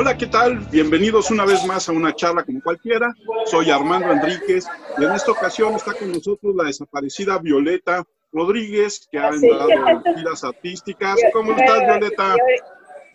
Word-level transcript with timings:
Hola, 0.00 0.16
¿qué 0.16 0.28
tal? 0.28 0.60
Bienvenidos 0.70 1.28
una 1.32 1.44
vez 1.44 1.66
más 1.66 1.88
a 1.88 1.92
una 1.92 2.14
charla 2.14 2.44
como 2.44 2.62
cualquiera. 2.62 3.12
Soy 3.46 3.68
Armando 3.72 4.12
Enríquez 4.12 4.64
y 4.96 5.04
en 5.04 5.10
esta 5.10 5.32
ocasión 5.32 5.74
está 5.74 5.92
con 5.92 6.12
nosotros 6.12 6.54
la 6.54 6.62
desaparecida 6.62 7.36
Violeta 7.38 8.04
Rodríguez, 8.30 9.08
que 9.10 9.18
ha 9.18 9.32
dado 9.32 10.02
giras 10.14 10.44
artísticas. 10.44 11.18
¿Cómo 11.32 11.50
estás, 11.50 11.80
Violeta? 11.80 12.36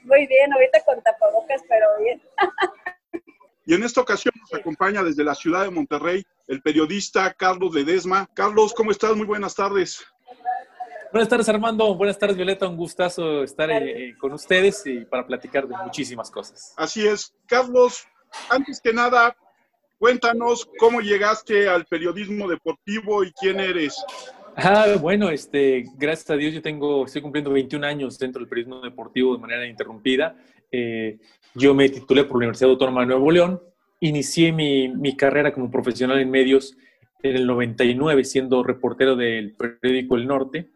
Muy 0.03 0.27
bien, 0.27 0.51
ahorita 0.51 0.83
con 0.83 1.01
tapabocas, 1.01 1.61
pero 1.69 1.87
bien. 2.01 2.21
Y 3.65 3.75
en 3.75 3.83
esta 3.83 4.01
ocasión 4.01 4.33
nos 4.41 4.53
acompaña 4.53 5.03
desde 5.03 5.23
la 5.23 5.35
ciudad 5.35 5.63
de 5.63 5.69
Monterrey 5.69 6.21
el 6.49 6.61
periodista 6.61 7.33
Carlos 7.33 7.73
Ledesma. 7.73 8.27
Carlos, 8.33 8.73
¿cómo 8.73 8.91
estás? 8.91 9.15
Muy 9.15 9.25
buenas 9.25 9.55
tardes. 9.55 10.05
Buenas 11.13 11.29
tardes, 11.29 11.47
Armando. 11.47 11.93
Buenas 11.93 12.17
tardes, 12.17 12.35
Violeta. 12.35 12.67
Un 12.67 12.75
gustazo 12.75 13.43
estar 13.43 13.69
eh, 13.69 14.15
con 14.17 14.33
ustedes 14.33 14.83
y 14.87 15.05
para 15.05 15.27
platicar 15.27 15.67
de 15.67 15.75
muchísimas 15.85 16.31
cosas. 16.31 16.73
Así 16.75 17.05
es. 17.05 17.35
Carlos, 17.45 18.07
antes 18.49 18.81
que 18.81 18.91
nada, 18.93 19.37
cuéntanos 19.99 20.67
cómo 20.79 21.01
llegaste 21.01 21.69
al 21.69 21.85
periodismo 21.85 22.47
deportivo 22.47 23.23
y 23.23 23.31
quién 23.33 23.59
eres. 23.59 24.03
Ah, 24.55 24.87
bueno, 24.99 25.29
este, 25.29 25.83
gracias 25.99 26.31
a 26.31 26.35
Dios 26.35 26.51
yo 26.51 26.63
tengo, 26.63 27.05
estoy 27.05 27.21
cumpliendo 27.21 27.51
21 27.51 27.85
años 27.85 28.17
dentro 28.17 28.39
del 28.39 28.49
periodismo 28.49 28.81
deportivo 28.81 29.35
de 29.35 29.41
manera 29.41 29.67
interrumpida. 29.67 30.35
Eh, 30.71 31.19
yo 31.53 31.75
me 31.75 31.89
titulé 31.89 32.23
por 32.23 32.37
la 32.37 32.37
Universidad 32.37 32.71
Autónoma 32.71 33.01
de 33.01 33.07
Nuevo 33.07 33.29
León. 33.29 33.61
Inicié 33.99 34.51
mi, 34.51 34.89
mi 34.89 35.15
carrera 35.15 35.53
como 35.53 35.69
profesional 35.69 36.19
en 36.19 36.31
medios 36.31 36.75
en 37.21 37.35
el 37.35 37.45
99, 37.45 38.23
siendo 38.23 38.63
reportero 38.63 39.15
del 39.15 39.53
periódico 39.53 40.15
El 40.15 40.25
Norte 40.25 40.73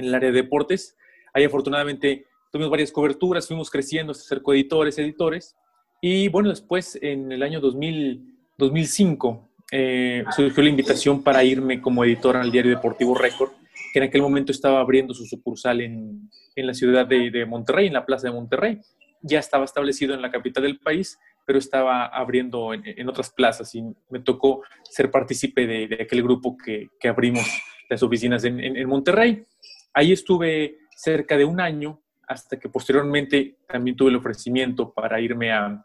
en 0.00 0.06
el 0.06 0.14
área 0.14 0.30
de 0.30 0.42
deportes. 0.42 0.96
Ahí 1.32 1.44
afortunadamente 1.44 2.26
tuvimos 2.50 2.70
varias 2.70 2.92
coberturas, 2.92 3.46
fuimos 3.46 3.70
creciendo 3.70 4.12
hasta 4.12 4.24
ser 4.24 4.42
coeditores, 4.42 4.98
editores. 4.98 5.56
Y 6.00 6.28
bueno, 6.28 6.48
después 6.48 6.98
en 7.00 7.30
el 7.30 7.42
año 7.42 7.60
2000, 7.60 8.34
2005 8.58 9.50
eh, 9.72 10.24
surgió 10.34 10.62
la 10.62 10.68
invitación 10.68 11.22
para 11.22 11.44
irme 11.44 11.80
como 11.80 12.04
editor 12.04 12.36
al 12.36 12.50
diario 12.50 12.74
deportivo 12.74 13.14
Récord, 13.14 13.50
que 13.92 14.00
en 14.00 14.04
aquel 14.04 14.22
momento 14.22 14.50
estaba 14.50 14.80
abriendo 14.80 15.14
su 15.14 15.26
sucursal 15.26 15.80
en, 15.80 16.28
en 16.56 16.66
la 16.66 16.74
ciudad 16.74 17.06
de, 17.06 17.30
de, 17.30 17.46
Monterrey, 17.46 17.86
en 17.86 17.92
la 17.92 18.06
plaza 18.06 18.28
de 18.28 18.34
Monterrey. 18.34 18.80
Ya 19.22 19.38
estaba 19.38 19.64
establecido 19.64 20.14
en 20.14 20.22
la 20.22 20.30
capital 20.30 20.64
del 20.64 20.78
país, 20.78 21.18
pero 21.46 21.58
estaba 21.58 22.06
abriendo 22.06 22.74
en, 22.74 22.82
en 22.84 23.08
otras 23.08 23.30
plazas 23.30 23.74
y 23.74 23.82
me 24.08 24.20
tocó 24.20 24.62
ser 24.82 25.10
partícipe 25.10 25.66
de, 25.66 25.86
de 25.86 26.02
aquel 26.02 26.22
grupo 26.22 26.56
que, 26.56 26.88
que, 26.98 27.08
abrimos 27.08 27.44
las 27.88 28.02
oficinas 28.02 28.44
en, 28.44 28.60
en 28.60 28.88
Monterrey. 28.88 29.44
Ahí 29.92 30.12
estuve 30.12 30.78
cerca 30.96 31.36
de 31.36 31.44
un 31.44 31.60
año 31.60 32.02
hasta 32.28 32.58
que 32.58 32.68
posteriormente 32.68 33.58
también 33.66 33.96
tuve 33.96 34.10
el 34.10 34.16
ofrecimiento 34.16 34.92
para 34.92 35.20
irme 35.20 35.52
a, 35.52 35.84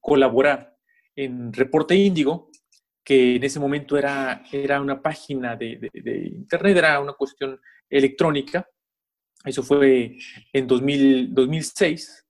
colaborar 0.00 0.76
en 1.16 1.50
Reporte 1.50 1.94
Índigo, 1.94 2.50
que 3.02 3.36
en 3.36 3.44
ese 3.44 3.58
momento 3.58 3.96
era, 3.96 4.42
era 4.52 4.78
una 4.82 5.00
página 5.00 5.56
de, 5.56 5.90
internet, 6.34 6.76
era 6.76 7.00
una 7.00 7.14
cuestión 7.14 7.58
electrónica. 7.88 8.68
Eso 9.42 9.62
fue 9.62 10.18
en 10.52 10.66
2000, 10.66 11.32
2006. 11.32 12.26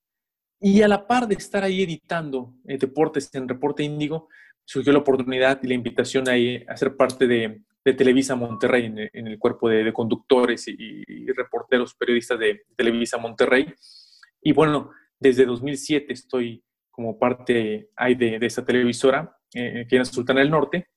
Y 0.61 0.83
a 0.83 0.89
la 0.89 1.05
par 1.05 1.27
de 1.27 1.35
estar 1.35 1.65
ahí 1.65 1.83
editando 1.83 2.55
eh, 2.65 2.79
deportes 2.79 3.29
en 3.35 3.49
Reporte 3.49 3.83
Índigo, 3.83 4.29
surgió 4.65 4.93
la 4.93 5.01
oportunidad 5.01 5.61
y 5.63 5.69
la 5.69 5.75
invitación 5.75 6.29
a, 6.29 6.33
a 6.33 6.77
ser 6.77 6.97
parte 6.97 7.27
de, 7.27 7.63
de 7.85 7.93
Televisa 7.93 8.35
Monterrey, 8.35 8.87
en, 9.13 9.27
el 9.27 9.39
cuerpo 9.39 9.69
de, 9.69 9.93
conductores 9.93 10.67
y, 10.69 11.05
reporteros 11.33 11.95
periodistas 11.95 12.39
de 12.39 12.63
Televisa 12.77 13.19
Monterrey. 13.19 13.67
Y 14.41 14.53
bueno, 14.53 14.91
desde 15.19 15.45
2007 15.45 16.13
estoy 16.13 16.63
como 16.91 17.19
parte 17.19 17.91
ahí 17.97 18.15
de, 18.15 18.39
de 18.39 18.47
esta 18.47 18.65
televisora, 18.65 19.37
eh, 19.53 19.87
que 19.89 19.97
era 19.97 20.05
Sultana 20.05 20.41
del 20.41 20.51
Norte. 20.51 20.89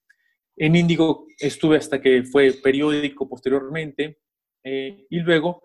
En 0.56 0.76
Índigo 0.76 1.28
estuve 1.40 1.78
hasta 1.78 2.02
que 2.02 2.24
fue 2.24 2.54
periódico 2.64 3.28
posteriormente 3.28 4.20
eh, 4.64 5.06
y 5.10 5.20
luego 5.20 5.64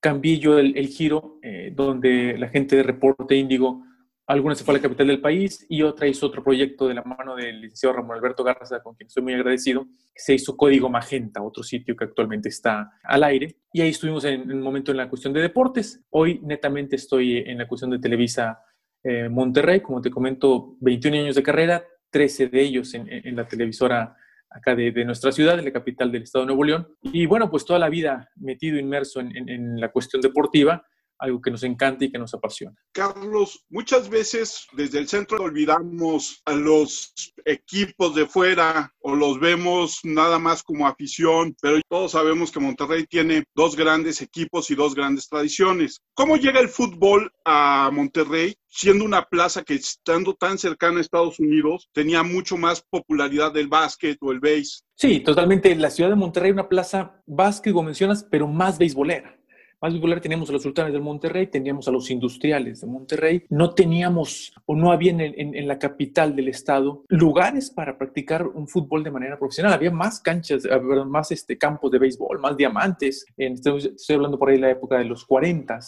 cambié 0.00 0.38
yo 0.38 0.58
el, 0.58 0.76
el 0.76 0.88
giro 0.88 1.38
eh, 1.42 1.72
donde 1.74 2.38
la 2.38 2.48
gente 2.48 2.76
de 2.76 2.82
Reporte 2.82 3.34
Índigo 3.34 3.84
Alguna 4.26 4.54
se 4.54 4.64
fue 4.64 4.72
a 4.72 4.78
la 4.78 4.82
capital 4.82 5.08
del 5.08 5.20
país 5.20 5.66
y 5.68 5.82
otra 5.82 6.06
hizo 6.06 6.26
otro 6.26 6.42
proyecto 6.42 6.88
de 6.88 6.94
la 6.94 7.02
mano 7.02 7.36
del 7.36 7.60
licenciado 7.60 7.96
Ramón 7.96 8.16
Alberto 8.16 8.42
Garza, 8.42 8.82
con 8.82 8.94
quien 8.94 9.06
estoy 9.06 9.22
muy 9.22 9.34
agradecido. 9.34 9.86
Se 10.14 10.32
hizo 10.32 10.56
Código 10.56 10.88
Magenta, 10.88 11.42
otro 11.42 11.62
sitio 11.62 11.94
que 11.94 12.04
actualmente 12.04 12.48
está 12.48 12.92
al 13.02 13.22
aire. 13.22 13.56
Y 13.70 13.82
ahí 13.82 13.90
estuvimos 13.90 14.24
en, 14.24 14.50
un 14.50 14.62
momento 14.62 14.92
en 14.92 14.96
la 14.96 15.10
cuestión 15.10 15.34
de 15.34 15.42
deportes. 15.42 16.02
Hoy 16.08 16.40
netamente 16.42 16.96
estoy 16.96 17.38
en 17.38 17.58
la 17.58 17.68
cuestión 17.68 17.90
de 17.90 17.98
Televisa 17.98 18.60
eh, 19.02 19.28
Monterrey. 19.28 19.80
Como 19.80 20.00
te 20.00 20.10
comento, 20.10 20.76
21 20.80 21.18
años 21.18 21.34
de 21.34 21.42
carrera, 21.42 21.84
13 22.08 22.48
de 22.48 22.62
ellos 22.62 22.94
en, 22.94 23.06
en 23.10 23.36
la 23.36 23.46
televisora 23.46 24.16
acá 24.48 24.74
de, 24.74 24.90
de, 24.90 25.04
nuestra 25.04 25.32
ciudad, 25.32 25.56
de 25.56 25.64
la 25.64 25.72
capital 25.72 26.10
del 26.10 26.22
estado 26.22 26.44
de 26.44 26.46
Nuevo 26.46 26.64
León. 26.64 26.88
Y 27.02 27.26
bueno, 27.26 27.50
pues 27.50 27.66
toda 27.66 27.78
la 27.78 27.90
vida 27.90 28.30
metido, 28.36 28.78
inmerso 28.78 29.20
en, 29.20 29.36
en, 29.36 29.48
en 29.50 29.80
la 29.80 29.90
cuestión 29.90 30.22
deportiva 30.22 30.86
algo 31.18 31.40
que 31.40 31.50
nos 31.50 31.62
encanta 31.62 32.04
y 32.04 32.10
que 32.10 32.18
nos 32.18 32.34
apasiona. 32.34 32.76
Carlos, 32.92 33.64
muchas 33.68 34.08
veces 34.08 34.66
desde 34.72 34.98
el 34.98 35.08
centro 35.08 35.42
olvidamos 35.42 36.42
a 36.44 36.52
los 36.52 37.12
equipos 37.44 38.14
de 38.14 38.26
fuera 38.26 38.92
o 39.00 39.14
los 39.14 39.40
vemos 39.40 40.00
nada 40.02 40.38
más 40.38 40.62
como 40.62 40.86
afición, 40.86 41.54
pero 41.60 41.80
todos 41.88 42.12
sabemos 42.12 42.50
que 42.50 42.60
Monterrey 42.60 43.06
tiene 43.06 43.44
dos 43.54 43.76
grandes 43.76 44.22
equipos 44.22 44.70
y 44.70 44.74
dos 44.74 44.94
grandes 44.94 45.28
tradiciones. 45.28 46.00
¿Cómo 46.14 46.36
llega 46.36 46.60
el 46.60 46.68
fútbol 46.68 47.30
a 47.44 47.90
Monterrey 47.92 48.54
siendo 48.68 49.04
una 49.04 49.24
plaza 49.24 49.62
que 49.62 49.74
estando 49.74 50.34
tan 50.34 50.58
cercana 50.58 50.98
a 50.98 51.00
Estados 51.00 51.38
Unidos 51.38 51.88
tenía 51.92 52.22
mucho 52.22 52.56
más 52.56 52.82
popularidad 52.82 53.52
del 53.52 53.68
básquet 53.68 54.18
o 54.20 54.32
el 54.32 54.40
base? 54.40 54.80
Sí, 54.96 55.20
totalmente. 55.20 55.74
La 55.74 55.90
ciudad 55.90 56.10
de 56.10 56.16
Monterrey 56.16 56.50
una 56.50 56.68
plaza 56.68 57.22
básquet, 57.26 57.72
como 57.72 57.86
mencionas, 57.86 58.24
pero 58.24 58.48
más 58.48 58.78
beisbolera 58.78 59.38
más 59.84 59.92
popular 59.92 60.18
teníamos 60.18 60.48
a 60.48 60.52
los 60.54 60.62
sultanes 60.62 60.94
del 60.94 61.02
Monterrey, 61.02 61.46
teníamos 61.46 61.86
a 61.88 61.90
los 61.90 62.10
industriales 62.10 62.80
de 62.80 62.86
Monterrey, 62.86 63.44
no 63.50 63.74
teníamos 63.74 64.54
o 64.64 64.74
no 64.74 64.90
había 64.90 65.10
en, 65.10 65.20
en, 65.20 65.54
en, 65.54 65.68
la 65.68 65.78
capital 65.78 66.34
del 66.34 66.48
estado 66.48 67.04
lugares 67.08 67.70
para 67.70 67.98
practicar 67.98 68.46
un 68.46 68.66
fútbol 68.66 69.04
de 69.04 69.10
manera 69.10 69.38
profesional. 69.38 69.74
Había 69.74 69.90
más 69.90 70.20
canchas, 70.20 70.64
eh, 70.64 70.80
más 71.06 71.32
este, 71.32 71.58
campos 71.58 71.90
de 71.90 71.98
béisbol, 71.98 72.38
más 72.38 72.56
diamantes. 72.56 73.26
Estoy, 73.36 73.92
estoy 73.94 74.16
hablando 74.16 74.38
por 74.38 74.48
ahí 74.48 74.54
de 74.54 74.62
la 74.62 74.70
época 74.70 74.96
de 74.96 75.04
los 75.04 75.26
40. 75.26 75.78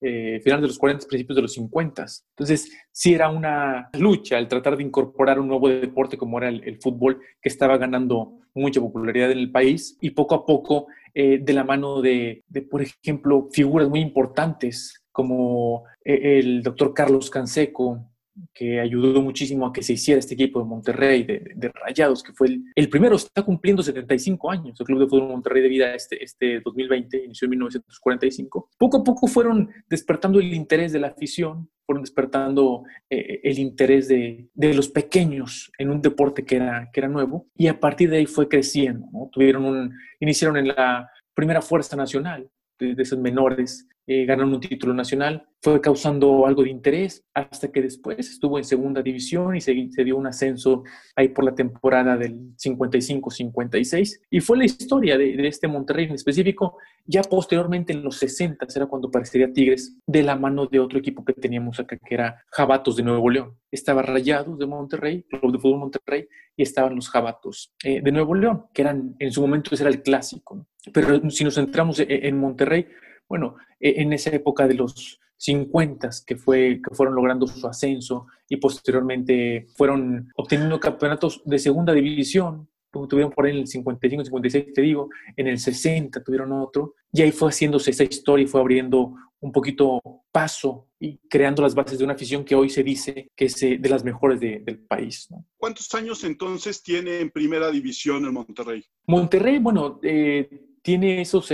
Eh, 0.00 0.40
final 0.42 0.62
de 0.62 0.66
los 0.66 0.78
40, 0.78 1.06
principios 1.06 1.36
de 1.36 1.42
los 1.42 1.52
50. 1.52 2.06
Entonces, 2.30 2.72
sí 2.90 3.12
era 3.12 3.28
una 3.28 3.90
lucha 3.98 4.38
el 4.38 4.48
tratar 4.48 4.78
de 4.78 4.84
incorporar 4.84 5.38
un 5.38 5.48
nuevo 5.48 5.68
deporte 5.68 6.16
como 6.16 6.38
era 6.38 6.48
el, 6.48 6.64
el 6.64 6.78
fútbol, 6.78 7.20
que 7.42 7.50
estaba 7.50 7.76
ganando 7.76 8.38
mucha 8.54 8.80
popularidad 8.80 9.30
en 9.32 9.38
el 9.38 9.50
país 9.50 9.98
y 10.00 10.10
poco 10.10 10.34
a 10.34 10.46
poco 10.46 10.86
eh, 11.14 11.38
de 11.40 11.52
la 11.52 11.64
mano 11.64 12.02
de, 12.02 12.44
por 12.70 12.82
ejemplo, 12.82 13.48
figuras 13.52 13.88
muy 13.88 14.00
importantes 14.00 15.04
como 15.12 15.84
eh, 16.04 16.40
el 16.40 16.62
doctor 16.62 16.92
Carlos 16.92 17.30
Canseco, 17.30 18.10
que 18.52 18.80
ayudó 18.80 19.22
muchísimo 19.22 19.64
a 19.66 19.72
que 19.72 19.82
se 19.82 19.92
hiciera 19.92 20.18
este 20.18 20.34
equipo 20.34 20.58
de 20.58 20.66
Monterrey, 20.66 21.22
de, 21.22 21.70
Rayados, 21.72 22.22
que 22.22 22.32
fue 22.32 22.48
el, 22.48 22.64
el, 22.74 22.88
primero, 22.88 23.14
está 23.14 23.42
cumpliendo 23.42 23.82
75 23.82 24.50
años, 24.50 24.80
el 24.80 24.86
Club 24.86 24.98
de 24.98 25.06
Fútbol 25.06 25.28
Monterrey 25.28 25.62
de 25.62 25.68
vida 25.68 25.94
este, 25.94 26.22
este 26.22 26.60
2020, 26.60 27.24
inició 27.24 27.46
en 27.46 27.50
1945. 27.50 28.70
Poco 28.76 28.96
a 28.96 29.04
poco 29.04 29.28
fueron 29.28 29.70
despertando 29.88 30.40
el 30.40 30.52
interés 30.52 30.92
de 30.92 30.98
la 30.98 31.08
afición, 31.08 31.70
fueron 31.86 32.02
despertando 32.02 32.84
eh, 33.10 33.40
el 33.44 33.58
interés 33.58 34.08
de, 34.08 34.48
de, 34.54 34.74
los 34.74 34.88
pequeños 34.88 35.70
en 35.78 35.90
un 35.90 36.00
deporte 36.00 36.44
que 36.44 36.56
era, 36.56 36.90
que 36.92 37.00
era 37.00 37.08
nuevo, 37.08 37.46
y 37.56 37.68
a 37.68 37.78
partir 37.78 38.10
de 38.10 38.18
ahí 38.18 38.26
fue 38.26 38.48
creciendo, 38.48 39.06
¿no? 39.12 39.28
Tuvieron 39.32 39.64
un, 39.64 39.94
iniciaron 40.20 40.56
en 40.56 40.68
la 40.68 41.10
primera 41.34 41.60
fuerza 41.60 41.96
nacional, 41.96 42.48
de, 42.78 42.94
de 42.94 43.02
esos 43.02 43.18
menores, 43.18 43.86
eh, 44.06 44.26
ganaron 44.26 44.52
un 44.52 44.60
título 44.60 44.92
nacional, 44.92 45.46
fue 45.62 45.80
causando 45.80 46.46
algo 46.46 46.62
de 46.62 46.68
interés 46.68 47.24
hasta 47.32 47.72
que 47.72 47.80
después 47.80 48.18
estuvo 48.18 48.58
en 48.58 48.64
segunda 48.64 49.00
división 49.00 49.56
y 49.56 49.62
se, 49.62 49.72
dio 49.72 50.18
un 50.18 50.26
ascenso 50.26 50.84
ahí 51.16 51.28
por 51.28 51.42
la 51.42 51.54
temporada 51.54 52.18
del 52.18 52.54
55-56 52.56 54.20
y 54.28 54.40
fue 54.40 54.58
la 54.58 54.66
historia 54.66 55.16
de, 55.16 55.48
este 55.48 55.66
Monterrey 55.66 56.04
en 56.04 56.12
específico. 56.12 56.76
Ya 57.06 57.22
posteriormente 57.22 57.94
en 57.94 58.02
los 58.02 58.18
60 58.18 58.66
era 58.76 58.84
cuando 58.84 59.08
aparecería 59.08 59.54
Tigres 59.54 59.96
de 60.06 60.22
la 60.22 60.36
mano 60.36 60.66
de 60.66 60.80
otro 60.80 60.98
equipo 60.98 61.24
que 61.24 61.32
teníamos 61.32 61.80
acá 61.80 61.96
que 61.96 62.14
era 62.14 62.44
Jabatos 62.50 62.96
de 62.96 63.04
Nuevo 63.04 63.30
León. 63.30 63.56
Estaba 63.70 64.02
Rayados 64.02 64.58
de 64.58 64.66
Monterrey, 64.66 65.22
Club 65.22 65.50
de 65.50 65.58
Fútbol 65.58 65.78
Monterrey 65.78 66.28
y 66.54 66.62
estaban 66.62 66.94
los 66.94 67.08
Jabatos 67.08 67.72
eh, 67.82 68.02
de 68.02 68.12
Nuevo 68.12 68.34
León, 68.34 68.66
que 68.74 68.82
eran 68.82 69.16
en 69.18 69.32
su 69.32 69.40
momento 69.40 69.70
ese 69.72 69.84
era 69.84 69.90
el 69.90 70.02
clásico. 70.02 70.66
Pero 70.92 71.30
si 71.30 71.42
nos 71.42 71.54
centramos 71.54 72.00
en, 72.00 72.06
en 72.10 72.38
Monterrey, 72.38 72.86
bueno, 73.28 73.56
e, 73.80 74.02
en 74.02 74.12
esa 74.12 74.30
época 74.30 74.66
de 74.66 74.74
los 74.74 75.20
50 75.36 76.10
que, 76.26 76.36
fue, 76.36 76.80
que 76.82 76.94
fueron 76.94 77.14
logrando 77.14 77.46
su 77.46 77.66
ascenso 77.66 78.26
y 78.48 78.56
posteriormente 78.56 79.66
fueron 79.76 80.30
obteniendo 80.36 80.80
campeonatos 80.80 81.42
de 81.44 81.58
segunda 81.58 81.92
división, 81.92 82.68
tuvieron 83.08 83.32
por 83.32 83.44
ahí 83.44 83.52
en 83.52 83.58
el 83.58 83.66
55, 83.66 84.24
56, 84.24 84.72
te 84.72 84.82
digo, 84.82 85.08
en 85.36 85.48
el 85.48 85.58
60 85.58 86.22
tuvieron 86.22 86.52
otro, 86.52 86.94
y 87.12 87.22
ahí 87.22 87.32
fue 87.32 87.50
haciéndose 87.50 87.90
esa 87.90 88.04
historia 88.04 88.44
y 88.44 88.46
fue 88.46 88.60
abriendo 88.60 89.14
un 89.40 89.52
poquito 89.52 90.00
paso 90.32 90.88
y 90.98 91.18
creando 91.28 91.62
las 91.62 91.74
bases 91.74 91.98
de 91.98 92.04
una 92.04 92.14
afición 92.14 92.44
que 92.44 92.54
hoy 92.54 92.70
se 92.70 92.82
dice 92.82 93.30
que 93.36 93.46
es 93.46 93.62
eh, 93.62 93.76
de 93.78 93.88
las 93.90 94.02
mejores 94.02 94.40
del 94.40 94.78
país. 94.88 95.28
¿Cuántos 95.56 95.94
años 95.94 96.24
entonces 96.24 96.82
tiene 96.82 97.20
en 97.20 97.30
primera 97.30 97.70
división 97.70 98.24
el 98.24 98.32
Monterrey? 98.32 98.84
Monterrey, 99.06 99.58
bueno, 99.58 100.00
eh, 100.02 100.48
tiene 100.80 101.20
esos 101.20 101.50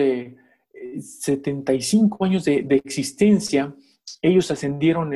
75 1.00 2.24
años 2.24 2.44
de, 2.44 2.66
existencia. 2.84 3.74
Ellos 4.22 4.50
ascendieron 4.50 5.12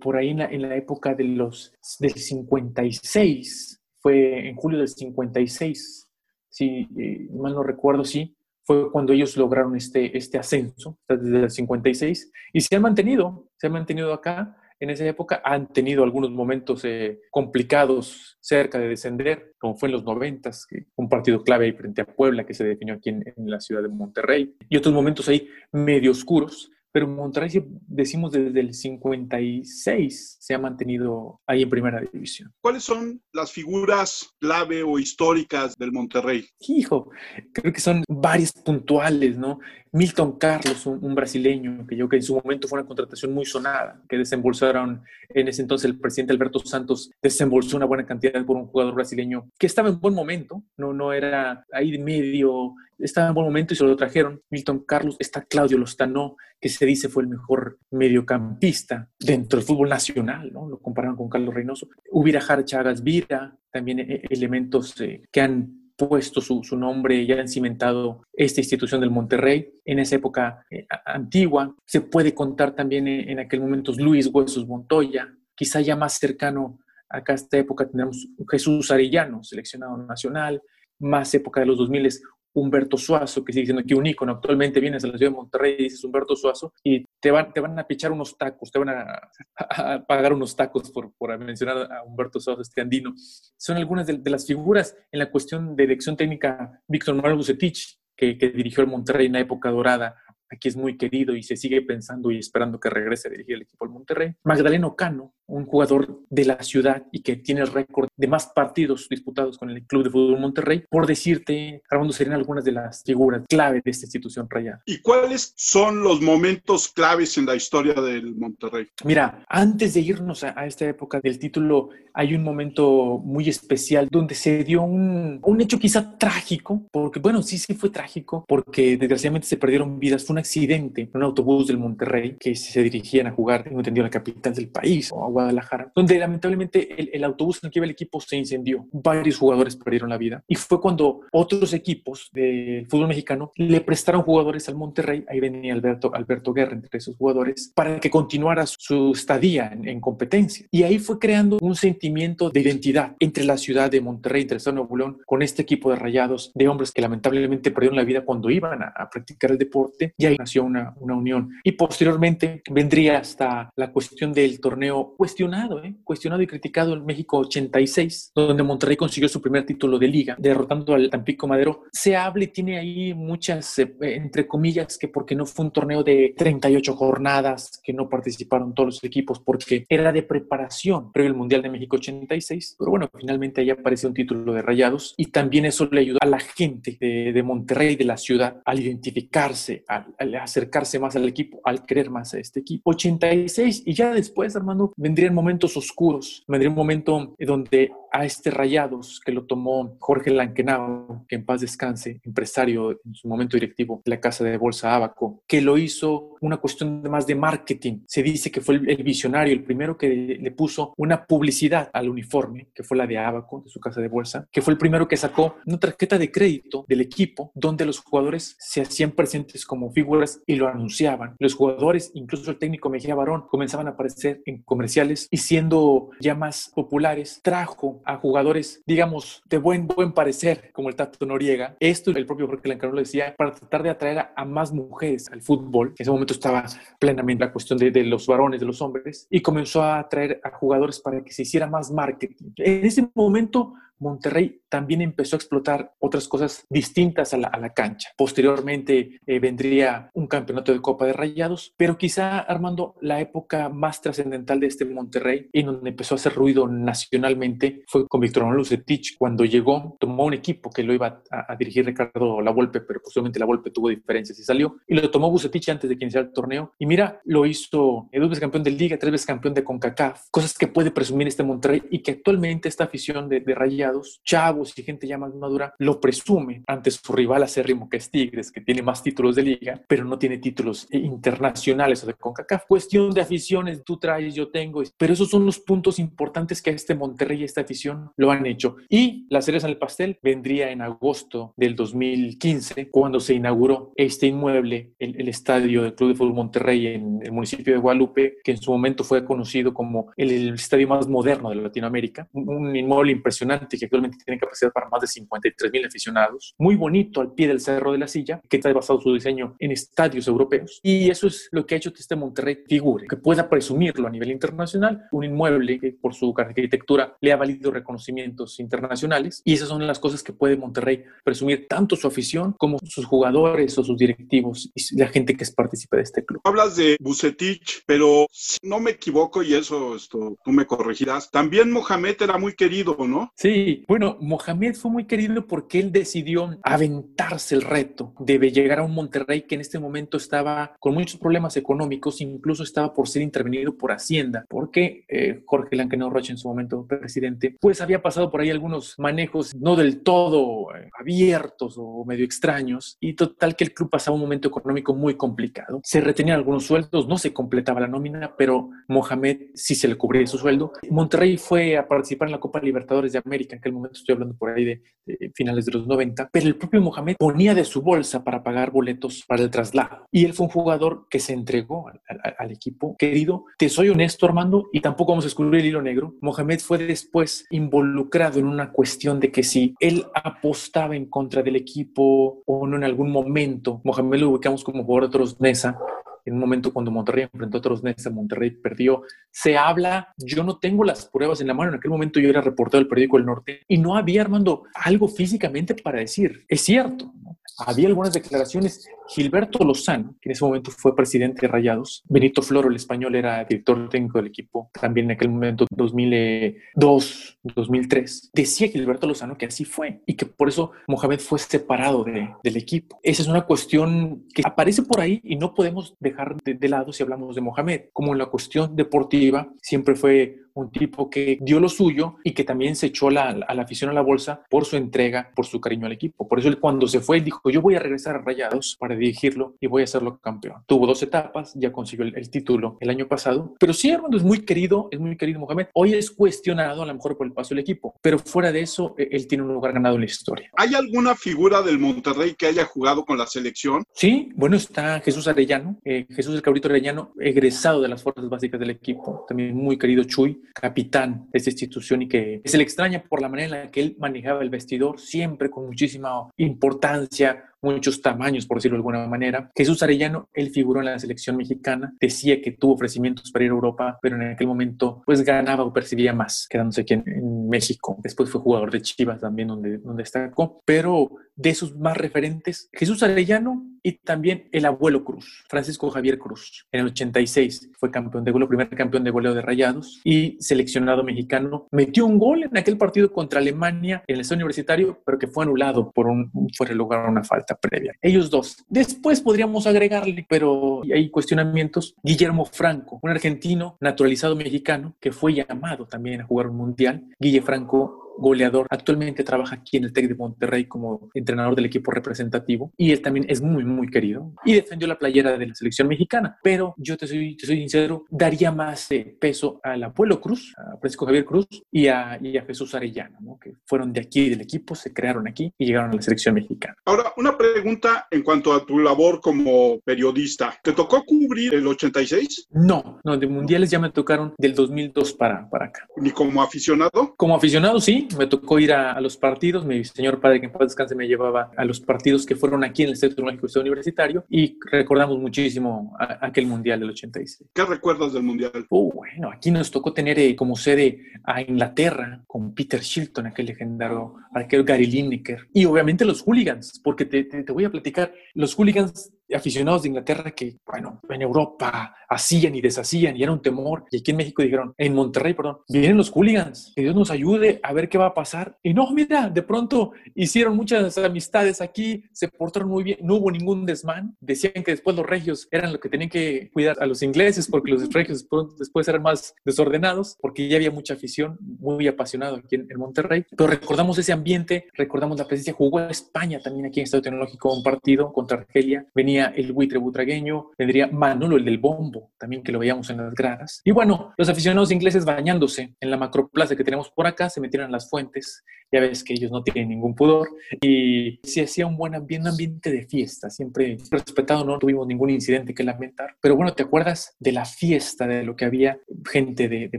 por 0.00 0.16
ahí 0.16 0.30
en 0.30 0.38
la, 0.38 0.46
en 0.46 0.62
la, 0.62 0.76
época 0.76 1.14
de 1.14 1.24
los, 1.24 1.74
del 1.98 2.14
56, 2.14 3.80
fue 4.00 4.48
en 4.48 4.56
julio 4.56 4.78
del 4.78 4.88
56, 4.88 6.10
si 6.48 6.88
mal 7.30 7.54
no 7.54 7.62
recuerdo, 7.62 8.04
sí 8.04 8.36
fue 8.68 8.92
cuando 8.92 9.14
ellos 9.14 9.34
lograron 9.38 9.74
este, 9.76 10.14
este 10.14 10.36
ascenso, 10.36 10.98
desde 11.08 11.44
el 11.44 11.50
56, 11.50 12.30
y 12.52 12.60
se 12.60 12.76
han 12.76 12.82
mantenido, 12.82 13.48
se 13.56 13.66
han 13.66 13.72
mantenido 13.72 14.12
acá. 14.12 14.58
En 14.80 14.90
esa 14.90 15.04
época 15.06 15.42
han 15.44 15.72
tenido 15.72 16.04
algunos 16.04 16.30
momentos 16.30 16.84
eh, 16.84 17.20
complicados 17.30 18.36
cerca 18.40 18.78
de 18.78 18.88
descender, 18.88 19.54
como 19.58 19.76
fue 19.76 19.88
en 19.88 19.94
los 19.94 20.04
90, 20.04 20.50
un 20.96 21.08
partido 21.08 21.42
clave 21.42 21.66
ahí 21.66 21.72
frente 21.72 22.02
a 22.02 22.06
Puebla 22.06 22.46
que 22.46 22.54
se 22.54 22.64
definió 22.64 22.94
aquí 22.94 23.10
en, 23.10 23.24
en 23.36 23.50
la 23.50 23.60
ciudad 23.60 23.82
de 23.82 23.88
Monterrey, 23.88 24.54
y 24.68 24.76
otros 24.76 24.94
momentos 24.94 25.28
ahí 25.28 25.48
medio 25.72 26.12
oscuros, 26.12 26.70
pero 26.90 27.06
Monterrey, 27.06 27.50
decimos 27.86 28.32
desde 28.32 28.60
el 28.60 28.72
56, 28.72 30.38
se 30.40 30.54
ha 30.54 30.58
mantenido 30.58 31.40
ahí 31.46 31.62
en 31.62 31.70
primera 31.70 32.00
división. 32.00 32.52
¿Cuáles 32.60 32.82
son 32.82 33.22
las 33.32 33.52
figuras 33.52 34.34
clave 34.40 34.82
o 34.82 34.98
históricas 34.98 35.76
del 35.76 35.92
Monterrey? 35.92 36.48
Hijo, 36.60 37.10
creo 37.52 37.72
que 37.72 37.80
son 37.80 38.04
varias 38.08 38.52
puntuales, 38.52 39.36
¿no? 39.36 39.60
Milton 39.92 40.38
Carlos, 40.38 40.86
un, 40.86 41.14
brasileño, 41.14 41.86
que 41.86 41.96
yo 41.96 42.08
que 42.08 42.16
en 42.16 42.22
su 42.22 42.34
momento 42.34 42.68
fue 42.68 42.78
una 42.78 42.86
contratación 42.86 43.32
muy 43.32 43.44
sonada, 43.44 44.02
que 44.08 44.16
desembolsaron 44.16 45.02
en 45.30 45.48
ese 45.48 45.62
entonces 45.62 45.90
el 45.90 45.98
presidente 45.98 46.32
Alberto 46.32 46.58
Santos 46.60 47.10
desembolsó 47.22 47.76
una 47.76 47.86
buena 47.86 48.06
cantidad 48.06 48.44
por 48.44 48.56
un 48.56 48.66
jugador 48.66 48.94
brasileño 48.94 49.48
que 49.58 49.66
estaba 49.66 49.88
en 49.88 50.00
buen 50.00 50.14
momento, 50.14 50.62
no, 50.76 50.92
no 50.92 51.12
era 51.12 51.64
ahí 51.72 51.90
de 51.92 51.98
medio, 51.98 52.74
estaba 52.98 53.28
en 53.28 53.34
buen 53.34 53.46
momento 53.46 53.74
y 53.74 53.76
se 53.76 53.84
lo 53.84 53.96
trajeron. 53.96 54.42
Milton 54.50 54.84
Carlos, 54.84 55.16
está 55.18 55.42
Claudio 55.44 55.78
Lostano, 55.78 56.36
que 56.60 56.68
se 56.68 56.84
dice 56.86 57.08
fue 57.08 57.22
el 57.22 57.28
mejor 57.28 57.78
mediocampista 57.90 59.08
dentro 59.18 59.58
del 59.58 59.66
fútbol 59.66 59.88
nacional, 59.88 60.52
¿no? 60.52 60.68
Lo 60.68 60.78
compararon 60.80 61.16
con 61.16 61.28
Carlos 61.28 61.54
Reynoso. 61.54 61.88
Hubiera 62.10 62.64
Chagas 62.64 63.02
Vira, 63.02 63.56
también 63.70 64.00
eh, 64.00 64.22
elementos 64.30 65.00
eh, 65.00 65.22
que 65.30 65.40
han 65.40 65.87
puesto 65.98 66.40
su, 66.40 66.62
nombre 66.76 67.16
y 67.16 67.32
han 67.32 67.48
cimentado 67.48 68.22
esta 68.32 68.60
institución 68.60 69.00
del 69.00 69.10
Monterrey 69.10 69.68
en 69.84 69.98
esa 69.98 70.14
época 70.14 70.64
eh, 70.70 70.86
antigua. 71.04 71.74
Se 71.84 72.00
puede 72.00 72.32
contar 72.32 72.74
también 72.74 73.08
en, 73.08 73.40
aquel 73.40 73.60
momento 73.60 73.92
Luis 73.98 74.28
Huesos 74.32 74.66
Montoya, 74.66 75.34
quizá 75.56 75.80
ya 75.80 75.96
más 75.96 76.14
cercano 76.14 76.78
a 77.10 77.18
esta 77.32 77.58
época 77.58 77.88
tenemos 77.88 78.28
Jesús 78.48 78.90
Arellano, 78.90 79.42
seleccionado 79.42 79.96
nacional, 79.96 80.62
más 81.00 81.34
época 81.34 81.60
de 81.60 81.66
los 81.66 81.78
2000 81.78 82.20
Humberto 82.54 82.96
Suazo, 82.96 83.44
que 83.44 83.52
sigue 83.52 83.66
siendo 83.66 83.82
aquí 83.82 83.94
un 83.94 84.06
ícono. 84.06 84.32
Actualmente 84.32 84.80
vienes 84.80 85.04
a 85.04 85.08
la 85.08 85.16
ciudad 85.16 85.30
de 85.30 85.36
Monterrey 85.36 85.76
y 85.78 85.82
dices 85.84 86.02
Humberto 86.04 86.34
Suazo 86.36 86.72
y 86.82 87.04
te 87.20 87.30
van, 87.30 87.52
te 87.52 87.60
van 87.60 87.78
a 87.78 87.86
pichar 87.86 88.12
unos 88.12 88.36
tacos, 88.36 88.70
te 88.70 88.78
van 88.78 88.90
a, 88.90 90.04
pagar 90.08 90.32
unos 90.32 90.56
tacos 90.56 90.90
por, 90.90 91.12
por, 91.16 91.36
mencionar 91.38 91.90
a 91.92 92.02
Humberto 92.02 92.40
Suazo, 92.40 92.62
este 92.62 92.80
andino. 92.80 93.14
Son 93.56 93.76
algunas 93.76 94.06
de, 94.06 94.20
las 94.30 94.46
figuras 94.46 94.96
en 95.10 95.18
la 95.20 95.30
cuestión 95.30 95.76
de 95.76 95.84
dirección 95.84 96.16
técnica. 96.16 96.82
Víctor 96.86 97.14
Manuel 97.14 97.36
Bucetich, 97.36 97.98
que, 98.16 98.36
que 98.36 98.50
dirigió 98.50 98.82
el 98.82 98.90
Monterrey 98.90 99.26
en 99.26 99.34
la 99.34 99.40
época 99.40 99.70
dorada, 99.70 100.16
aquí 100.50 100.68
es 100.68 100.76
muy 100.76 100.96
querido 100.96 101.36
y 101.36 101.42
se 101.42 101.56
sigue 101.56 101.82
pensando 101.82 102.30
y 102.30 102.38
esperando 102.38 102.80
que 102.80 102.90
regrese 102.90 103.28
a 103.28 103.30
dirigir 103.30 103.56
el 103.56 103.62
equipo 103.62 103.84
del 103.84 103.94
Monterrey. 103.94 104.34
Magdaleno 104.44 104.96
Cano, 104.96 105.34
un 105.46 105.64
jugador 105.64 106.20
de 106.28 106.44
la 106.44 106.62
ciudad 106.62 107.06
y 107.12 107.22
que 107.22 107.36
tiene 107.36 107.62
el 107.62 107.68
récord 107.68 108.08
de 108.16 108.26
más 108.26 108.46
partidos 108.46 109.08
disputados 109.08 109.58
con 109.58 109.70
el 109.70 109.86
Club 109.86 110.04
de 110.04 110.10
Fútbol 110.10 110.40
Monterrey, 110.40 110.84
por 110.88 111.06
decirte, 111.06 111.82
Armando, 111.90 112.12
serían 112.12 112.36
algunas 112.36 112.64
de 112.64 112.72
las 112.72 113.02
figuras 113.04 113.44
clave 113.48 113.80
de 113.84 113.90
esta 113.90 114.06
institución 114.06 114.46
rayada. 114.48 114.82
¿Y 114.86 115.00
cuáles 115.00 115.52
son 115.56 116.02
los 116.02 116.20
momentos 116.20 116.88
claves 116.88 117.36
en 117.38 117.46
la 117.46 117.56
historia 117.56 117.94
del 117.94 118.34
Monterrey? 118.34 118.88
Mira, 119.04 119.44
antes 119.48 119.94
de 119.94 120.00
irnos 120.00 120.44
a, 120.44 120.66
esta 120.66 120.86
época 120.86 121.20
del 121.20 121.38
título, 121.38 121.90
hay 122.12 122.34
un 122.34 122.42
momento 122.42 123.20
muy 123.24 123.48
especial 123.48 124.08
donde 124.10 124.34
se 124.34 124.64
dio 124.64 124.82
un, 124.82 125.40
un 125.42 125.60
hecho 125.60 125.78
quizá 125.78 126.18
trágico, 126.18 126.86
porque 126.90 127.20
bueno, 127.20 127.42
sí, 127.42 127.58
sí 127.58 127.74
fue 127.74 127.90
trágico, 127.90 128.44
porque 128.46 128.96
desgraciadamente 128.96 129.46
se 129.46 129.56
perdieron 129.56 129.98
vidas. 129.98 130.24
Fue 130.24 130.37
un 130.38 130.40
accidente 130.40 131.02
en 131.02 131.10
un 131.14 131.24
autobús 131.24 131.66
del 131.66 131.78
Monterrey 131.78 132.36
que 132.38 132.54
se 132.54 132.82
dirigían 132.82 133.26
a 133.26 133.32
jugar, 133.32 133.64
tengo 133.64 133.80
entendido, 133.80 134.04
a 134.04 134.08
la 134.08 134.10
capital 134.10 134.54
del 134.54 134.68
país 134.68 135.10
o 135.12 135.24
a 135.24 135.28
Guadalajara, 135.28 135.90
donde 135.94 136.18
lamentablemente 136.18 137.00
el, 137.00 137.10
el 137.12 137.24
autobús 137.24 137.58
en 137.62 137.66
el 137.66 137.72
que 137.72 137.78
iba 137.80 137.86
el 137.86 137.90
equipo 137.90 138.20
se 138.20 138.36
incendió. 138.36 138.86
Varios 138.92 139.36
jugadores 139.38 139.76
perdieron 139.76 140.10
la 140.10 140.18
vida 140.18 140.44
y 140.46 140.54
fue 140.54 140.80
cuando 140.80 141.22
otros 141.32 141.72
equipos 141.72 142.30
del 142.32 142.86
fútbol 142.86 143.08
mexicano 143.08 143.52
le 143.56 143.80
prestaron 143.80 144.22
jugadores 144.22 144.68
al 144.68 144.76
Monterrey, 144.76 145.24
ahí 145.28 145.40
venía 145.40 145.74
Alberto, 145.74 146.14
Alberto 146.14 146.52
Guerra 146.52 146.74
entre 146.74 146.98
esos 146.98 147.16
jugadores, 147.16 147.72
para 147.74 147.98
que 147.98 148.10
continuara 148.10 148.64
su 148.66 149.12
estadía 149.12 149.70
en, 149.72 149.88
en 149.88 150.00
competencia. 150.00 150.66
Y 150.70 150.84
ahí 150.84 150.98
fue 150.98 151.18
creando 151.18 151.58
un 151.60 151.74
sentimiento 151.74 152.50
de 152.50 152.60
identidad 152.60 153.16
entre 153.18 153.44
la 153.44 153.56
ciudad 153.56 153.90
de 153.90 154.00
Monterrey, 154.00 154.42
entre 154.42 154.58
el 154.58 154.64
de 154.64 154.72
Nuevo 154.72 154.96
León, 154.96 155.18
con 155.26 155.42
este 155.42 155.62
equipo 155.62 155.90
de 155.90 155.96
rayados 155.96 156.52
de 156.54 156.68
hombres 156.68 156.92
que 156.92 157.02
lamentablemente 157.02 157.70
perdieron 157.70 157.96
la 157.96 158.04
vida 158.04 158.24
cuando 158.24 158.50
iban 158.50 158.82
a, 158.82 158.92
a 158.94 159.10
practicar 159.10 159.50
el 159.50 159.58
deporte 159.58 160.14
y 160.16 160.26
ahí 160.28 160.36
nació 160.38 160.64
una, 160.64 160.94
una, 161.00 161.16
unión. 161.16 161.50
Y 161.64 161.72
posteriormente 161.72 162.62
vendría 162.70 163.18
hasta 163.18 163.70
la 163.76 163.92
cuestión 163.92 164.32
del 164.32 164.60
torneo 164.60 165.14
cuestionado, 165.16 165.82
¿eh? 165.82 165.94
cuestionado 166.04 166.42
y 166.42 166.46
criticado 166.46 166.94
en 166.94 167.04
México 167.04 167.38
86, 167.38 168.32
donde 168.34 168.62
Monterrey 168.62 168.96
consiguió 168.96 169.28
su 169.28 169.40
primer 169.40 169.66
título 169.66 169.98
de 169.98 170.08
liga, 170.08 170.36
derrotando 170.38 170.94
al 170.94 171.10
Tampico 171.10 171.46
Madero. 171.46 171.84
Se 171.92 172.16
habla 172.16 172.44
y 172.44 172.48
tiene 172.48 172.78
ahí 172.78 173.14
muchas, 173.14 173.78
eh, 173.78 173.96
entre 174.00 174.46
comillas, 174.46 174.98
que 174.98 175.08
porque 175.08 175.34
no 175.34 175.46
fue 175.46 175.64
un 175.64 175.72
torneo 175.72 176.02
de 176.02 176.34
38 176.36 176.94
jornadas, 176.94 177.80
que 177.82 177.92
no 177.92 178.08
participaron 178.08 178.74
todos 178.74 178.86
los 178.86 179.04
equipos, 179.04 179.40
porque 179.40 179.86
era 179.88 180.12
de 180.12 180.22
preparación 180.22 181.12
previo 181.12 181.30
al 181.30 181.36
Mundial 181.36 181.62
de 181.62 181.70
México 181.70 181.96
86. 181.96 182.76
Pero 182.78 182.90
bueno, 182.90 183.10
finalmente 183.18 183.60
ahí 183.60 183.70
apareció 183.70 184.08
un 184.08 184.14
título 184.14 184.52
de 184.52 184.62
rayados 184.62 185.14
y 185.16 185.26
también 185.26 185.64
eso 185.64 185.88
le 185.90 186.00
ayudó 186.00 186.18
a 186.20 186.26
la 186.26 186.38
gente 186.38 186.96
de, 187.00 187.32
de 187.32 187.42
Monterrey, 187.42 187.96
de 187.96 188.04
la 188.04 188.16
ciudad, 188.16 188.60
al 188.64 188.80
identificarse, 188.80 189.84
al, 189.88 190.14
al 190.18 190.34
acercarse 190.34 190.98
más 190.98 191.16
al 191.16 191.26
equipo, 191.26 191.60
al 191.64 191.86
querer 191.86 192.10
más 192.10 192.34
a 192.34 192.38
este 192.38 192.60
equipo. 192.60 192.90
86 192.90 193.82
y 193.86 193.94
ya 193.94 194.12
después, 194.12 194.54
Armando, 194.56 194.92
vendrían 194.96 195.34
momentos 195.34 195.76
oscuros, 195.76 196.44
vendría 196.46 196.70
un 196.70 196.76
momento 196.76 197.34
donde 197.38 197.90
a 198.12 198.24
este 198.24 198.50
Rayados 198.50 199.20
que 199.24 199.32
lo 199.32 199.44
tomó 199.44 199.96
Jorge 199.98 200.30
Lankenau, 200.30 201.24
que 201.26 201.36
en 201.36 201.44
paz 201.44 201.60
descanse, 201.60 202.20
empresario 202.24 202.92
en 203.04 203.14
su 203.14 203.28
momento 203.28 203.56
directivo 203.56 204.02
de 204.04 204.10
la 204.10 204.20
casa 204.20 204.44
de 204.44 204.56
bolsa 204.56 204.94
Abaco, 204.94 205.42
que 205.46 205.60
lo 205.60 205.78
hizo 205.78 206.36
una 206.40 206.58
cuestión 206.58 207.02
más 207.10 207.26
de 207.26 207.34
marketing. 207.34 208.00
Se 208.06 208.22
dice 208.22 208.50
que 208.50 208.60
fue 208.60 208.76
el, 208.76 209.02
visionario, 209.02 209.52
el 209.52 209.64
primero 209.64 209.96
que 209.96 210.08
le 210.08 210.50
puso 210.52 210.94
una 210.96 211.24
publicidad 211.24 211.90
al 211.92 212.08
uniforme, 212.08 212.68
que 212.74 212.82
fue 212.82 212.96
la 212.96 213.06
de 213.06 213.18
Abaco, 213.18 213.62
de 213.64 213.70
su 213.70 213.80
casa 213.80 214.00
de 214.00 214.08
bolsa, 214.08 214.46
que 214.50 214.62
fue 214.62 214.72
el 214.72 214.78
primero 214.78 215.08
que 215.08 215.16
sacó 215.16 215.56
una 215.66 215.78
tarjeta 215.78 216.18
de 216.18 216.30
crédito 216.30 216.84
del 216.88 217.00
equipo 217.00 217.52
donde 217.54 217.84
los 217.84 218.00
jugadores 218.00 218.56
se 218.58 218.80
hacían 218.80 219.12
presentes 219.12 219.64
como 219.64 219.90
figuras 219.90 220.40
y 220.46 220.56
lo 220.56 220.68
anunciaban. 220.68 221.36
Los 221.38 221.54
jugadores, 221.54 222.10
incluso 222.14 222.50
el 222.50 222.58
técnico 222.58 222.90
Mejía 222.90 223.14
Barón, 223.14 223.46
comenzaban 223.48 223.86
a 223.86 223.90
aparecer 223.90 224.42
en 224.46 224.62
comerciales 224.62 225.28
y 225.30 225.38
siendo 225.38 226.10
ya 226.20 226.34
más 226.34 226.70
populares, 226.74 227.40
trajo 227.42 228.00
a 228.08 228.16
jugadores, 228.16 228.82
digamos, 228.86 229.42
de 229.44 229.58
buen, 229.58 229.86
buen 229.86 230.12
parecer, 230.12 230.70
como 230.72 230.88
el 230.88 230.96
Tato 230.96 231.26
Noriega. 231.26 231.76
Esto 231.78 232.10
el 232.10 232.24
propio 232.24 232.46
Jorge 232.46 232.66
Lancano 232.66 232.94
lo 232.94 233.00
decía, 233.00 233.34
para 233.36 233.52
tratar 233.52 233.82
de 233.82 233.90
atraer 233.90 234.28
a, 234.34 234.44
más 234.46 234.72
mujeres 234.72 235.30
al 235.30 235.42
fútbol. 235.42 235.88
En 235.88 235.96
ese 235.98 236.10
momento 236.10 236.32
estaba 236.32 236.64
plenamente 236.98 237.44
la 237.44 237.52
cuestión 237.52 237.78
de, 237.78 237.90
de, 237.90 238.04
los 238.04 238.26
varones, 238.26 238.60
de 238.60 238.66
los 238.66 238.80
hombres, 238.80 239.28
y 239.30 239.42
comenzó 239.42 239.82
a 239.82 239.98
atraer 239.98 240.40
a 240.42 240.50
jugadores 240.50 241.00
para 241.00 241.22
que 241.22 241.32
se 241.32 241.42
hiciera 241.42 241.66
más 241.66 241.90
marketing. 241.90 242.52
En 242.56 242.86
ese 242.86 243.06
momento 243.14 243.74
Monterrey 244.00 244.60
también 244.68 245.00
empezó 245.00 245.36
a 245.36 245.38
explotar 245.38 245.94
otras 245.98 246.28
cosas 246.28 246.64
distintas 246.68 247.34
a 247.34 247.38
la, 247.38 247.48
cancha. 247.74 248.10
Posteriormente 248.16 249.20
eh, 249.26 249.40
vendría 249.40 250.10
un 250.14 250.26
campeonato 250.26 250.72
de 250.72 250.80
Copa 250.80 251.04
de 251.04 251.12
Rayados, 251.12 251.74
pero 251.76 251.98
quizá 251.98 252.38
Armando, 252.38 252.94
la 253.00 253.20
época 253.20 253.68
más 253.68 254.00
trascendental 254.00 254.60
de 254.60 254.66
este 254.66 254.84
Monterrey 254.84 255.48
y 255.52 255.62
donde 255.62 255.90
empezó 255.90 256.14
a 256.14 256.16
hacer 256.16 256.34
ruido 256.34 256.66
nacionalmente 256.66 257.82
fue 257.86 258.06
con 258.08 258.20
Víctor 258.20 258.44
Manuel 258.44 258.58
Lucetich 258.58 259.16
cuando 259.18 259.44
llegó, 259.44 259.96
tomó 260.00 260.24
un 260.24 260.34
equipo 260.34 260.70
que 260.70 260.82
lo 260.82 260.94
iba 260.94 261.22
a, 261.30 261.56
dirigir 261.56 261.84
Ricardo 261.84 262.40
La 262.40 262.50
Volpe, 262.50 262.80
pero 262.80 263.00
posiblemente 263.00 263.38
La 263.38 263.46
Volpe 263.46 263.70
tuvo 263.70 263.88
diferencias 263.88 264.38
y 264.38 264.44
salió, 264.44 264.76
y 264.86 264.94
lo 264.94 265.10
tomó 265.10 265.30
Bucetich 265.30 265.68
antes 265.68 265.90
de 265.90 265.98
que 265.98 266.04
iniciara 266.04 266.26
el 266.26 266.32
torneo. 266.32 266.72
Y 266.78 266.86
mira, 266.86 267.20
lo 267.24 267.44
hizo 267.46 268.08
dos 268.12 268.28
veces 268.28 268.40
campeón 268.40 268.62
de 268.62 268.70
Liga, 268.70 268.98
tres 268.98 269.12
veces 269.12 269.26
campeón 269.26 269.54
de 269.54 269.64
CONCACAF, 269.64 270.28
cosas 270.30 270.56
que 270.56 270.68
puede 270.68 270.90
presumir 270.90 271.28
este 271.28 271.42
Monterrey 271.42 271.82
y 271.90 272.02
que 272.02 272.12
actualmente 272.12 272.68
esta 272.68 272.84
afición 272.84 273.28
de, 273.28 273.40
de 273.40 273.54
Rayados 273.54 273.87
Rayados, 273.88 274.20
chavos 274.24 274.78
y 274.78 274.82
gente 274.82 275.06
ya 275.06 275.18
más 275.18 275.34
madura, 275.34 275.74
lo 275.78 276.00
presume 276.00 276.62
ante 276.66 276.90
su 276.90 277.12
rival 277.12 277.42
acérrimo 277.42 277.88
que 277.88 277.98
es 277.98 278.10
Tigres, 278.10 278.50
que 278.50 278.60
tiene 278.60 278.82
más 278.82 279.02
títulos 279.02 279.36
de 279.36 279.42
liga, 279.42 279.80
pero 279.86 280.04
no 280.04 280.18
tiene 280.18 280.38
títulos 280.38 280.86
internacionales 280.90 282.04
o 282.04 282.06
de 282.06 282.14
CONCACAF. 282.14 282.66
Cuestión 282.66 283.10
de 283.10 283.20
aficiones, 283.20 283.82
tú 283.84 283.98
traes, 283.98 284.34
yo 284.34 284.50
tengo, 284.50 284.82
pero 284.96 285.12
esos 285.12 285.30
son 285.30 285.46
los 285.46 285.58
puntos 285.58 285.98
importantes 285.98 286.60
que 286.62 286.70
a 286.70 286.74
este 286.74 286.94
Monterrey 286.94 287.40
y 287.40 287.44
esta 287.44 287.62
afición 287.62 288.10
lo 288.16 288.30
han 288.30 288.46
hecho. 288.46 288.76
Y 288.88 289.26
la 289.30 289.42
cereza 289.42 289.66
en 289.66 289.72
el 289.72 289.78
pastel 289.78 290.18
vendría 290.22 290.70
en 290.70 290.82
agosto 290.82 291.54
del 291.56 291.74
2015, 291.74 292.90
cuando 292.90 293.20
se 293.20 293.34
inauguró 293.34 293.92
este 293.96 294.26
inmueble, 294.26 294.92
el, 294.98 295.20
el 295.20 295.28
estadio 295.28 295.82
del 295.82 295.94
Club 295.94 296.10
de 296.10 296.14
Fútbol 296.14 296.34
Monterrey 296.34 296.86
en 296.88 297.20
el 297.22 297.32
municipio 297.32 297.72
de 297.72 297.80
Guadalupe, 297.80 298.36
que 298.42 298.52
en 298.52 298.58
su 298.58 298.70
momento 298.70 299.04
fue 299.04 299.24
conocido 299.24 299.72
como 299.72 300.12
el, 300.16 300.30
el 300.30 300.54
estadio 300.54 300.88
más 300.88 301.08
moderno 301.08 301.50
de 301.50 301.56
Latinoamérica, 301.56 302.28
un, 302.32 302.74
inmueble 302.74 303.12
impresionante 303.12 303.77
que 303.78 303.86
actualmente 303.86 304.18
tiene 304.24 304.40
capacidad 304.40 304.72
para 304.72 304.88
más 304.88 305.00
de 305.00 305.06
53 305.06 305.72
mil 305.72 305.86
aficionados, 305.86 306.54
muy 306.58 306.76
bonito 306.76 307.20
al 307.20 307.32
pie 307.32 307.48
del 307.48 307.60
Cerro 307.60 307.92
de 307.92 307.98
la 307.98 308.08
Silla, 308.08 308.40
que 308.48 308.56
está 308.56 308.72
basado 308.72 309.00
su 309.00 309.12
diseño 309.12 309.56
en 309.58 309.72
estadios 309.72 310.28
europeos. 310.28 310.80
Y 310.82 311.10
eso 311.10 311.26
es 311.26 311.48
lo 311.52 311.66
que 311.66 311.74
ha 311.74 311.78
hecho 311.78 311.92
que 311.92 312.00
este 312.00 312.16
Monterrey 312.16 312.58
figure, 312.66 313.06
que 313.06 313.16
pueda 313.16 313.48
presumirlo 313.48 314.06
a 314.06 314.10
nivel 314.10 314.30
internacional, 314.30 315.06
un 315.12 315.24
inmueble 315.24 315.78
que 315.78 315.92
por 315.92 316.14
su 316.14 316.34
arquitectura 316.36 317.16
le 317.20 317.32
ha 317.32 317.36
valido 317.36 317.70
reconocimientos 317.70 318.60
internacionales. 318.60 319.42
Y 319.44 319.54
esas 319.54 319.68
son 319.68 319.86
las 319.86 319.98
cosas 319.98 320.22
que 320.22 320.32
puede 320.32 320.56
Monterrey 320.56 321.04
presumir 321.24 321.66
tanto 321.68 321.96
su 321.96 322.06
afición 322.06 322.54
como 322.58 322.78
sus 322.84 323.04
jugadores 323.06 323.76
o 323.78 323.84
sus 323.84 323.96
directivos 323.96 324.70
y 324.74 324.98
la 324.98 325.08
gente 325.08 325.34
que 325.34 325.44
es 325.44 325.52
participa 325.52 325.96
de 325.96 326.02
este 326.02 326.24
club. 326.24 326.40
Hablas 326.44 326.76
de 326.76 326.96
Bucetich, 327.00 327.82
pero 327.86 328.26
si 328.30 328.58
no 328.62 328.80
me 328.80 328.92
equivoco 328.92 329.42
y 329.42 329.54
eso 329.54 329.94
esto, 329.94 330.36
tú 330.44 330.52
me 330.52 330.66
corregirás, 330.66 331.30
también 331.30 331.70
Mohamed 331.70 332.16
era 332.20 332.38
muy 332.38 332.54
querido, 332.54 332.96
¿no? 333.06 333.32
Sí, 333.36 333.67
bueno, 333.86 334.16
Mohamed 334.20 334.74
fue 334.74 334.90
muy 334.90 335.04
querido 335.04 335.46
porque 335.46 335.80
él 335.80 335.92
decidió 335.92 336.58
aventarse 336.62 337.54
el 337.54 337.62
reto 337.62 338.14
de 338.18 338.38
llegar 338.50 338.78
a 338.78 338.84
un 338.84 338.94
Monterrey 338.94 339.42
que 339.42 339.54
en 339.54 339.60
este 339.60 339.78
momento 339.78 340.16
estaba 340.16 340.76
con 340.78 340.94
muchos 340.94 341.20
problemas 341.20 341.56
económicos, 341.56 342.20
incluso 342.20 342.62
estaba 342.62 342.92
por 342.92 343.08
ser 343.08 343.22
intervenido 343.22 343.76
por 343.76 343.92
Hacienda, 343.92 344.44
porque 344.48 345.04
eh, 345.08 345.42
Jorge 345.44 345.76
Lankenau 345.76 346.10
Rocha 346.10 346.32
en 346.32 346.38
su 346.38 346.48
momento 346.48 346.86
presidente, 346.86 347.56
pues 347.60 347.80
había 347.80 348.02
pasado 348.02 348.30
por 348.30 348.40
ahí 348.40 348.50
algunos 348.50 348.94
manejos 348.98 349.54
no 349.54 349.76
del 349.76 350.02
todo 350.02 350.74
eh, 350.74 350.88
abiertos 350.98 351.74
o 351.78 352.04
medio 352.04 352.24
extraños, 352.24 352.96
y 353.00 353.14
total 353.14 353.56
que 353.56 353.64
el 353.64 353.74
club 353.74 353.90
pasaba 353.90 354.14
un 354.14 354.20
momento 354.22 354.48
económico 354.48 354.94
muy 354.94 355.14
complicado. 355.14 355.80
Se 355.84 356.00
retenían 356.00 356.38
algunos 356.38 356.64
sueldos, 356.64 357.08
no 357.08 357.18
se 357.18 357.32
completaba 357.32 357.80
la 357.80 357.88
nómina, 357.88 358.34
pero 358.36 358.70
Mohamed 358.88 359.48
sí 359.54 359.74
se 359.74 359.88
le 359.88 359.96
cubría 359.96 360.26
su 360.26 360.38
sueldo. 360.38 360.72
Monterrey 360.90 361.36
fue 361.36 361.76
a 361.76 361.86
participar 361.86 362.28
en 362.28 362.32
la 362.32 362.40
Copa 362.40 362.60
Libertadores 362.60 363.12
de 363.12 363.22
América, 363.24 363.57
aquel 363.58 363.72
momento 363.72 363.98
estoy 363.98 364.14
hablando 364.14 364.36
por 364.36 364.50
ahí 364.50 364.64
de, 364.64 364.82
de 365.06 365.32
finales 365.34 365.64
de 365.66 365.72
los 365.72 365.86
90, 365.86 366.28
pero 366.32 366.46
el 366.46 366.56
propio 366.56 366.80
Mohamed 366.80 367.16
ponía 367.18 367.54
de 367.54 367.64
su 367.64 367.82
bolsa 367.82 368.24
para 368.24 368.42
pagar 368.42 368.70
boletos 368.70 369.24
para 369.26 369.42
el 369.42 369.50
traslado. 369.50 370.06
Y 370.12 370.24
él 370.24 370.34
fue 370.34 370.46
un 370.46 370.52
jugador 370.52 371.06
que 371.10 371.20
se 371.20 371.32
entregó 371.32 371.88
al, 371.88 372.00
al, 372.08 372.34
al, 372.38 372.50
equipo. 372.50 372.96
Querido, 372.98 373.44
te 373.58 373.68
soy 373.68 373.88
honesto, 373.88 374.26
Armando, 374.26 374.68
y 374.72 374.80
tampoco 374.80 375.12
vamos 375.12 375.24
a 375.24 375.28
descubrir 375.28 375.60
el 375.60 375.66
hilo 375.66 375.82
negro. 375.82 376.14
Mohamed 376.20 376.60
fue 376.60 376.78
después 376.78 377.46
involucrado 377.50 378.38
en 378.38 378.46
una 378.46 378.72
cuestión 378.72 379.20
de 379.20 379.30
que 379.30 379.42
si 379.42 379.74
él 379.80 380.04
apostaba 380.14 380.96
en 380.96 381.06
contra 381.06 381.42
del 381.42 381.56
equipo 381.56 382.42
o 382.46 382.66
no 382.66 382.76
en 382.76 382.84
algún 382.84 383.10
momento, 383.10 383.80
Mohamed 383.84 384.20
lo 384.20 384.30
ubicamos 384.30 384.64
como 384.64 384.84
jugador 384.84 385.10
de 385.10 385.34
mesa, 385.38 385.78
en 386.24 386.34
un 386.34 386.40
momento 386.40 386.72
cuando 386.72 386.90
Monterrey 386.90 387.28
enfrentó 387.32 387.58
a 387.58 387.60
otros 387.60 387.82
Nets, 387.82 388.10
Monterrey 388.10 388.50
perdió. 388.50 389.02
Se 389.30 389.56
habla, 389.56 390.14
yo 390.16 390.42
no 390.44 390.58
tengo 390.58 390.84
las 390.84 391.06
pruebas 391.06 391.40
en 391.40 391.46
la 391.48 391.54
mano, 391.54 391.70
en 391.70 391.78
aquel 391.78 391.90
momento 391.90 392.20
yo 392.20 392.30
era 392.30 392.40
reportero 392.40 392.80
del 392.80 392.88
periódico 392.88 393.18
El 393.18 393.26
Norte 393.26 393.60
y 393.68 393.78
no 393.78 393.96
había, 393.96 394.22
Armando, 394.22 394.64
algo 394.74 395.08
físicamente 395.08 395.74
para 395.74 396.00
decir. 396.00 396.44
Es 396.48 396.62
cierto, 396.62 397.12
¿no? 397.22 397.38
había 397.58 397.88
algunas 397.88 398.12
declaraciones. 398.12 398.88
Gilberto 399.08 399.64
Lozano, 399.64 400.14
que 400.20 400.28
en 400.28 400.32
ese 400.32 400.44
momento 400.44 400.70
fue 400.70 400.94
presidente 400.94 401.40
de 401.42 401.48
Rayados, 401.48 402.02
Benito 402.08 402.42
Floro, 402.42 402.68
el 402.68 402.76
español, 402.76 403.14
era 403.14 403.42
director 403.44 403.88
técnico 403.88 404.18
del 404.18 404.26
equipo, 404.26 404.70
también 404.78 405.06
en 405.06 405.12
aquel 405.12 405.30
momento, 405.30 405.66
2002, 405.70 407.38
2003, 407.42 408.30
decía 408.34 408.68
Gilberto 408.68 409.06
Lozano 409.06 409.38
que 409.38 409.46
así 409.46 409.64
fue 409.64 410.02
y 410.04 410.14
que 410.14 410.26
por 410.26 410.48
eso 410.48 410.72
Mohamed 410.86 411.20
fue 411.20 411.38
separado 411.38 412.04
de, 412.04 412.28
del 412.44 412.56
equipo. 412.58 413.00
Esa 413.02 413.22
es 413.22 413.28
una 413.28 413.46
cuestión 413.46 414.26
que 414.34 414.42
aparece 414.44 414.82
por 414.82 415.00
ahí 415.00 415.20
y 415.24 415.36
no 415.36 415.54
podemos 415.54 415.96
dejar 416.10 416.36
de, 416.42 416.54
de 416.54 416.68
lado 416.68 416.92
si 416.92 417.02
hablamos 417.02 417.34
de 417.34 417.40
Mohamed. 417.40 417.82
Como 417.92 418.12
en 418.12 418.18
la 418.18 418.26
cuestión 418.26 418.74
deportiva, 418.74 419.48
siempre 419.60 419.94
fue 419.94 420.36
un 420.54 420.70
tipo 420.70 421.08
que 421.08 421.38
dio 421.40 421.60
lo 421.60 421.68
suyo 421.68 422.16
y 422.24 422.32
que 422.32 422.44
también 422.44 422.74
se 422.74 422.86
echó 422.86 423.10
la, 423.10 423.28
a 423.28 423.54
la 423.54 423.62
afición 423.62 423.90
a 423.90 423.92
la 423.92 424.00
bolsa 424.00 424.42
por 424.50 424.64
su 424.64 424.76
entrega, 424.76 425.30
por 425.34 425.46
su 425.46 425.60
cariño 425.60 425.86
al 425.86 425.92
equipo. 425.92 426.26
Por 426.26 426.40
eso 426.40 426.48
él 426.48 426.58
cuando 426.58 426.88
se 426.88 427.00
fue, 427.00 427.18
él 427.18 427.24
dijo, 427.24 427.48
yo 427.48 427.62
voy 427.62 427.76
a 427.76 427.78
regresar 427.78 428.16
a 428.16 428.18
Rayados 428.18 428.76
para 428.78 428.96
dirigirlo 428.96 429.54
y 429.60 429.68
voy 429.68 429.82
a 429.82 429.84
hacerlo 429.84 430.18
campeón. 430.18 430.62
Tuvo 430.66 430.86
dos 430.86 431.02
etapas, 431.02 431.52
ya 431.54 431.70
consiguió 431.70 432.04
el, 432.04 432.16
el 432.16 432.30
título 432.30 432.76
el 432.80 432.90
año 432.90 433.06
pasado, 433.06 433.54
pero 433.60 433.72
sí, 433.72 433.90
Armando, 433.90 434.16
es 434.16 434.24
muy 434.24 434.44
querido, 434.44 434.88
es 434.90 434.98
muy 434.98 435.16
querido 435.16 435.38
Mohamed. 435.40 435.68
Hoy 435.74 435.94
es 435.94 436.10
cuestionado 436.10 436.82
a 436.82 436.86
lo 436.86 436.94
mejor 436.94 437.16
por 437.16 437.26
el 437.26 437.32
paso 437.32 437.50
del 437.50 437.60
equipo, 437.60 437.94
pero 438.02 438.18
fuera 438.18 438.50
de 438.50 438.62
eso, 438.62 438.94
él 438.98 439.28
tiene 439.28 439.44
un 439.44 439.52
lugar 439.52 439.72
ganado 439.72 439.94
en 439.94 440.00
la 440.00 440.06
historia. 440.06 440.50
¿Hay 440.56 440.74
alguna 440.74 441.14
figura 441.14 441.62
del 441.62 441.78
Monterrey 441.78 442.34
que 442.36 442.46
haya 442.46 442.64
jugado 442.64 443.04
con 443.04 443.16
la 443.16 443.26
selección? 443.26 443.84
Sí, 443.92 444.30
bueno, 444.34 444.56
está 444.56 445.00
Jesús 445.00 445.28
Arellano, 445.28 445.78
eh, 445.84 445.97
Jesús 446.06 446.34
el 446.34 446.42
Cabrito 446.42 446.68
Arellano, 446.68 447.12
egresado 447.18 447.82
de 447.82 447.88
las 447.88 448.02
fuerzas 448.02 448.28
básicas 448.28 448.60
del 448.60 448.70
equipo, 448.70 449.24
también 449.28 449.54
muy 449.56 449.78
querido 449.78 450.04
Chuy, 450.04 450.42
capitán 450.54 451.28
de 451.32 451.38
esta 451.38 451.50
institución 451.50 452.02
y 452.02 452.08
que 452.08 452.42
se 452.44 452.56
le 452.56 452.62
extraña 452.62 453.02
por 453.02 453.22
la 453.22 453.28
manera 453.28 453.44
en 453.46 453.64
la 453.64 453.70
que 453.70 453.80
él 453.80 453.96
manejaba 453.98 454.42
el 454.42 454.50
vestidor, 454.50 455.00
siempre 455.00 455.50
con 455.50 455.66
muchísima 455.66 456.28
importancia, 456.36 457.44
muchos 457.62 458.00
tamaños, 458.00 458.46
por 458.46 458.58
decirlo 458.58 458.76
de 458.76 458.80
alguna 458.80 459.06
manera. 459.06 459.50
Jesús 459.56 459.82
Arellano, 459.82 460.28
él 460.32 460.50
figuró 460.50 460.80
en 460.80 460.86
la 460.86 460.98
selección 460.98 461.36
mexicana, 461.36 461.94
decía 462.00 462.40
que 462.40 462.52
tuvo 462.52 462.74
ofrecimientos 462.74 463.30
para 463.30 463.44
ir 463.44 463.50
a 463.50 463.54
Europa, 463.54 463.98
pero 464.00 464.16
en 464.16 464.22
aquel 464.32 464.46
momento 464.46 465.02
pues 465.04 465.22
ganaba 465.22 465.64
o 465.64 465.72
percibía 465.72 466.12
más, 466.12 466.46
quedándose 466.48 466.82
aquí 466.82 466.94
en, 466.94 467.04
en 467.06 467.48
México. 467.48 467.98
Después 468.02 468.30
fue 468.30 468.40
jugador 468.40 468.70
de 468.70 468.82
Chivas 468.82 469.20
también, 469.20 469.48
donde, 469.48 469.78
donde 469.78 470.02
destacó. 470.02 470.62
Pero 470.64 471.10
de 471.36 471.50
esos 471.50 471.76
más 471.76 471.96
referentes, 471.96 472.68
Jesús 472.72 473.02
Arellano 473.02 473.64
y 473.82 473.92
también 473.98 474.48
el 474.52 474.66
abuelo 474.66 475.04
Cruz, 475.04 475.44
Francisco 475.48 475.90
Javier 475.90 476.18
Cruz. 476.18 476.66
En 476.72 476.80
el 476.80 476.86
86 476.86 477.70
fue 477.78 477.90
campeón 477.90 478.24
de 478.24 478.32
goleo, 478.32 478.48
primer 478.48 478.68
campeón 478.70 479.04
de 479.04 479.10
goleo 479.10 479.34
de 479.34 479.42
Rayados 479.42 480.00
y 480.04 480.36
seleccionado 480.40 481.04
mexicano. 481.04 481.68
Metió 481.70 482.04
un 482.06 482.18
gol 482.18 482.42
en 482.42 482.56
aquel 482.56 482.76
partido 482.76 483.12
contra 483.12 483.40
Alemania 483.40 484.02
en 484.06 484.16
el 484.16 484.20
estadio 484.22 484.38
universitario, 484.38 485.00
pero 485.06 485.18
que 485.18 485.28
fue 485.28 485.44
anulado 485.44 485.90
por 485.92 486.08
un 486.08 486.30
fuera 486.56 486.74
lugar 486.74 487.08
una 487.08 487.24
falta 487.24 487.47
previa. 487.54 487.94
Ellos 488.02 488.30
dos. 488.30 488.64
Después 488.68 489.20
podríamos 489.20 489.66
agregarle, 489.66 490.26
pero 490.28 490.82
hay 490.92 491.10
cuestionamientos, 491.10 491.94
Guillermo 492.02 492.44
Franco, 492.44 492.98
un 493.02 493.10
argentino 493.10 493.76
naturalizado 493.80 494.36
mexicano 494.36 494.94
que 495.00 495.12
fue 495.12 495.34
llamado 495.34 495.86
también 495.86 496.20
a 496.20 496.24
jugar 496.24 496.48
un 496.48 496.56
mundial. 496.56 497.04
Guille 497.18 497.42
Franco 497.42 498.07
goleador. 498.18 498.66
Actualmente 498.70 499.24
trabaja 499.24 499.56
aquí 499.56 499.76
en 499.76 499.84
el 499.84 499.92
TEC 499.92 500.08
de 500.08 500.14
Monterrey 500.14 500.66
como 500.66 501.10
entrenador 501.14 501.54
del 501.54 501.66
equipo 501.66 501.90
representativo 501.90 502.72
y 502.76 502.92
él 502.92 503.00
también 503.00 503.26
es 503.28 503.40
muy, 503.40 503.64
muy 503.64 503.88
querido 503.88 504.32
y 504.44 504.54
defendió 504.54 504.88
la 504.88 504.98
playera 504.98 505.36
de 505.36 505.46
la 505.46 505.54
selección 505.54 505.88
mexicana. 505.88 506.38
Pero 506.42 506.74
yo 506.76 506.96
te 506.96 507.06
soy, 507.06 507.36
te 507.36 507.46
soy 507.46 507.56
sincero, 507.56 508.04
daría 508.10 508.52
más 508.52 508.90
eh, 508.90 509.16
peso 509.18 509.60
al 509.62 509.82
abuelo 509.84 510.20
Cruz, 510.20 510.54
a 510.56 510.76
Francisco 510.78 511.06
Javier 511.06 511.24
Cruz 511.24 511.46
y 511.70 511.86
a, 511.86 512.18
y 512.20 512.36
a 512.36 512.42
Jesús 512.42 512.74
Arellano, 512.74 513.18
¿no? 513.20 513.38
que 513.38 513.54
fueron 513.64 513.92
de 513.92 514.00
aquí 514.00 514.28
del 514.28 514.40
equipo, 514.40 514.74
se 514.74 514.92
crearon 514.92 515.28
aquí 515.28 515.52
y 515.56 515.66
llegaron 515.66 515.90
a 515.90 515.94
la 515.94 516.02
selección 516.02 516.34
mexicana. 516.34 516.76
Ahora, 516.84 517.12
una 517.16 517.36
pregunta 517.36 518.06
en 518.10 518.22
cuanto 518.22 518.52
a 518.52 518.64
tu 518.64 518.78
labor 518.78 519.20
como 519.20 519.80
periodista. 519.80 520.54
¿Te 520.62 520.72
tocó 520.72 521.04
cubrir 521.04 521.54
el 521.54 521.66
86? 521.66 522.48
No, 522.50 523.00
no, 523.04 523.16
de 523.16 523.26
mundiales 523.26 523.70
ya 523.70 523.78
me 523.78 523.90
tocaron 523.90 524.34
del 524.38 524.54
2002 524.54 525.12
para, 525.14 525.48
para 525.48 525.66
acá. 525.66 525.86
¿Ni 525.96 526.10
como 526.10 526.42
aficionado? 526.42 527.14
Como 527.16 527.36
aficionado, 527.36 527.80
sí, 527.80 528.07
me 528.16 528.26
tocó 528.26 528.58
ir 528.58 528.72
a, 528.72 528.92
a, 528.92 529.00
los 529.00 529.16
partidos. 529.16 529.64
Mi 529.64 529.84
señor 529.84 530.20
padre, 530.20 530.40
que 530.40 530.46
en 530.46 530.52
paz 530.52 530.68
descanse, 530.68 530.94
me 530.94 531.06
llevaba 531.06 531.50
a 531.56 531.64
los 531.64 531.80
partidos 531.80 532.24
que 532.24 532.36
fueron 532.36 532.64
aquí 532.64 532.82
en 532.82 532.90
el 532.90 532.96
Centro 532.96 533.16
Tecnológico 533.16 533.60
Universitario 533.60 534.24
y 534.28 534.58
recordamos 534.70 535.18
muchísimo 535.18 535.96
a, 535.98 536.26
aquel 536.26 536.46
Mundial 536.46 536.80
del 536.80 536.90
86. 536.90 537.50
¿Qué 537.52 537.64
recuerdas 537.64 538.12
del 538.12 538.22
Mundial? 538.22 538.66
Uh, 538.68 538.92
bueno, 538.92 539.30
aquí 539.30 539.50
nos 539.50 539.70
tocó 539.70 539.92
tener 539.92 540.18
eh, 540.18 540.36
como 540.36 540.56
sede 540.56 541.02
a 541.24 541.40
Inglaterra 541.42 542.22
con 542.26 542.54
Peter 542.54 542.80
Shilton, 542.80 543.26
aquel 543.26 543.46
legendario 543.46 544.14
arquero 544.32 544.64
Gary 544.64 544.86
Lineker, 544.86 545.48
y 545.52 545.64
obviamente 545.64 546.04
los 546.04 546.22
hooligans, 546.22 546.80
porque 546.82 547.04
te, 547.04 547.24
te, 547.24 547.42
te 547.42 547.52
voy 547.52 547.64
a 547.64 547.70
platicar, 547.70 548.12
los 548.34 548.54
hooligans 548.54 549.12
aficionados 549.34 549.82
de 549.82 549.88
Inglaterra 549.88 550.30
que, 550.30 550.58
bueno, 550.66 551.00
en 551.08 551.22
Europa 551.22 551.94
hacían 552.08 552.54
y 552.54 552.60
deshacían 552.60 553.16
y 553.16 553.22
era 553.22 553.32
un 553.32 553.42
temor. 553.42 553.84
Y 553.90 553.98
aquí 553.98 554.10
en 554.10 554.16
México 554.16 554.42
dijeron, 554.42 554.74
en 554.76 554.94
Monterrey, 554.94 555.34
perdón, 555.34 555.58
vienen 555.68 555.96
los 555.96 556.10
hooligans, 556.10 556.72
que 556.74 556.82
Dios 556.82 556.94
nos 556.94 557.10
ayude 557.10 557.60
a 557.62 557.72
ver 557.72 557.88
qué 557.88 557.98
va 557.98 558.06
a 558.06 558.14
pasar. 558.14 558.56
Y 558.62 558.74
no, 558.74 558.90
mira, 558.90 559.28
de 559.28 559.42
pronto 559.42 559.92
hicieron 560.14 560.56
muchas 560.56 560.96
amistades 560.98 561.60
aquí, 561.60 562.04
se 562.12 562.28
portaron 562.28 562.68
muy 562.68 562.84
bien, 562.84 562.98
no 563.02 563.16
hubo 563.16 563.30
ningún 563.30 563.66
desmán. 563.66 564.16
Decían 564.20 564.64
que 564.64 564.72
después 564.72 564.96
los 564.96 565.06
regios 565.06 565.48
eran 565.50 565.72
los 565.72 565.80
que 565.80 565.88
tenían 565.88 566.10
que 566.10 566.50
cuidar 566.52 566.76
a 566.80 566.86
los 566.86 567.02
ingleses 567.02 567.48
porque 567.48 567.72
los 567.72 567.92
regios 567.92 568.26
después 568.58 568.88
eran 568.88 569.02
más 569.02 569.34
desordenados, 569.44 570.16
porque 570.20 570.48
ya 570.48 570.56
había 570.56 570.70
mucha 570.70 570.94
afición, 570.94 571.38
muy 571.40 571.86
apasionado 571.86 572.36
aquí 572.36 572.56
en, 572.56 572.68
Monterrey. 572.78 573.24
Pero 573.36 573.50
recordamos 573.50 573.98
ese 573.98 574.12
ambiente, 574.12 574.68
recordamos 574.74 575.18
la 575.18 575.26
presencia, 575.26 575.52
jugó 575.52 575.78
a 575.78 575.90
España 575.90 576.40
también 576.40 576.66
aquí 576.66 576.78
en 576.78 576.84
Estado 576.84 577.02
Tecnológico 577.02 577.52
un 577.52 577.62
partido 577.62 578.12
contra 578.12 578.38
Argelia, 578.38 578.86
venía 578.94 579.17
el 579.26 579.52
buitre 579.52 579.78
butragueño, 579.78 580.50
vendría 580.56 580.86
Manolo, 580.88 581.36
el 581.36 581.44
del 581.44 581.58
bombo, 581.58 582.12
también 582.18 582.42
que 582.42 582.52
lo 582.52 582.58
veíamos 582.58 582.88
en 582.90 582.98
las 582.98 583.14
gradas. 583.14 583.60
Y 583.64 583.70
bueno, 583.70 584.12
los 584.16 584.28
aficionados 584.28 584.70
ingleses 584.70 585.04
bañándose 585.04 585.74
en 585.80 585.90
la 585.90 585.96
macroplaza 585.96 586.56
que 586.56 586.64
tenemos 586.64 586.90
por 586.90 587.06
acá, 587.06 587.30
se 587.30 587.40
metieron 587.40 587.66
en 587.66 587.72
las 587.72 587.88
fuentes, 587.88 588.44
ya 588.70 588.80
ves 588.80 589.02
que 589.02 589.14
ellos 589.14 589.30
no 589.30 589.42
tienen 589.42 589.68
ningún 589.68 589.94
pudor, 589.94 590.28
y 590.60 591.20
se 591.22 591.42
hacía 591.42 591.66
un 591.66 591.76
buen 591.76 591.94
ambiente, 591.94 592.28
un 592.28 592.32
ambiente 592.32 592.70
de 592.70 592.86
fiesta, 592.86 593.30
siempre 593.30 593.78
respetado, 593.90 594.44
no 594.44 594.58
tuvimos 594.58 594.86
ningún 594.86 595.10
incidente 595.10 595.54
que 595.54 595.64
lamentar. 595.64 596.16
Pero 596.20 596.36
bueno, 596.36 596.54
¿te 596.54 596.62
acuerdas 596.62 597.16
de 597.18 597.32
la 597.32 597.44
fiesta, 597.44 598.06
de 598.06 598.24
lo 598.24 598.36
que 598.36 598.44
había 598.44 598.78
gente 599.10 599.48
de, 599.48 599.78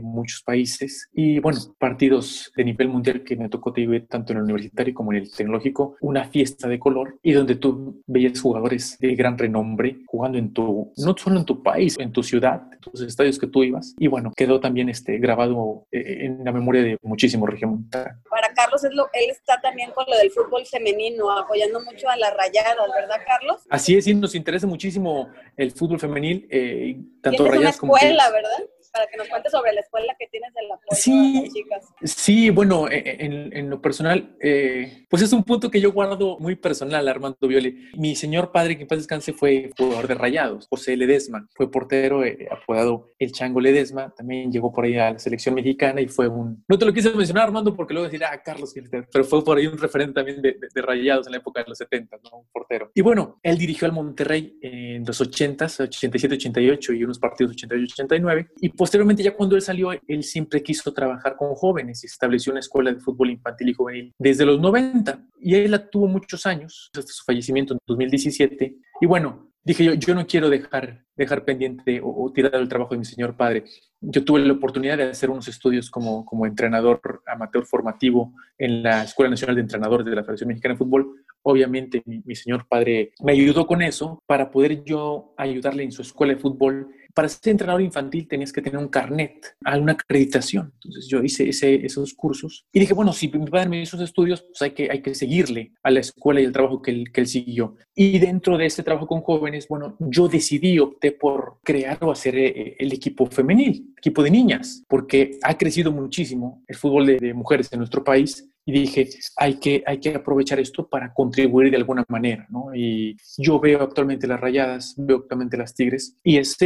muchos 0.00 0.42
países? 0.42 1.08
Y 1.12 1.38
bueno, 1.40 1.58
partidos 1.78 2.52
de 2.56 2.64
nivel 2.64 2.88
mundial 2.88 3.22
que 3.22 3.36
me 3.36 3.48
tocó 3.48 3.72
vivir 3.72 4.06
tanto 4.06 4.32
en 4.32 4.38
el 4.38 4.44
universitario 4.44 4.94
como 4.94 5.12
en 5.12 5.18
el 5.18 5.30
tecnológico, 5.30 5.96
una 6.00 6.24
fiesta 6.24 6.68
de 6.68 6.78
color 6.78 7.18
y 7.22 7.32
donde 7.32 7.56
tú 7.56 8.02
veías 8.06 8.40
jugadores 8.40 8.96
de 8.98 9.14
gran 9.14 9.29
renombre 9.38 9.98
jugando 10.06 10.38
en 10.38 10.52
tu, 10.52 10.92
no 10.96 11.14
solo 11.16 11.38
en 11.38 11.44
tu 11.44 11.62
país, 11.62 11.96
en 11.98 12.12
tu 12.12 12.22
ciudad, 12.22 12.62
en 12.72 12.80
tus 12.80 13.00
estadios 13.02 13.38
que 13.38 13.46
tú 13.46 13.62
ibas. 13.62 13.94
Y 13.98 14.06
bueno, 14.08 14.32
quedó 14.36 14.60
también 14.60 14.88
este, 14.88 15.18
grabado 15.18 15.86
eh, 15.92 16.26
en 16.26 16.44
la 16.44 16.52
memoria 16.52 16.82
de 16.82 16.98
muchísimos 17.02 17.48
regiomontanos. 17.48 18.18
Para 18.28 18.52
Carlos, 18.54 18.84
es 18.84 18.92
lo, 18.94 19.04
él 19.12 19.30
está 19.30 19.60
también 19.60 19.90
con 19.92 20.04
lo 20.08 20.16
del 20.16 20.30
fútbol 20.30 20.64
femenino, 20.66 21.30
apoyando 21.30 21.80
mucho 21.80 22.08
a 22.08 22.16
las 22.16 22.34
rayadas, 22.36 22.76
¿verdad, 22.94 23.16
Carlos? 23.26 23.62
Así 23.68 23.96
es, 23.96 24.04
sí, 24.04 24.14
nos 24.14 24.34
interesa 24.34 24.66
muchísimo 24.66 25.28
el 25.56 25.72
fútbol 25.72 25.98
femenil, 25.98 26.46
eh, 26.50 26.96
tanto 27.22 27.46
rayadas 27.46 27.78
como... 27.78 27.96
escuela, 27.96 28.30
¿verdad? 28.30 28.64
Para 28.92 29.06
que 29.06 29.16
nos 29.16 29.28
cuentes 29.28 29.52
sobre 29.52 29.72
la 29.72 29.80
escuela 29.80 30.14
que 30.18 30.26
tienes 30.28 30.50
en 30.56 30.68
la 30.68 30.78
sí, 30.96 31.48
chicas. 31.52 31.84
Sí, 32.02 32.50
bueno, 32.50 32.88
e, 32.88 32.98
e, 32.98 33.24
en, 33.24 33.56
en 33.56 33.70
lo 33.70 33.80
personal, 33.80 34.36
eh, 34.40 35.06
pues 35.08 35.22
es 35.22 35.32
un 35.32 35.44
punto 35.44 35.70
que 35.70 35.80
yo 35.80 35.92
guardo 35.92 36.38
muy 36.38 36.56
personal, 36.56 37.08
Armando 37.08 37.48
Violi. 37.48 37.90
Mi 37.96 38.16
señor 38.16 38.52
padre, 38.52 38.76
que 38.76 38.82
en 38.82 38.88
paz 38.88 38.98
descanse, 38.98 39.32
fue 39.32 39.70
jugador 39.76 40.08
de 40.08 40.14
rayados, 40.14 40.66
José 40.68 40.96
Ledesma, 40.96 41.46
fue 41.54 41.70
portero, 41.70 42.24
eh, 42.24 42.48
apodado 42.50 43.10
el 43.18 43.32
Chango 43.32 43.60
Ledesma, 43.60 44.12
también 44.16 44.50
llegó 44.50 44.72
por 44.72 44.84
ahí 44.84 44.96
a 44.96 45.12
la 45.12 45.18
selección 45.18 45.54
mexicana 45.54 46.00
y 46.00 46.08
fue 46.08 46.28
un... 46.28 46.64
No 46.68 46.78
te 46.78 46.84
lo 46.84 46.92
quise 46.92 47.10
mencionar, 47.10 47.44
Armando, 47.44 47.74
porque 47.74 47.94
luego 47.94 48.08
decir, 48.08 48.24
ah, 48.24 48.40
Carlos, 48.42 48.74
pero 49.12 49.24
fue 49.24 49.44
por 49.44 49.58
ahí 49.58 49.66
un 49.66 49.78
referente 49.78 50.14
también 50.14 50.42
de, 50.42 50.56
de, 50.72 50.82
rayados 50.82 51.26
en 51.26 51.32
la 51.32 51.38
época 51.38 51.62
de 51.62 51.68
los 51.68 51.78
70, 51.78 52.16
¿no? 52.24 52.38
Un 52.38 52.46
portero. 52.52 52.90
Y 52.94 53.02
bueno, 53.02 53.38
él 53.42 53.58
dirigió 53.58 53.86
al 53.86 53.92
Monterrey 53.92 54.58
en 54.62 55.04
los 55.04 55.20
80s, 55.20 55.84
87, 55.84 56.34
88 56.34 56.92
y 56.94 57.04
unos 57.04 57.18
partidos 57.18 57.52
88, 57.52 57.92
89, 57.94 58.48
y 58.60 58.68
posteriormente 58.80 59.22
ya 59.22 59.36
cuando 59.36 59.56
él 59.56 59.60
salió, 59.60 59.90
él 59.92 60.24
siempre 60.24 60.62
quiso 60.62 60.90
trabajar 60.94 61.36
con 61.36 61.54
jóvenes 61.54 62.02
y 62.02 62.06
estableció 62.06 62.50
una 62.50 62.60
escuela 62.60 62.90
de 62.90 62.98
fútbol 62.98 63.28
infantil 63.28 63.68
y 63.68 63.74
juvenil 63.74 64.14
desde 64.18 64.46
los 64.46 64.58
90 64.58 65.22
y 65.38 65.54
él 65.54 65.72
la 65.72 65.86
tuvo 65.90 66.06
muchos 66.06 66.46
años 66.46 66.90
hasta 66.96 67.12
su 67.12 67.22
fallecimiento 67.22 67.74
en 67.74 67.80
2017 67.86 68.76
y 69.02 69.06
bueno, 69.06 69.52
dije 69.62 69.84
yo, 69.84 69.92
yo 69.92 70.14
no 70.14 70.26
quiero 70.26 70.48
dejar, 70.48 71.04
dejar 71.14 71.44
pendiente 71.44 72.00
o, 72.00 72.08
o, 72.08 72.32
tirar 72.32 72.54
el 72.54 72.70
trabajo 72.70 72.94
de 72.94 73.00
mi 73.00 73.04
señor 73.04 73.36
padre. 73.36 73.64
Yo 74.00 74.24
tuve 74.24 74.40
la 74.40 74.54
oportunidad 74.54 74.96
de 74.96 75.10
hacer 75.10 75.28
unos 75.28 75.46
estudios 75.48 75.90
como, 75.90 76.24
como 76.24 76.46
entrenador 76.46 77.02
amateur 77.26 77.66
formativo 77.66 78.32
en 78.56 78.82
la 78.82 79.04
Escuela 79.04 79.28
Nacional 79.28 79.56
de 79.56 79.60
Entrenadores 79.60 80.06
de 80.06 80.14
la 80.14 80.22
Federación 80.22 80.48
Mexicana 80.48 80.72
de 80.72 80.78
Fútbol. 80.78 81.22
Obviamente 81.42 82.02
mi, 82.06 82.34
señor 82.34 82.66
padre 82.68 83.12
me 83.22 83.32
ayudó 83.32 83.66
con 83.66 83.82
eso 83.82 84.22
para 84.26 84.50
poder 84.50 84.84
yo 84.84 85.34
ayudarle 85.36 85.84
en 85.84 85.92
su 85.92 86.02
escuela 86.02 86.34
de 86.34 86.40
fútbol 86.40 86.88
para 87.14 87.28
ser 87.28 87.50
entrenador 87.52 87.82
infantil 87.82 88.28
tenías 88.28 88.52
que 88.52 88.62
tener 88.62 88.78
un 88.78 88.88
carnet, 88.88 89.56
una 89.60 89.92
acreditación. 89.92 90.72
Entonces 90.76 91.08
yo 91.08 91.22
hice 91.22 91.48
esos 91.84 92.14
cursos 92.14 92.66
y 92.72 92.80
dije, 92.80 92.94
bueno, 92.94 93.12
si 93.12 93.28
mi 93.28 93.46
padre 93.46 93.68
me 93.68 93.82
hizo 93.82 93.96
esos 93.96 94.08
estudios, 94.08 94.42
pues 94.42 94.62
hay 94.62 94.70
que, 94.72 94.90
hay 94.90 95.02
que 95.02 95.14
seguirle 95.14 95.72
a 95.82 95.90
la 95.90 96.00
escuela 96.00 96.40
y 96.40 96.44
el 96.44 96.52
trabajo 96.52 96.80
que 96.82 96.90
él, 96.90 97.12
que 97.12 97.20
él 97.22 97.26
siguió. 97.26 97.76
Y 97.94 98.18
dentro 98.18 98.56
de 98.56 98.66
ese 98.66 98.82
trabajo 98.82 99.06
con 99.06 99.22
jóvenes, 99.22 99.66
bueno, 99.68 99.96
yo 99.98 100.28
decidí, 100.28 100.78
opté 100.78 101.12
por 101.12 101.58
crear 101.62 101.98
o 102.02 102.10
hacer 102.10 102.36
eh, 102.36 102.76
el 102.78 102.92
equipo 102.92 103.26
femenil, 103.26 103.92
equipo 103.96 104.22
de 104.22 104.30
niñas, 104.30 104.84
porque 104.88 105.38
ha 105.42 105.56
crecido 105.56 105.92
muchísimo 105.92 106.62
el 106.66 106.76
fútbol 106.76 107.06
de 107.06 107.34
mujeres 107.34 107.72
en 107.72 107.78
nuestro 107.78 108.04
país 108.04 108.50
y 108.70 108.80
dije, 108.80 109.08
hay 109.36 109.54
que, 109.54 109.82
hay 109.84 109.98
que 109.98 110.14
aprovechar 110.14 110.60
esto 110.60 110.88
para 110.88 111.12
contribuir 111.12 111.70
de 111.70 111.76
alguna 111.76 112.04
manera, 112.08 112.46
¿no? 112.50 112.74
Y 112.74 113.16
yo 113.36 113.58
veo 113.58 113.82
actualmente 113.82 114.28
las 114.28 114.40
rayadas, 114.40 114.94
veo 114.96 115.18
actualmente 115.18 115.56
las 115.56 115.74
tigres, 115.74 116.16
y 116.22 116.38
es 116.38 116.56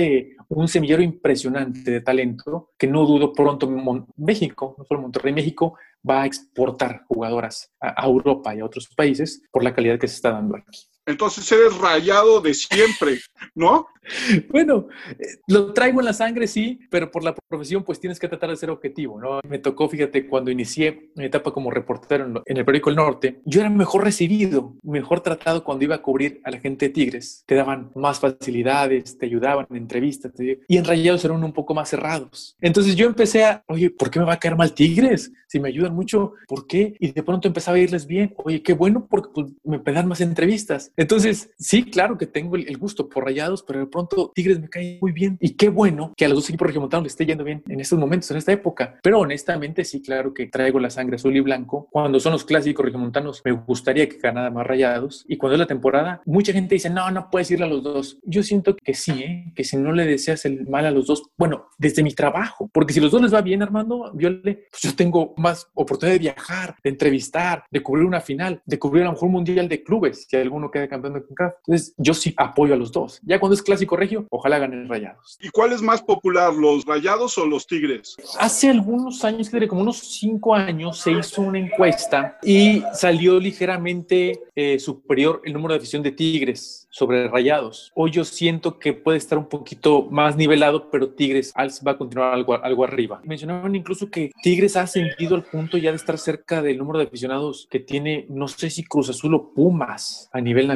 un 0.49 0.69
semillero 0.69 1.03
impresionante 1.03 1.91
de 1.91 2.01
talento 2.01 2.73
que 2.79 2.87
no 2.87 3.07
dudo 3.07 3.33
pronto 3.33 3.69
México, 4.17 4.75
no 4.77 4.85
solo 4.85 5.01
Monterrey, 5.01 5.33
México 5.33 5.79
va 6.09 6.23
a 6.23 6.27
exportar 6.27 7.05
jugadoras 7.09 7.73
a 7.81 8.07
Europa 8.07 8.55
y 8.55 8.61
a 8.61 8.67
otros 8.67 8.89
países 8.95 9.43
por 9.51 9.65
la 9.65 9.75
calidad 9.75 9.99
que 9.99 10.09
se 10.09 10.17
está 10.17 10.33
dando 10.33 10.57
aquí 10.57 10.94
entonces 11.07 11.51
eres 11.53 11.77
rayado 11.79 12.41
de 12.41 12.55
siempre, 12.55 13.21
¿no? 13.55 13.87
Bueno, 14.51 14.89
eh, 15.19 15.39
lo 15.49 15.73
traigo 15.73 16.01
en 16.01 16.07
la 16.07 16.13
sangre, 16.13 16.47
sí, 16.47 16.79
pero 16.91 17.11
por 17.11 17.25
la 17.25 17.35
profesión 17.35 17.85
pues 17.85 18.01
tienes 18.01 18.19
que 18.19 18.29
tratar 18.29 18.51
de 18.51 18.57
ser 18.57 18.71
objetivo, 18.71 19.21
¿no? 19.21 19.41
Me 19.49 19.59
tocó, 19.59 19.89
fíjate, 19.89 20.27
cuando 20.27 20.51
inicié 20.51 21.11
mi 21.15 21.25
etapa 21.25 21.53
como 21.53 21.71
reportero 21.71 22.43
en 22.45 22.57
el 22.57 22.65
periódico 22.65 22.91
El 22.91 22.97
Norte, 22.97 23.41
yo 23.45 23.61
era 23.61 23.71
mejor 23.71 24.05
recibido, 24.05 24.75
mejor 24.83 25.21
tratado 25.21 25.65
cuando 25.65 25.85
iba 25.85 25.97
a 25.97 26.03
cubrir 26.03 26.41
a 26.45 26.51
la 26.51 26.61
gente 26.61 26.87
de 26.87 26.93
Tigres. 26.93 27.45
Te 27.47 27.55
daban 27.55 27.91
más 27.95 28.21
facilidades, 28.21 29.19
te 29.19 29.27
ayudaban 29.27 29.67
en 29.71 29.77
entrevistas, 29.77 30.33
y 30.69 30.77
en 30.77 30.85
Rayados 30.85 31.25
eran 31.25 31.43
un 31.43 31.53
poco 31.53 31.75
más 31.75 31.89
cerrados. 31.89 32.57
Entonces 32.61 32.97
yo 32.97 33.07
empecé 33.07 33.45
a, 33.45 33.65
oye, 33.69 33.91
¿por 33.91 34.11
qué 34.11 34.19
me 34.19 34.27
va 34.27 34.35
a 34.35 34.39
caer 34.39 34.57
mal 34.57 34.75
Tigres? 34.75 35.33
Si 35.49 35.61
me 35.61 35.69
ayudan 35.69 35.95
mucho, 35.95 36.33
¿por 36.49 36.67
qué? 36.67 36.97
Y 36.99 37.13
de 37.13 37.23
pronto 37.23 37.47
empezaba 37.47 37.77
a 37.77 37.81
irles 37.81 38.07
bien. 38.07 38.35
Oye, 38.39 38.63
qué 38.63 38.73
bueno 38.73 39.07
porque 39.09 39.29
pues, 39.33 39.53
me 39.63 39.79
dan 39.93 40.09
más 40.09 40.21
entrevistas. 40.21 40.93
Entonces, 40.97 41.51
sí, 41.59 41.85
claro 41.85 42.17
que 42.17 42.27
tengo 42.27 42.57
el, 42.57 42.77
gusto 42.79 43.09
por 43.09 43.25
Rayados, 43.25 43.63
pero 43.63 43.81
de 43.81 43.87
pronto 43.87 44.33
Tigres 44.35 44.61
me 44.61 44.69
cae 44.69 44.99
muy 45.01 45.13
bien. 45.13 45.37
Y 45.41 45.51
qué 45.51 45.69
bueno 45.69 46.13
que 46.17 46.25
a 46.25 46.29
los 46.29 46.39
dos 46.39 46.49
equipos 46.49 46.67
regiomontanos 46.67 47.05
le 47.05 47.09
esté 47.09 47.27
yendo 47.27 47.45
bien 47.45 47.63
en 47.69 47.81
estos 47.81 47.99
momentos, 47.99 48.31
en 48.31 48.37
esta 48.37 48.53
época. 48.53 48.99
Pero 49.03 49.21
honestamente, 49.21 49.85
sí, 49.85 50.03
claro 50.03 50.35
que 50.35 50.47
traigo 50.47 50.79
la 50.79 50.91
sangre 50.91 51.17
azul 51.17 51.37
y 51.37 51.41
blanco. 51.41 51.89
Cuando 51.91 52.21
son 52.21 52.33
los 52.33 52.45
clásicos 52.45 52.85
regiomontanos, 52.85 53.43
me 53.45 53.53
gustaría 53.53 54.09
que 54.09 54.19
ganara 54.19 54.51
más 54.51 54.67
Rayados. 54.67 55.25
Y 55.29 55.37
cuando 55.37 55.55
es 55.55 55.61
la 55.61 55.67
temporada, 55.67 56.23
mucha 56.27 56.53
gente 56.53 56.75
dice, 56.75 56.91
no, 56.91 57.11
no 57.11 57.29
puedes 57.31 57.51
irle 57.51 57.67
a 57.67 57.69
los 57.69 57.83
dos. 57.83 58.19
Yo 58.23 58.43
siento 58.43 58.77
que 58.77 58.95
sí, 58.95 59.13
¿eh? 59.13 59.53
que 59.55 59.65
si 59.65 59.77
no 59.77 59.93
le 59.93 60.07
deseas 60.07 60.45
el 60.45 60.67
mal 60.69 60.87
a 60.87 60.91
los 60.91 61.07
dos, 61.07 61.23
bueno, 61.37 61.67
desde 61.79 62.03
mi 62.03 62.13
trabajo, 62.13 62.71
porque 62.73 62.93
si 62.93 63.01
los 63.01 63.11
dos 63.11 63.23
les 63.23 63.35
va 63.35 63.41
bien, 63.41 63.63
Armando, 63.63 64.13
Viole, 64.15 64.69
pues 64.71 64.83
yo 64.83 64.95
tengo 64.95 65.35
más 65.37 65.69
oportunidad 65.75 66.15
de 66.15 66.19
viajar, 66.19 66.77
de 66.83 66.91
entrevistar, 66.91 67.65
de 67.71 67.83
cubrir 67.83 68.07
una 68.07 68.21
final, 68.21 68.63
de 68.65 68.79
cubrir 68.79 69.03
a 69.03 69.07
lo 69.07 69.13
mejor 69.13 69.27
un 69.27 69.33
mundial 69.33 69.69
de 69.69 69.83
clubes, 69.83 70.27
si 70.29 70.37
alguno 70.37 70.71
queda 70.71 70.84
campeón 70.89 71.15
de 71.15 71.25
CONCACAF. 71.25 71.55
Entonces, 71.67 71.95
yo 71.97 72.15
sí 72.15 72.35
apoyo 72.37 72.75
a 72.75 72.77
los 72.77 72.93
dos. 72.93 73.21
Ya 73.25 73.39
cuando 73.39 73.55
es 73.55 73.63
clásico 73.63 73.97
regio, 73.97 74.27
ojalá 74.31 74.59
ganen 74.59 74.89
Rayados. 74.89 75.39
¿Y 75.41 75.49
cuál 75.51 75.73
es 75.73 75.83
más 75.83 76.03
popular, 76.03 76.53
los 76.55 76.85
Rayados 76.85 77.37
o 77.39 77.47
los 77.47 77.67
Tigres? 77.67 78.17
Hace 78.39 78.71
algunos 78.71 79.25
años, 79.25 79.51
como 79.69 79.83
unos 79.83 79.99
cinco 79.99 80.55
años, 80.55 80.99
se 80.99 81.13
hizo 81.13 81.43
una 81.43 81.59
encuesta 81.59 82.39
y 82.43 82.83
salió 82.93 83.39
ligeramente 83.39 84.41
eh, 84.55 84.79
superior 84.79 85.41
el 85.45 85.53
número 85.53 85.75
de 85.75 85.79
afición 85.79 86.03
de 86.03 86.13
Tigres 86.13 86.87
sobre 86.91 87.29
Rayados. 87.29 87.91
Hoy 87.95 88.13
yo 88.13 88.25
siento 88.25 88.79
que 88.79 88.93
puede 88.93 89.19
estar 89.19 89.37
un 89.37 89.49
poquito 89.49 90.07
más 90.11 90.37
nivelado, 90.37 90.91
pero 90.91 91.11
Tigres 91.11 91.53
va 91.57 91.93
a 91.93 91.99
continuar 91.99 92.33
algo, 92.33 92.55
algo 92.55 92.85
arriba. 92.85 93.21
Mencionaban 93.25 93.75
incluso 93.75 94.11
que 94.11 94.31
Tigres 94.43 94.77
ha 94.77 94.83
ascendido 94.83 95.35
al 95.35 95.43
punto 95.43 95.77
ya 95.77 95.91
de 95.91 95.97
estar 95.97 96.19
cerca 96.19 96.63
del 96.63 96.79
número 96.79 96.99
de 96.99 97.07
aficionados 97.07 97.67
que 97.69 97.81
tiene, 97.81 98.27
no 98.29 98.47
sé 98.47 98.71
si 98.71 98.85
Cruz 98.85 99.11
Azul 99.11 99.35
o 99.35 99.53
Pumas 99.53 100.29
a 100.33 100.41
nivel 100.41 100.69
nacional. 100.69 100.74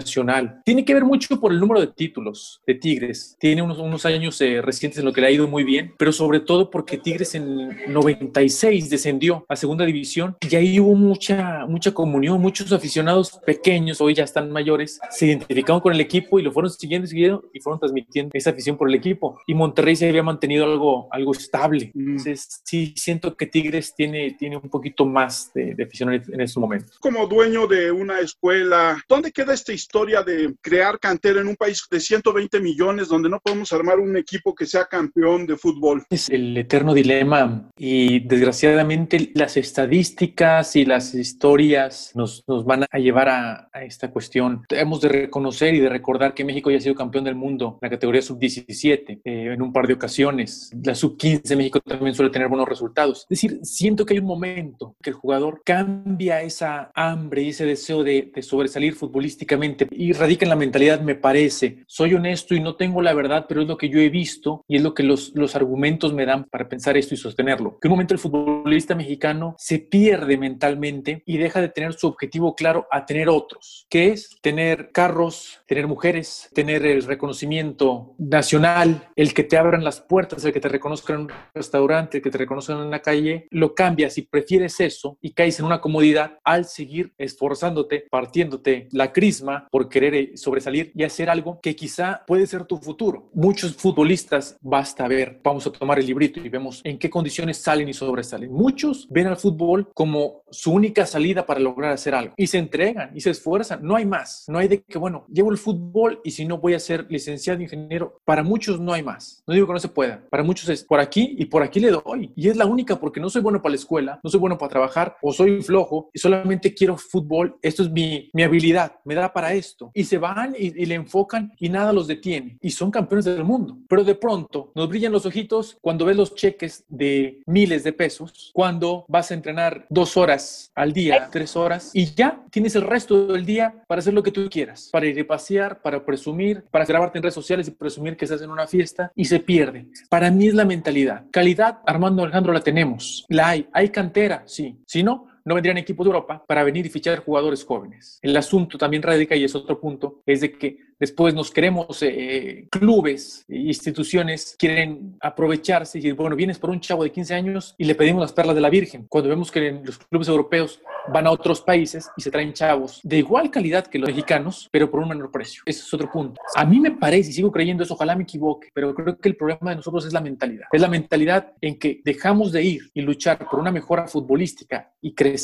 Tiene 0.64 0.84
que 0.84 0.94
ver 0.94 1.04
mucho 1.04 1.40
por 1.40 1.52
el 1.52 1.60
número 1.60 1.80
de 1.80 1.88
títulos 1.88 2.60
de 2.66 2.74
Tigres. 2.74 3.36
Tiene 3.38 3.62
unos, 3.62 3.78
unos 3.78 4.04
años 4.06 4.40
eh, 4.40 4.60
recientes 4.62 4.98
en 4.98 5.04
lo 5.04 5.12
que 5.12 5.20
le 5.20 5.28
ha 5.28 5.30
ido 5.30 5.48
muy 5.48 5.64
bien, 5.64 5.94
pero 5.98 6.12
sobre 6.12 6.40
todo 6.40 6.70
porque 6.70 6.98
Tigres 6.98 7.34
en 7.34 7.92
96 7.92 8.90
descendió 8.90 9.44
a 9.48 9.56
segunda 9.56 9.84
división 9.84 10.36
y 10.48 10.54
ahí 10.56 10.80
hubo 10.80 10.94
mucha, 10.94 11.66
mucha 11.66 11.92
comunión, 11.92 12.40
muchos 12.40 12.72
aficionados 12.72 13.38
pequeños, 13.44 14.00
hoy 14.00 14.14
ya 14.14 14.24
están 14.24 14.50
mayores, 14.50 15.00
se 15.10 15.26
identificaron 15.26 15.80
con 15.80 15.92
el 15.92 16.00
equipo 16.00 16.38
y 16.38 16.42
lo 16.42 16.52
fueron 16.52 16.70
siguiendo 16.70 17.06
y 17.06 17.10
siguiendo 17.10 17.44
y 17.52 17.60
fueron 17.60 17.80
transmitiendo 17.80 18.30
esa 18.34 18.50
afición 18.50 18.76
por 18.76 18.88
el 18.88 18.94
equipo. 18.94 19.40
Y 19.46 19.54
Monterrey 19.54 19.96
se 19.96 20.08
había 20.08 20.22
mantenido 20.22 20.64
algo, 20.64 21.08
algo 21.10 21.32
estable. 21.32 21.90
Mm. 21.94 22.00
Entonces, 22.00 22.60
sí 22.64 22.94
siento 22.96 23.36
que 23.36 23.46
Tigres 23.46 23.94
tiene, 23.94 24.32
tiene 24.38 24.56
un 24.56 24.68
poquito 24.68 25.04
más 25.04 25.52
de, 25.54 25.74
de 25.74 25.84
afición 25.84 26.12
en, 26.12 26.22
en 26.32 26.40
este 26.40 26.60
momento. 26.60 26.92
Como 27.00 27.26
dueño 27.26 27.66
de 27.66 27.90
una 27.90 28.20
escuela, 28.20 29.02
¿dónde 29.08 29.32
queda 29.32 29.54
esta 29.54 29.72
historia? 29.72 29.87
Historia 29.88 30.22
de 30.22 30.54
crear 30.60 30.98
cantera 31.00 31.40
en 31.40 31.48
un 31.48 31.56
país 31.56 31.82
de 31.90 31.98
120 31.98 32.60
millones 32.60 33.08
donde 33.08 33.30
no 33.30 33.40
podemos 33.40 33.72
armar 33.72 33.98
un 33.98 34.18
equipo 34.18 34.54
que 34.54 34.66
sea 34.66 34.84
campeón 34.84 35.46
de 35.46 35.56
fútbol? 35.56 36.04
Es 36.10 36.28
el 36.28 36.54
eterno 36.58 36.92
dilema 36.92 37.70
y 37.78 38.20
desgraciadamente 38.20 39.30
las 39.34 39.56
estadísticas 39.56 40.76
y 40.76 40.84
las 40.84 41.14
historias 41.14 42.12
nos, 42.14 42.44
nos 42.46 42.66
van 42.66 42.84
a 42.90 42.98
llevar 42.98 43.30
a, 43.30 43.70
a, 43.72 43.82
esta 43.82 44.10
cuestión. 44.10 44.62
Hemos 44.68 45.00
de 45.00 45.08
reconocer 45.08 45.74
y 45.74 45.80
de 45.80 45.88
recordar 45.88 46.34
que 46.34 46.44
México 46.44 46.70
ya 46.70 46.76
ha 46.76 46.82
sido 46.82 46.94
campeón 46.94 47.24
del 47.24 47.34
mundo 47.34 47.78
en 47.80 47.86
la 47.86 47.90
categoría 47.90 48.20
sub-17 48.20 49.22
eh, 49.24 49.52
en 49.54 49.62
un 49.62 49.72
par 49.72 49.86
de 49.86 49.94
ocasiones. 49.94 50.70
La 50.84 50.94
sub-15 50.94 51.56
México 51.56 51.80
también 51.80 52.14
suele 52.14 52.30
tener 52.30 52.48
buenos 52.48 52.68
resultados. 52.68 53.20
Es 53.22 53.40
decir, 53.40 53.60
siento 53.62 54.04
que 54.04 54.12
hay 54.12 54.20
un 54.20 54.26
momento 54.26 54.96
que 55.02 55.08
el 55.10 55.16
jugador 55.16 55.62
cambia 55.64 56.42
esa 56.42 56.90
hambre 56.94 57.40
y 57.40 57.48
ese 57.48 57.64
deseo 57.64 58.04
de, 58.04 58.30
de 58.34 58.42
sobresalir 58.42 58.94
futbolísticamente 58.94 59.77
y 59.90 60.12
radica 60.12 60.44
en 60.44 60.50
la 60.50 60.56
mentalidad, 60.56 61.00
me 61.00 61.14
parece. 61.14 61.84
Soy 61.86 62.14
honesto 62.14 62.54
y 62.54 62.60
no 62.60 62.76
tengo 62.76 63.02
la 63.02 63.14
verdad, 63.14 63.46
pero 63.48 63.62
es 63.62 63.68
lo 63.68 63.76
que 63.76 63.88
yo 63.88 64.00
he 64.00 64.08
visto 64.08 64.64
y 64.66 64.76
es 64.76 64.82
lo 64.82 64.94
que 64.94 65.02
los, 65.02 65.32
los 65.34 65.54
argumentos 65.54 66.12
me 66.12 66.26
dan 66.26 66.44
para 66.44 66.68
pensar 66.68 66.96
esto 66.96 67.14
y 67.14 67.18
sostenerlo. 67.18 67.78
Que 67.80 67.88
un 67.88 67.92
momento 67.92 68.14
el 68.14 68.20
futbolista 68.20 68.94
mexicano 68.94 69.54
se 69.58 69.78
pierde 69.78 70.36
mentalmente 70.36 71.22
y 71.26 71.38
deja 71.38 71.60
de 71.60 71.68
tener 71.68 71.94
su 71.94 72.06
objetivo 72.06 72.54
claro 72.54 72.86
a 72.90 73.06
tener 73.06 73.28
otros, 73.28 73.86
que 73.88 74.08
es 74.08 74.38
tener 74.40 74.90
carros, 74.92 75.60
tener 75.66 75.86
mujeres, 75.86 76.50
tener 76.54 76.84
el 76.86 77.02
reconocimiento 77.04 78.14
nacional, 78.18 79.08
el 79.16 79.34
que 79.34 79.44
te 79.44 79.56
abran 79.56 79.84
las 79.84 80.00
puertas, 80.00 80.44
el 80.44 80.52
que 80.52 80.60
te 80.60 80.68
reconozcan 80.68 81.16
en 81.16 81.22
un 81.22 81.32
restaurante, 81.54 82.18
el 82.18 82.22
que 82.22 82.30
te 82.30 82.38
reconozcan 82.38 82.80
en 82.80 82.90
la 82.90 83.02
calle, 83.02 83.46
lo 83.50 83.74
cambias 83.74 84.18
y 84.18 84.22
prefieres 84.22 84.80
eso 84.80 85.18
y 85.20 85.32
caes 85.32 85.58
en 85.58 85.66
una 85.66 85.80
comodidad 85.80 86.38
al 86.44 86.64
seguir 86.64 87.12
esforzándote, 87.18 88.06
partiéndote 88.10 88.88
la 88.92 89.12
crisma 89.12 89.67
por 89.70 89.88
querer 89.88 90.14
eh, 90.14 90.36
sobresalir 90.36 90.92
y 90.94 91.04
hacer 91.04 91.30
algo 91.30 91.60
que 91.60 91.76
quizá 91.76 92.22
puede 92.26 92.46
ser 92.46 92.64
tu 92.64 92.78
futuro. 92.78 93.30
Muchos 93.34 93.74
futbolistas, 93.76 94.56
basta 94.60 95.06
ver, 95.08 95.40
vamos 95.42 95.66
a 95.66 95.72
tomar 95.72 95.98
el 95.98 96.06
librito 96.06 96.40
y 96.40 96.48
vemos 96.48 96.80
en 96.84 96.98
qué 96.98 97.10
condiciones 97.10 97.58
salen 97.58 97.88
y 97.88 97.94
sobresalen. 97.94 98.52
Muchos 98.52 99.06
ven 99.10 99.26
al 99.26 99.36
fútbol 99.36 99.90
como 99.94 100.42
su 100.50 100.72
única 100.72 101.06
salida 101.06 101.46
para 101.46 101.60
lograr 101.60 101.92
hacer 101.92 102.14
algo 102.14 102.34
y 102.36 102.46
se 102.46 102.58
entregan 102.58 103.10
y 103.14 103.20
se 103.20 103.30
esfuerzan. 103.30 103.80
No 103.82 103.96
hay 103.96 104.06
más. 104.06 104.44
No 104.48 104.58
hay 104.58 104.68
de 104.68 104.82
que, 104.82 104.98
bueno, 104.98 105.26
llevo 105.28 105.50
el 105.50 105.58
fútbol 105.58 106.20
y 106.24 106.30
si 106.30 106.44
no 106.44 106.58
voy 106.58 106.74
a 106.74 106.78
ser 106.78 107.06
licenciado 107.08 107.60
ingeniero. 107.62 108.20
Para 108.24 108.42
muchos 108.42 108.80
no 108.80 108.92
hay 108.92 109.02
más. 109.02 109.42
No 109.46 109.54
digo 109.54 109.66
que 109.66 109.72
no 109.72 109.78
se 109.78 109.88
pueda. 109.88 110.22
Para 110.30 110.42
muchos 110.42 110.68
es 110.68 110.84
por 110.84 111.00
aquí 111.00 111.36
y 111.38 111.46
por 111.46 111.62
aquí 111.62 111.80
le 111.80 111.90
doy. 111.90 112.32
Y 112.36 112.48
es 112.48 112.56
la 112.56 112.66
única 112.66 112.98
porque 112.98 113.20
no 113.20 113.30
soy 113.30 113.42
bueno 113.42 113.62
para 113.62 113.70
la 113.70 113.76
escuela, 113.76 114.20
no 114.22 114.30
soy 114.30 114.40
bueno 114.40 114.58
para 114.58 114.70
trabajar 114.70 115.16
o 115.22 115.32
soy 115.32 115.62
flojo 115.62 116.10
y 116.12 116.18
solamente 116.18 116.74
quiero 116.74 116.96
fútbol. 116.96 117.58
Esto 117.62 117.82
es 117.82 117.90
mi, 117.90 118.30
mi 118.32 118.42
habilidad. 118.42 118.96
Me 119.04 119.14
da 119.14 119.32
para 119.32 119.52
esto. 119.58 119.90
Y 119.94 120.04
se 120.04 120.18
van 120.18 120.54
y, 120.58 120.86
le 120.86 120.94
enfocan 120.94 121.52
y 121.58 121.68
nada 121.68 121.92
los 121.92 122.06
detiene. 122.06 122.58
Y 122.60 122.70
son 122.70 122.90
campeones 122.90 123.24
del 123.24 123.44
mundo. 123.44 123.78
Pero 123.88 124.04
de 124.04 124.14
pronto 124.14 124.72
nos 124.74 124.88
brillan 124.88 125.12
los 125.12 125.26
ojitos 125.26 125.76
cuando 125.80 126.04
ves 126.04 126.16
los 126.16 126.34
cheques 126.34 126.84
de 126.88 127.42
miles 127.46 127.84
de 127.84 127.92
pesos, 127.92 128.50
cuando 128.54 129.04
vas 129.08 129.30
a 129.30 129.34
entrenar 129.34 129.86
dos 129.88 130.16
horas 130.16 130.70
al 130.74 130.92
día, 130.92 131.28
tres 131.30 131.56
horas, 131.56 131.90
y 131.92 132.14
ya 132.14 132.42
tienes 132.50 132.74
el 132.76 132.82
resto 132.82 133.26
del 133.26 133.44
día 133.44 133.82
para 133.86 134.00
hacer 134.00 134.14
lo 134.14 134.22
que 134.22 134.30
tú 134.30 134.48
quieras, 134.50 134.88
para 134.92 135.06
ir 135.06 135.20
a 135.20 135.26
pasear, 135.26 135.82
para 135.82 136.04
presumir, 136.04 136.64
para 136.70 136.84
grabarte 136.84 137.18
en 137.18 137.22
redes 137.22 137.34
sociales 137.34 137.68
y 137.68 137.72
presumir 137.72 138.16
que 138.16 138.24
estás 138.24 138.42
en 138.42 138.50
una 138.50 138.66
fiesta, 138.66 139.12
y 139.14 139.24
se 139.24 139.40
pierde. 139.40 139.86
Para 140.08 140.30
mí 140.30 140.48
es 140.48 140.54
la 140.54 140.64
mentalidad. 140.64 141.24
Calidad, 141.30 141.78
Armando 141.86 142.22
Alejandro, 142.22 142.52
la 142.52 142.60
tenemos. 142.60 143.24
La 143.28 143.48
hay. 143.48 143.68
Hay 143.72 143.90
cantera, 143.90 144.42
sí. 144.46 144.78
Si 144.86 145.02
no, 145.02 145.26
no 145.48 145.54
vendrían 145.54 145.78
equipos 145.78 146.04
de 146.04 146.10
Europa 146.10 146.44
para 146.46 146.62
venir 146.62 146.84
y 146.84 146.90
fichar 146.90 147.24
jugadores 147.24 147.64
jóvenes. 147.64 148.18
El 148.20 148.36
asunto 148.36 148.76
también 148.76 149.02
radica, 149.02 149.34
y 149.34 149.44
es 149.44 149.54
otro 149.54 149.80
punto, 149.80 150.20
es 150.26 150.42
de 150.42 150.52
que 150.52 150.76
después 151.00 151.32
nos 151.32 151.50
queremos, 151.50 152.02
eh, 152.02 152.66
clubes, 152.70 153.44
instituciones 153.48 154.56
quieren 154.58 155.16
aprovecharse 155.20 155.98
y 155.98 156.02
decir, 156.02 156.14
bueno, 156.14 156.36
vienes 156.36 156.58
por 156.58 156.70
un 156.70 156.80
chavo 156.80 157.04
de 157.04 157.12
15 157.12 157.34
años 157.34 157.74
y 157.78 157.84
le 157.84 157.94
pedimos 157.94 158.20
las 158.20 158.32
perlas 158.32 158.56
de 158.56 158.60
la 158.60 158.68
Virgen. 158.68 159.06
Cuando 159.08 159.30
vemos 159.30 159.50
que 159.50 159.80
los 159.82 159.98
clubes 159.98 160.28
europeos 160.28 160.80
van 161.10 161.26
a 161.26 161.30
otros 161.30 161.62
países 161.62 162.10
y 162.16 162.22
se 162.22 162.30
traen 162.30 162.52
chavos 162.52 163.00
de 163.02 163.18
igual 163.18 163.50
calidad 163.50 163.86
que 163.86 163.98
los 163.98 164.10
mexicanos, 164.10 164.68
pero 164.70 164.90
por 164.90 165.00
un 165.00 165.08
menor 165.08 165.30
precio. 165.30 165.62
Ese 165.64 165.80
es 165.80 165.94
otro 165.94 166.10
punto. 166.10 166.40
A 166.56 166.66
mí 166.66 166.78
me 166.80 166.90
parece, 166.90 167.30
y 167.30 167.32
sigo 167.32 167.50
creyendo 167.50 167.84
eso, 167.84 167.94
ojalá 167.94 168.14
me 168.14 168.24
equivoque, 168.24 168.68
pero 168.74 168.94
creo 168.94 169.16
que 169.18 169.28
el 169.28 169.36
problema 169.36 169.70
de 169.70 169.76
nosotros 169.76 170.04
es 170.04 170.12
la 170.12 170.20
mentalidad. 170.20 170.66
Es 170.70 170.80
la 170.82 170.88
mentalidad 170.88 171.52
en 171.62 171.78
que 171.78 172.02
dejamos 172.04 172.52
de 172.52 172.62
ir 172.62 172.90
y 172.92 173.00
luchar 173.00 173.48
por 173.48 173.60
una 173.60 173.70
mejora 173.70 174.06
futbolística 174.06 174.92
y 175.00 175.14
crecer 175.14 175.37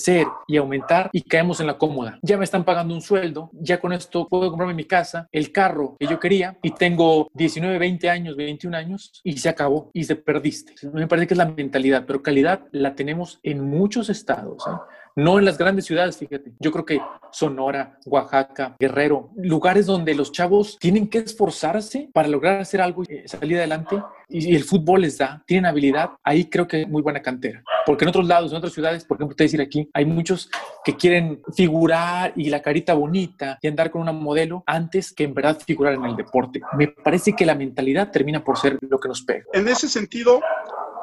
y 0.47 0.57
aumentar 0.57 1.11
y 1.13 1.23
caemos 1.23 1.61
en 1.61 1.67
la 1.67 1.79
cómoda. 1.79 2.19
Ya 2.23 2.37
me 2.37 2.45
están 2.45 2.65
pagando 2.65 2.95
un 2.95 3.01
sueldo, 3.01 3.51
ya 3.53 3.81
con 3.81 3.93
esto 3.93 4.27
puedo 4.29 4.51
comprarme 4.51 4.75
mi 4.75 4.85
casa, 4.85 5.29
el 5.33 5.53
carro 5.53 5.97
que 5.99 6.07
yo 6.07 6.21
quería 6.21 6.59
y 6.63 6.73
tengo 6.73 7.29
19, 7.35 7.79
20 7.79 8.11
años, 8.11 8.37
21 8.37 8.77
años 8.77 9.21
y 9.25 9.39
se 9.39 9.49
acabó 9.49 9.91
y 9.93 10.05
se 10.05 10.17
perdiste. 10.17 10.75
Me 10.93 11.07
parece 11.07 11.29
que 11.29 11.35
es 11.35 11.39
la 11.39 11.47
mentalidad, 11.47 12.05
pero 12.07 12.23
calidad 12.23 12.63
la 12.73 12.95
tenemos 12.95 13.41
en 13.43 13.65
muchos 13.65 14.11
estados. 14.11 14.65
¿eh? 14.67 14.71
No 15.17 15.39
en 15.39 15.45
las 15.45 15.59
grandes 15.59 15.85
ciudades, 15.85 16.17
fíjate. 16.17 16.53
Yo 16.59 16.73
creo 16.73 16.85
que 16.85 17.01
Sonora, 17.31 17.99
Oaxaca, 18.07 18.77
Guerrero, 18.79 19.31
lugares 19.37 19.87
donde 19.87 20.15
los 20.15 20.33
chavos 20.33 20.79
tienen 20.79 21.09
que 21.09 21.19
esforzarse 21.19 22.09
para 22.13 22.29
lograr 22.29 22.61
hacer 22.61 22.81
algo 22.81 23.03
y 23.05 23.29
salir 23.29 23.59
adelante 23.59 24.03
y 24.29 24.55
el 24.55 24.65
fútbol 24.65 25.03
les 25.03 25.19
da, 25.19 25.43
tienen 25.47 25.67
habilidad, 25.67 26.11
ahí 26.23 26.47
creo 26.47 26.67
que 26.67 26.83
es 26.83 26.89
muy 26.89 27.03
buena 27.03 27.21
cantera. 27.21 27.63
Porque 27.87 28.05
en 28.05 28.09
otros 28.09 28.27
lados, 28.27 28.51
en 28.51 28.59
otras 28.59 28.73
ciudades, 28.73 29.05
por 29.05 29.17
ejemplo, 29.17 29.37
te 29.37 29.45
decir 29.45 29.61
aquí, 29.61 29.89
hay 29.93 30.07
muchos 30.07 30.51
que 30.85 30.97
quieren 30.97 31.43
figurar 31.55 32.33
y 32.35 32.49
la 32.49 32.63
carita 32.63 32.95
bonita 32.95 33.59
y 33.61 33.69
andar 33.69 33.91
con 33.91 34.03
una 34.03 34.13
modelo 34.13 34.63
antes 34.67 35.13
que 35.13 35.25
en 35.25 35.35
verdad 35.35 35.59
figurar 35.65 35.95
en 35.95 36.05
el 36.05 36.17
deporte. 36.17 36.61
Me 36.77 36.89
parece 36.89 37.35
que 37.35 37.45
la 37.45 37.55
mentalidad 37.55 38.11
termina 38.11 38.43
por 38.43 38.59
ser 38.59 38.79
lo 38.81 38.99
que 38.99 39.09
nos 39.09 39.23
pega. 39.23 39.45
En 39.53 39.69
ese 39.69 39.89
sentido, 39.89 40.41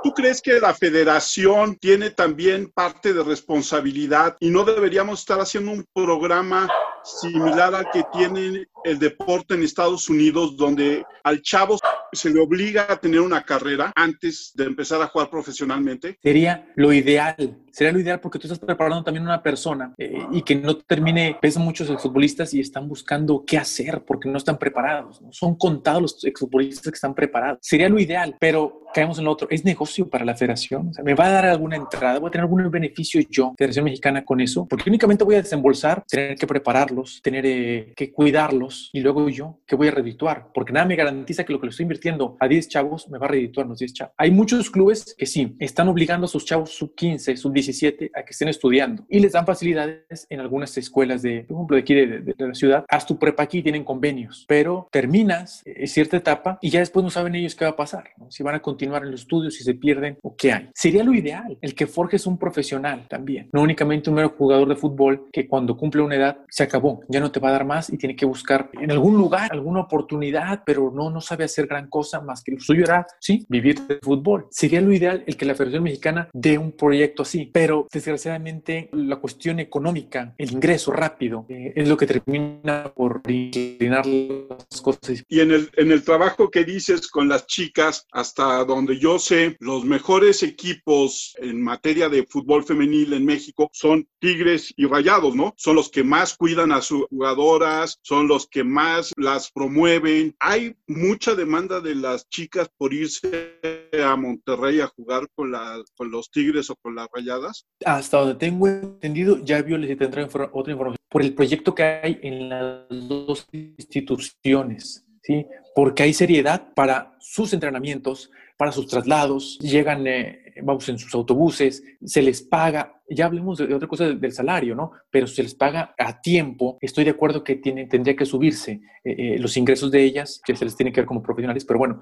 ¿Tú 0.03 0.11
crees 0.13 0.41
que 0.41 0.59
la 0.59 0.73
federación 0.73 1.75
tiene 1.75 2.09
también 2.09 2.71
parte 2.71 3.13
de 3.13 3.23
responsabilidad 3.23 4.35
y 4.39 4.49
no 4.49 4.63
deberíamos 4.63 5.19
estar 5.19 5.39
haciendo 5.39 5.71
un 5.71 5.85
programa 5.93 6.67
similar 7.03 7.75
al 7.75 7.85
que 7.91 8.03
tiene 8.11 8.65
el 8.83 8.97
deporte 8.97 9.53
en 9.53 9.63
Estados 9.63 10.09
Unidos, 10.09 10.57
donde 10.57 11.03
al 11.23 11.41
chavo 11.43 11.77
se 12.11 12.31
le 12.31 12.41
obliga 12.41 12.87
a 12.89 12.99
tener 12.99 13.19
una 13.19 13.43
carrera 13.43 13.91
antes 13.95 14.51
de 14.55 14.65
empezar 14.65 15.01
a 15.03 15.07
jugar 15.07 15.29
profesionalmente? 15.29 16.17
Sería 16.21 16.67
lo 16.75 16.91
ideal, 16.91 17.57
sería 17.71 17.93
lo 17.93 17.99
ideal 17.99 18.19
porque 18.19 18.39
tú 18.39 18.47
estás 18.47 18.59
preparando 18.59 19.03
también 19.03 19.23
una 19.23 19.41
persona 19.41 19.93
eh, 19.97 20.25
y 20.31 20.41
que 20.41 20.55
no 20.55 20.77
termine, 20.77 21.37
pesan 21.41 21.63
muchos 21.63 21.89
exfutbolistas 21.89 22.53
y 22.53 22.59
están 22.59 22.87
buscando 22.87 23.43
qué 23.45 23.57
hacer 23.57 24.03
porque 24.05 24.29
no 24.29 24.37
están 24.37 24.57
preparados, 24.57 25.21
¿no? 25.21 25.31
son 25.31 25.55
contados 25.55 26.01
los 26.01 26.23
exfutbolistas 26.25 26.91
que 26.91 26.95
están 26.95 27.15
preparados. 27.15 27.59
Sería 27.61 27.89
lo 27.89 27.99
ideal, 27.99 28.35
pero 28.39 28.81
caemos 28.93 29.17
en 29.19 29.25
lo 29.25 29.31
otro, 29.31 29.47
es 29.49 29.63
negocio 29.63 30.09
para 30.09 30.25
la 30.25 30.35
federación, 30.35 30.89
o 30.89 30.93
sea, 30.93 31.03
me 31.03 31.13
va 31.13 31.27
a 31.27 31.31
dar 31.31 31.45
alguna 31.45 31.77
entrada, 31.77 32.19
voy 32.19 32.27
a 32.27 32.31
tener 32.31 32.43
algún 32.43 32.69
beneficio 32.69 33.21
yo, 33.29 33.53
Federación 33.57 33.85
Mexicana, 33.85 34.25
con 34.25 34.41
eso, 34.41 34.67
porque 34.67 34.89
únicamente 34.89 35.23
voy 35.23 35.35
a 35.35 35.41
desembolsar, 35.41 36.03
tener 36.07 36.37
que 36.37 36.47
prepararlos, 36.47 37.21
tener 37.21 37.45
eh, 37.45 37.93
que 37.95 38.11
cuidarlos 38.11 38.89
y 38.91 38.99
luego 38.99 39.29
yo, 39.29 39.59
que 39.65 39.75
voy 39.75 39.87
a 39.87 39.91
redituar, 39.91 40.49
porque 40.53 40.73
nada 40.73 40.85
me 40.85 40.95
garantiza 40.95 41.43
que 41.43 41.53
lo 41.53 41.59
que 41.59 41.67
le 41.67 41.71
estoy 41.71 41.83
invirtiendo 41.83 42.35
a 42.39 42.47
10 42.47 42.67
chavos 42.67 43.09
me 43.09 43.17
va 43.17 43.27
a 43.27 43.29
redituar 43.29 43.67
los 43.67 43.79
10 43.79 43.93
chavos. 43.93 44.13
Hay 44.17 44.31
muchos 44.31 44.69
clubes 44.69 45.15
que 45.17 45.25
sí, 45.25 45.55
están 45.59 45.87
obligando 45.87 46.25
a 46.25 46.29
sus 46.29 46.45
chavos 46.45 46.71
sub 46.71 46.93
15, 46.95 47.37
sub 47.37 47.53
17 47.61 48.11
a 48.13 48.23
que 48.23 48.31
estén 48.31 48.47
estudiando 48.47 49.05
y 49.09 49.19
les 49.19 49.33
dan 49.33 49.45
facilidades 49.45 50.27
en 50.29 50.39
algunas 50.39 50.77
escuelas 50.77 51.21
de, 51.21 51.45
por 51.47 51.57
ejemplo, 51.57 51.75
de 51.75 51.81
aquí 51.81 51.95
de, 51.95 52.07
de, 52.07 52.33
de 52.37 52.47
la 52.47 52.53
ciudad. 52.53 52.85
Haz 52.89 53.05
tu 53.05 53.17
prepa 53.17 53.43
aquí, 53.43 53.61
tienen 53.61 53.83
convenios, 53.83 54.45
pero 54.47 54.87
terminas 54.91 55.61
eh, 55.65 55.87
cierta 55.87 56.17
etapa 56.17 56.59
y 56.61 56.69
ya 56.69 56.79
después 56.79 57.03
no 57.03 57.09
saben 57.09 57.35
ellos 57.35 57.55
qué 57.55 57.65
va 57.65 57.71
a 57.71 57.75
pasar, 57.75 58.09
¿no? 58.17 58.29
si 58.31 58.43
van 58.43 58.55
a 58.55 58.61
continuar 58.61 59.03
en 59.03 59.11
los 59.11 59.21
estudios, 59.21 59.55
si 59.55 59.63
se 59.63 59.73
pierden 59.73 60.17
o 60.21 60.35
qué 60.35 60.53
hay. 60.53 60.69
Sería 60.73 61.03
lo 61.03 61.13
ideal, 61.13 61.57
el 61.61 61.75
que 61.75 61.87
forjes 61.87 62.25
un 62.25 62.37
profesional 62.37 63.07
también, 63.07 63.49
no 63.53 63.61
únicamente 63.61 64.09
un 64.09 64.15
mero 64.15 64.33
jugador 64.37 64.67
de 64.67 64.75
fútbol 64.75 65.27
que 65.31 65.47
cuando 65.47 65.77
cumple 65.77 66.01
una 66.01 66.15
edad 66.15 66.37
se 66.49 66.63
acabó, 66.63 67.01
ya 67.07 67.19
no 67.19 67.31
te 67.31 67.39
va 67.39 67.49
a 67.49 67.53
dar 67.53 67.65
más 67.65 67.91
y 67.91 67.97
tiene 67.97 68.15
que 68.15 68.25
buscar 68.25 68.69
en 68.73 68.91
algún 68.91 69.17
lugar 69.17 69.51
alguna 69.51 69.81
oportunidad, 69.81 70.63
pero 70.65 70.91
no, 70.91 71.09
no 71.09 71.21
sabe 71.21 71.43
hacer 71.43 71.67
gran 71.67 71.89
cosa 71.89 72.21
más 72.21 72.43
que 72.43 72.53
lo 72.53 72.59
suyo 72.59 72.83
era, 72.83 73.05
sí, 73.19 73.45
vivir 73.49 73.79
de 73.81 73.99
fútbol. 74.01 74.47
Sería 74.49 74.81
lo 74.81 74.91
ideal 74.91 75.23
el 75.25 75.37
que 75.37 75.45
la 75.45 75.55
Federación 75.55 75.83
Mexicana 75.83 76.29
dé 76.33 76.57
un 76.57 76.71
proyecto 76.71 77.23
así, 77.23 77.45
pero 77.51 77.87
desgraciadamente 77.91 78.89
la 78.93 79.17
cuestión 79.17 79.59
económica, 79.59 80.33
el 80.37 80.51
ingreso 80.51 80.91
rápido, 80.91 81.45
eh, 81.49 81.73
es 81.75 81.87
lo 81.87 81.97
que 81.97 82.07
termina 82.07 82.91
por 82.95 83.21
inclinar 83.27 84.05
las 84.05 84.81
cosas. 84.81 85.23
Y 85.27 85.39
en 85.39 85.51
el, 85.51 85.69
en 85.77 85.91
el 85.91 86.03
trabajo 86.03 86.49
que 86.49 86.63
dices 86.63 87.07
con 87.07 87.27
las 87.27 87.47
chicas, 87.47 88.07
hasta 88.11 88.63
donde 88.65 88.99
yo 88.99 89.19
sé, 89.19 89.55
los 89.59 89.85
mejores 89.85 90.43
equipos 90.43 91.35
en 91.37 91.61
materia 91.61 92.09
de 92.09 92.25
fútbol 92.25 92.63
femenil 92.63 93.13
en 93.13 93.25
México 93.25 93.69
son 93.73 94.07
Tigres 94.19 94.73
y 94.77 94.85
Rayados, 94.85 95.35
¿no? 95.35 95.53
Son 95.57 95.75
los 95.75 95.89
que 95.89 96.03
más 96.03 96.35
cuidan 96.35 96.71
a 96.71 96.81
sus 96.81 97.05
jugadoras, 97.09 97.99
son 98.01 98.27
los 98.27 98.47
que 98.47 98.63
más 98.63 99.11
las 99.17 99.51
promueven. 99.51 100.35
Hay 100.39 100.75
mucha 100.87 101.35
demanda 101.35 101.79
de 101.81 101.95
las 101.95 102.29
chicas 102.29 102.69
por 102.77 102.93
irse 102.93 103.59
a 104.03 104.15
Monterrey 104.15 104.79
a 104.81 104.87
jugar 104.87 105.27
con, 105.35 105.51
la, 105.51 105.81
con 105.95 106.11
los 106.11 106.29
Tigres 106.29 106.69
o 106.69 106.75
con 106.75 106.95
las 106.95 107.07
Rayadas. 107.13 107.40
Hasta 107.85 108.17
donde 108.17 108.35
tengo 108.35 108.67
entendido, 108.67 109.37
ya 109.43 109.61
vio, 109.61 109.77
les 109.77 109.97
tendrá 109.97 110.27
otra 110.53 110.71
información 110.71 110.97
por 111.09 111.21
el 111.21 111.33
proyecto 111.33 111.75
que 111.75 111.83
hay 111.83 112.19
en 112.21 112.49
las 112.49 112.87
dos 112.89 113.47
instituciones, 113.51 115.05
¿sí? 115.21 115.45
Porque 115.75 116.03
hay 116.03 116.13
seriedad 116.13 116.73
para 116.73 117.15
sus 117.19 117.53
entrenamientos, 117.53 118.31
para 118.57 118.71
sus 118.71 118.87
traslados, 118.87 119.57
llegan, 119.59 120.05
eh, 120.07 120.53
vamos, 120.63 120.87
en 120.89 120.97
sus 120.97 121.13
autobuses, 121.15 121.83
se 122.03 122.21
les 122.21 122.41
paga, 122.41 123.00
ya 123.15 123.25
hablemos 123.25 123.57
de, 123.57 123.73
otra 123.73 123.87
cosa 123.87 124.05
del, 124.09 124.31
salario, 124.31 124.75
¿no? 124.75 124.91
Pero 125.09 125.27
se 125.27 125.43
les 125.43 125.55
paga 125.55 125.93
a 125.97 126.21
tiempo, 126.21 126.77
estoy 126.81 127.03
de 127.03 127.11
acuerdo 127.11 127.43
que 127.43 127.55
tendría 127.55 128.15
que 128.15 128.25
subirse 128.25 128.81
eh, 129.03 129.15
eh, 129.17 129.39
los 129.39 129.57
ingresos 129.57 129.91
de 129.91 130.03
ellas, 130.03 130.41
que 130.43 130.55
se 130.55 130.65
les 130.65 130.75
tiene 130.75 130.91
que 130.91 131.01
ver 131.01 131.07
como 131.07 131.21
profesionales, 131.21 131.65
pero 131.65 131.79
bueno, 131.79 132.01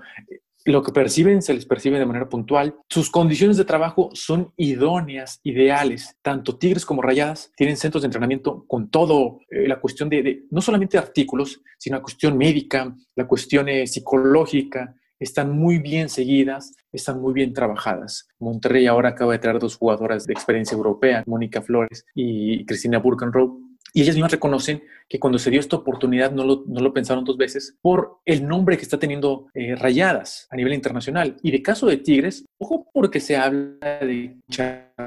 lo 0.65 0.83
que 0.83 0.91
perciben 0.91 1.41
se 1.41 1.53
les 1.53 1.65
percibe 1.65 1.99
de 1.99 2.05
manera 2.05 2.27
puntual. 2.27 2.75
Sus 2.89 3.09
condiciones 3.09 3.57
de 3.57 3.65
trabajo 3.65 4.09
son 4.13 4.53
idóneas, 4.57 5.39
ideales. 5.43 6.17
Tanto 6.21 6.57
Tigres 6.57 6.85
como 6.85 7.01
Rayadas 7.01 7.51
tienen 7.55 7.77
centros 7.77 8.03
de 8.03 8.07
entrenamiento 8.07 8.65
con 8.67 8.89
todo 8.89 9.39
la 9.49 9.79
cuestión 9.79 10.09
de, 10.09 10.21
de, 10.21 10.43
no 10.51 10.61
solamente 10.61 10.97
artículos, 10.97 11.61
sino 11.77 11.95
la 11.95 12.01
cuestión 12.03 12.37
médica, 12.37 12.93
la 13.15 13.25
cuestión 13.25 13.67
psicológica, 13.87 14.95
están 15.19 15.51
muy 15.51 15.79
bien 15.79 16.09
seguidas, 16.09 16.73
están 16.91 17.21
muy 17.21 17.33
bien 17.33 17.53
trabajadas. 17.53 18.27
Monterrey 18.39 18.87
ahora 18.87 19.09
acaba 19.09 19.33
de 19.33 19.39
traer 19.39 19.59
dos 19.59 19.77
jugadoras 19.77 20.25
de 20.25 20.33
experiencia 20.33 20.75
europea, 20.75 21.23
Mónica 21.25 21.61
Flores 21.61 22.05
y 22.15 22.65
Cristina 22.65 22.99
Burkenroth, 22.99 23.59
y 23.93 24.01
ellas 24.01 24.15
mismas 24.15 24.31
reconocen 24.31 24.83
que 25.07 25.19
cuando 25.19 25.39
se 25.39 25.49
dio 25.49 25.59
esta 25.59 25.77
oportunidad 25.77 26.31
no 26.31 26.45
lo, 26.45 26.63
no 26.67 26.79
lo 26.79 26.93
pensaron 26.93 27.23
dos 27.23 27.37
veces 27.37 27.75
por 27.81 28.19
el 28.25 28.47
nombre 28.47 28.77
que 28.77 28.83
está 28.83 28.99
teniendo 28.99 29.47
eh, 29.53 29.75
Rayadas 29.75 30.47
a 30.51 30.55
nivel 30.55 30.73
internacional. 30.73 31.37
Y 31.41 31.51
de 31.51 31.61
caso 31.61 31.87
de 31.87 31.97
Tigres, 31.97 32.45
ojo 32.59 32.87
porque 32.93 33.19
se 33.19 33.35
habla 33.35 33.99
de 34.01 34.37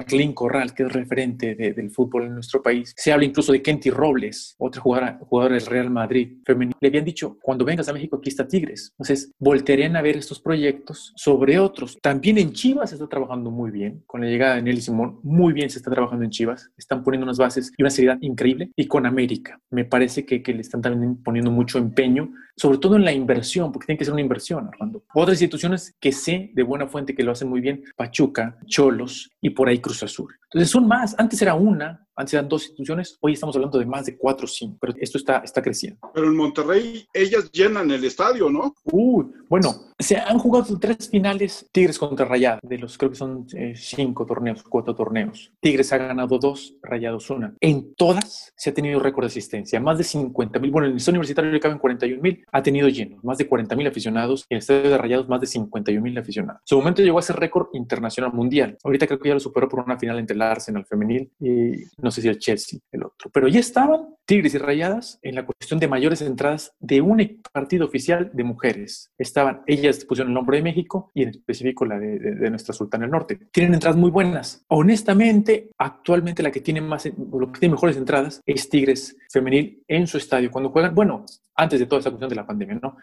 Charlín 0.00 0.32
Corral, 0.32 0.74
que 0.74 0.84
es 0.84 0.92
referente 0.92 1.54
del 1.54 1.90
fútbol 1.90 2.24
en 2.24 2.34
nuestro 2.34 2.62
país. 2.62 2.92
Se 2.96 3.12
habla 3.12 3.26
incluso 3.26 3.52
de 3.52 3.62
Kenty 3.62 3.90
Robles, 3.90 4.54
otra 4.58 4.80
jugadora, 4.80 5.18
jugadora 5.20 5.54
del 5.56 5.66
Real 5.66 5.90
Madrid 5.90 6.38
femenino. 6.44 6.76
Le 6.80 6.88
habían 6.88 7.04
dicho, 7.04 7.38
cuando 7.42 7.64
vengas 7.64 7.88
a 7.88 7.92
México, 7.92 8.16
aquí 8.16 8.28
está 8.28 8.46
Tigres. 8.46 8.92
Entonces, 8.92 9.32
voltearían 9.38 9.96
a 9.96 10.02
ver 10.02 10.16
estos 10.16 10.40
proyectos 10.40 11.12
sobre 11.16 11.58
otros. 11.58 11.98
También 12.00 12.38
en 12.38 12.52
Chivas 12.52 12.90
se 12.90 12.96
está 12.96 13.08
trabajando 13.08 13.50
muy 13.50 13.70
bien. 13.70 14.02
Con 14.06 14.22
la 14.22 14.28
llegada 14.28 14.56
de 14.56 14.62
Nelly 14.62 14.80
Simón, 14.80 15.20
muy 15.22 15.52
bien 15.52 15.70
se 15.70 15.78
está 15.78 15.90
trabajando 15.90 16.24
en 16.24 16.30
Chivas. 16.30 16.70
Están 16.76 17.02
poniendo 17.04 17.24
unas 17.24 17.38
bases 17.38 17.72
y 17.76 17.82
una 17.82 17.90
seriedad 17.90 18.18
increíble. 18.20 18.70
Y 18.76 18.86
con 18.86 19.06
América. 19.06 19.60
Me 19.70 19.84
parece 19.84 20.24
que, 20.24 20.42
que 20.42 20.54
le 20.54 20.60
están 20.60 20.82
también 20.82 21.22
poniendo 21.22 21.50
mucho 21.50 21.78
empeño, 21.78 22.32
sobre 22.56 22.78
todo 22.78 22.96
en 22.96 23.04
la 23.04 23.12
inversión, 23.12 23.72
porque 23.72 23.86
tiene 23.86 23.98
que 23.98 24.04
ser 24.04 24.12
una 24.12 24.22
inversión, 24.22 24.66
Armando. 24.66 25.04
Otras 25.14 25.40
instituciones 25.40 25.94
que 26.00 26.12
sé 26.12 26.50
de 26.54 26.62
buena 26.62 26.86
fuente 26.86 27.14
que 27.14 27.22
lo 27.22 27.32
hacen 27.32 27.48
muy 27.48 27.60
bien, 27.60 27.84
Pachuca, 27.96 28.58
Cholos 28.66 29.30
y 29.40 29.50
por 29.50 29.68
ahí 29.68 29.78
Cruz 29.82 30.02
Azul. 30.02 30.34
Entonces 30.44 30.70
son 30.70 30.88
más, 30.88 31.14
antes 31.18 31.42
era 31.42 31.54
una, 31.54 32.08
antes 32.16 32.34
eran 32.34 32.48
dos 32.48 32.62
instituciones, 32.62 33.16
hoy 33.20 33.32
estamos 33.32 33.56
hablando 33.56 33.78
de 33.78 33.86
más 33.86 34.06
de 34.06 34.16
cuatro 34.16 34.44
o 34.44 34.48
cinco, 34.48 34.76
pero 34.80 34.94
esto 35.00 35.18
está, 35.18 35.38
está 35.38 35.62
creciendo. 35.62 35.98
Pero 36.12 36.26
en 36.26 36.36
Monterrey 36.36 37.06
ellas 37.12 37.50
llenan 37.50 37.90
el 37.90 38.04
estadio, 38.04 38.50
¿no? 38.50 38.74
Uy, 38.84 39.26
bueno, 39.48 39.92
se 39.98 40.16
han 40.16 40.38
jugado 40.38 40.78
tres 40.78 41.08
finales 41.08 41.68
Tigres 41.72 41.98
contra 41.98 42.26
Rayados, 42.26 42.60
de 42.62 42.78
los 42.78 42.98
creo 42.98 43.10
que 43.10 43.16
son 43.16 43.46
eh, 43.54 43.74
cinco 43.76 44.26
torneos, 44.26 44.62
cuatro 44.62 44.94
torneos. 44.94 45.52
Tigres 45.60 45.92
ha 45.92 45.98
ganado 45.98 46.38
dos, 46.38 46.74
Rayados 46.82 47.30
una. 47.30 47.54
En 47.60 47.94
todas 47.94 48.52
se 48.56 48.70
ha 48.70 48.74
tenido 48.74 49.00
récord 49.00 49.24
de 49.24 49.28
asistencia, 49.28 49.80
más 49.80 49.98
de 49.98 50.04
50 50.04 50.58
mil, 50.58 50.70
bueno, 50.70 50.86
en 50.86 50.92
el 50.92 50.96
estadio 50.98 51.18
universitario 51.18 51.50
le 51.50 51.60
caben 51.60 51.78
41 51.78 52.20
mil, 52.20 52.44
ha 52.52 52.62
tenido 52.62 52.88
lleno, 52.88 53.18
más 53.22 53.38
de 53.38 53.46
40 53.46 53.76
mil 53.76 53.86
aficionados, 53.86 54.46
y 54.48 54.54
en 54.54 54.56
el 54.56 54.58
estadio 54.58 54.90
de 54.90 54.98
Rayados 54.98 55.28
más 55.28 55.40
de 55.40 55.46
51 55.46 56.02
mil 56.02 56.18
aficionados. 56.18 56.62
Su 56.64 56.76
momento 56.76 57.02
llegó 57.02 57.18
a 57.18 57.22
ser 57.22 57.36
récord 57.36 57.68
internacional 57.72 58.32
mundial, 58.32 58.76
ahorita 58.82 59.06
creo 59.06 59.18
que 59.18 59.28
ya 59.28 59.34
lo 59.34 59.40
superó 59.40 59.68
por 59.68 59.80
una 59.80 59.98
final 59.98 60.18
entre 60.18 60.34
el 60.34 60.42
Arsenal 60.42 60.84
femenil 60.84 61.30
y 61.40 61.84
no 62.02 62.10
sé 62.10 62.20
si 62.20 62.28
el 62.28 62.38
Chelsea, 62.38 62.80
el 62.90 63.04
otro. 63.04 63.30
Pero 63.32 63.48
ya 63.48 63.60
estaban 63.60 64.14
Tigres 64.26 64.54
y 64.54 64.58
Rayadas 64.58 65.18
en 65.22 65.34
la 65.34 65.44
cuestión 65.44 65.80
de 65.80 65.88
mayores 65.88 66.22
entradas 66.22 66.72
de 66.80 67.00
un 67.00 67.40
partido 67.52 67.86
oficial 67.86 68.30
de 68.32 68.44
mujeres. 68.44 69.10
Estaban, 69.18 69.62
ellas 69.66 70.04
pusieron 70.04 70.30
el 70.30 70.34
nombre 70.34 70.58
de 70.58 70.62
México 70.62 71.10
y 71.14 71.22
en 71.22 71.30
específico 71.30 71.84
la 71.84 71.98
de, 71.98 72.18
de, 72.18 72.50
nuestra 72.50 72.74
Sultana 72.74 73.04
del 73.04 73.12
Norte. 73.12 73.38
Tienen 73.52 73.74
entradas 73.74 73.96
muy 73.96 74.10
buenas. 74.10 74.64
Honestamente, 74.68 75.70
actualmente 75.78 76.42
la 76.42 76.50
que 76.50 76.60
tiene 76.60 76.80
más, 76.80 77.06
lo 77.06 77.52
que 77.52 77.60
tiene 77.60 77.74
mejores 77.74 77.96
entradas 77.96 78.40
es 78.46 78.68
Tigres 78.68 79.16
femenil 79.30 79.82
en 79.88 80.06
su 80.06 80.18
estadio. 80.18 80.50
Cuando 80.50 80.70
juegan, 80.70 80.94
bueno, 80.94 81.24
antes 81.54 81.80
de 81.80 81.86
toda 81.86 81.98
esta 81.98 82.10
cuestión 82.10 82.30
de 82.30 82.36
la 82.36 82.46
pandemia, 82.46 82.78
¿no? 82.82 82.96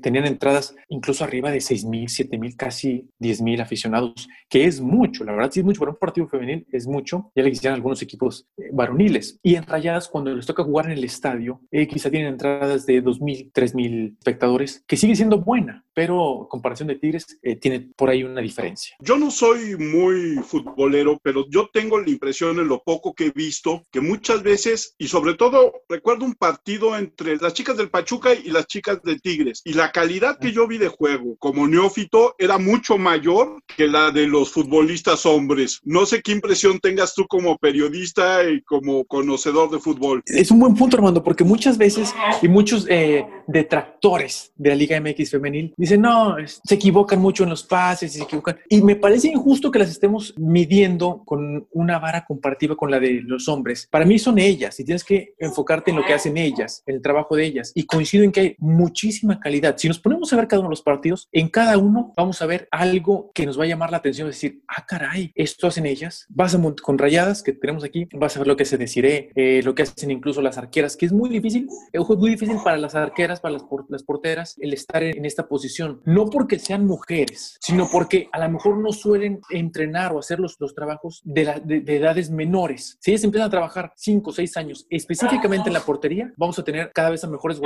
Tenían 0.00 0.26
entradas 0.26 0.74
incluso 0.88 1.24
arriba 1.24 1.50
de 1.50 1.60
6 1.60 1.84
mil, 1.84 2.08
7 2.08 2.38
mil, 2.38 2.56
casi 2.56 3.08
10 3.18 3.42
mil 3.42 3.60
aficionados, 3.60 4.28
que 4.48 4.64
es 4.64 4.80
mucho, 4.80 5.24
la 5.24 5.32
verdad 5.32 5.50
sí 5.52 5.60
es 5.60 5.66
mucho, 5.66 5.80
para 5.80 5.92
un 5.92 5.98
partido 5.98 6.28
femenil 6.28 6.66
es 6.70 6.86
mucho, 6.86 7.30
ya 7.34 7.42
le 7.42 7.50
quisieran 7.50 7.76
algunos 7.76 8.02
equipos 8.02 8.46
eh, 8.56 8.70
varoniles. 8.72 9.38
Y 9.42 9.54
en 9.54 9.64
Rayadas, 9.64 10.08
cuando 10.08 10.34
les 10.34 10.46
toca 10.46 10.64
jugar 10.64 10.86
en 10.86 10.92
el 10.92 11.04
estadio, 11.04 11.60
eh, 11.70 11.86
quizá 11.86 12.10
tienen 12.10 12.32
entradas 12.32 12.86
de 12.86 13.00
2 13.00 13.20
mil, 13.20 13.50
3 13.52 13.74
mil 13.74 14.16
espectadores, 14.18 14.84
que 14.86 14.96
sigue 14.96 15.16
siendo 15.16 15.40
buena, 15.40 15.84
pero 15.94 16.46
comparación 16.48 16.88
de 16.88 16.96
Tigres 16.96 17.38
eh, 17.42 17.56
tiene 17.56 17.88
por 17.96 18.10
ahí 18.10 18.22
una 18.24 18.40
diferencia. 18.40 18.96
Yo 19.00 19.16
no 19.16 19.30
soy 19.30 19.76
muy 19.76 20.36
futbolero, 20.42 21.18
pero 21.22 21.46
yo 21.48 21.68
tengo 21.72 22.00
la 22.00 22.10
impresión 22.10 22.58
en 22.58 22.68
lo 22.68 22.82
poco 22.82 23.14
que 23.14 23.26
he 23.26 23.30
visto, 23.30 23.82
que 23.90 24.00
muchas 24.00 24.42
veces, 24.42 24.94
y 24.98 25.08
sobre 25.08 25.34
todo 25.34 25.72
recuerdo 25.88 26.24
un 26.24 26.34
partido 26.34 26.96
entre 26.96 27.36
las 27.36 27.54
chicas 27.54 27.76
del 27.76 27.90
Pachuca 27.90 28.34
y 28.34 28.50
las 28.50 28.66
chicas 28.66 29.02
de 29.02 29.18
Tigres. 29.18 29.62
Y 29.64 29.74
la 29.74 29.92
calidad 29.92 30.38
que 30.38 30.52
yo 30.52 30.66
vi 30.66 30.78
de 30.78 30.88
juego 30.88 31.36
como 31.38 31.66
neófito 31.66 32.34
era 32.38 32.58
mucho 32.58 32.98
mayor 32.98 33.60
que 33.76 33.86
la 33.86 34.10
de 34.10 34.26
los 34.26 34.50
futbolistas 34.50 35.26
hombres. 35.26 35.80
No 35.84 36.06
sé 36.06 36.22
qué 36.22 36.32
impresión 36.32 36.78
tengas 36.80 37.14
tú 37.14 37.26
como 37.26 37.58
periodista 37.58 38.48
y 38.48 38.62
como 38.62 39.04
conocedor 39.04 39.70
de 39.70 39.78
fútbol. 39.78 40.22
Es 40.26 40.50
un 40.50 40.60
buen 40.60 40.74
punto, 40.74 40.96
Armando, 40.96 41.22
porque 41.22 41.44
muchas 41.44 41.78
veces 41.78 42.14
y 42.40 42.48
muchos 42.48 42.86
eh, 42.88 43.26
detractores 43.46 44.52
de 44.56 44.70
la 44.70 44.76
Liga 44.76 45.00
MX 45.00 45.30
femenil 45.30 45.74
dicen, 45.82 46.00
no, 46.00 46.36
se 46.46 46.74
equivocan 46.74 47.20
mucho 47.20 47.44
en 47.44 47.50
los 47.50 47.64
pases, 47.64 48.12
se 48.12 48.22
equivocan. 48.22 48.58
Y 48.68 48.82
me 48.82 48.96
parece 48.96 49.28
injusto 49.28 49.70
que 49.70 49.78
las 49.78 49.90
estemos 49.90 50.34
midiendo 50.38 51.22
con 51.24 51.66
una 51.72 51.98
vara 51.98 52.24
comparativa 52.24 52.76
con 52.76 52.90
la 52.90 52.98
de 52.98 53.20
los 53.22 53.48
hombres. 53.48 53.88
Para 53.90 54.04
mí 54.04 54.18
son 54.18 54.38
ellas 54.38 54.78
y 54.80 54.84
tienes 54.84 55.04
que 55.04 55.34
enfocarte 55.38 55.90
en 55.90 55.96
lo 55.96 56.04
que 56.04 56.14
hacen 56.14 56.36
ellas, 56.36 56.82
en 56.86 56.96
el 56.96 57.02
trabajo 57.02 57.36
de 57.36 57.44
ellas 57.44 57.72
y 57.74 57.84
coincido 57.84 58.24
en 58.24 58.32
que 58.32 58.40
hay 58.40 58.56
muchísima 58.58 59.38
calidad. 59.40 59.76
Si 59.76 59.88
nos 59.88 59.98
ponemos 59.98 60.32
a 60.32 60.36
ver 60.36 60.48
cada 60.48 60.60
uno 60.60 60.68
de 60.68 60.72
los 60.72 60.82
partidos, 60.82 61.28
en 61.32 61.48
cada 61.48 61.76
uno 61.78 62.12
vamos 62.16 62.40
a 62.40 62.46
ver 62.46 62.68
algo 62.70 63.30
que 63.34 63.46
nos 63.46 63.58
va 63.58 63.64
a 63.64 63.68
llamar 63.68 63.90
la 63.90 63.98
atención, 63.98 64.28
es 64.28 64.36
decir, 64.36 64.62
ah, 64.68 64.86
caray, 64.86 65.32
esto 65.34 65.66
hacen 65.66 65.86
ellas. 65.86 66.26
Vas 66.28 66.54
a 66.54 66.62
con 66.82 66.98
rayadas 66.98 67.42
que 67.42 67.52
tenemos 67.52 67.84
aquí, 67.84 68.08
vas 68.12 68.36
a 68.36 68.40
ver 68.40 68.48
lo 68.48 68.56
que 68.56 68.64
se 68.64 68.78
deciré, 68.78 69.30
eh, 69.34 69.62
lo 69.64 69.74
que 69.74 69.82
hacen 69.82 70.10
incluso 70.10 70.40
las 70.40 70.58
arqueras, 70.58 70.96
que 70.96 71.06
es 71.06 71.12
muy 71.12 71.28
difícil, 71.28 71.68
es 71.92 72.08
muy 72.08 72.30
difícil 72.30 72.56
para 72.62 72.76
las 72.76 72.94
arqueras, 72.94 73.40
para 73.40 73.54
las, 73.54 73.64
las 73.88 74.02
porteras, 74.02 74.56
el 74.60 74.72
estar 74.72 75.02
en, 75.02 75.24
esta 75.24 75.48
posición. 75.48 75.71
No 76.04 76.26
porque 76.26 76.58
sean 76.58 76.86
mujeres, 76.86 77.56
sino 77.60 77.88
porque 77.90 78.28
a 78.32 78.38
lo 78.40 78.50
mejor 78.50 78.78
no 78.78 78.92
suelen 78.92 79.40
entrenar 79.50 80.12
o 80.12 80.18
hacer 80.18 80.38
los, 80.38 80.56
los 80.60 80.74
trabajos 80.74 81.22
de, 81.24 81.60
de, 81.64 81.96
edades 81.96 82.30
menores. 82.30 82.98
Si 83.00 83.10
ellas 83.10 83.24
empiezan 83.24 83.48
a 83.48 83.50
trabajar 83.50 83.92
5 83.96 84.30
o 84.30 84.32
6 84.32 84.56
años 84.56 84.86
específicamente 84.90 85.68
en 85.68 85.74
la 85.74 85.80
portería, 85.80 86.32
vamos 86.36 86.58
a 86.58 86.64
tener 86.64 86.90
cada 86.92 87.10
vez 87.10 87.22
mejores 87.28 87.60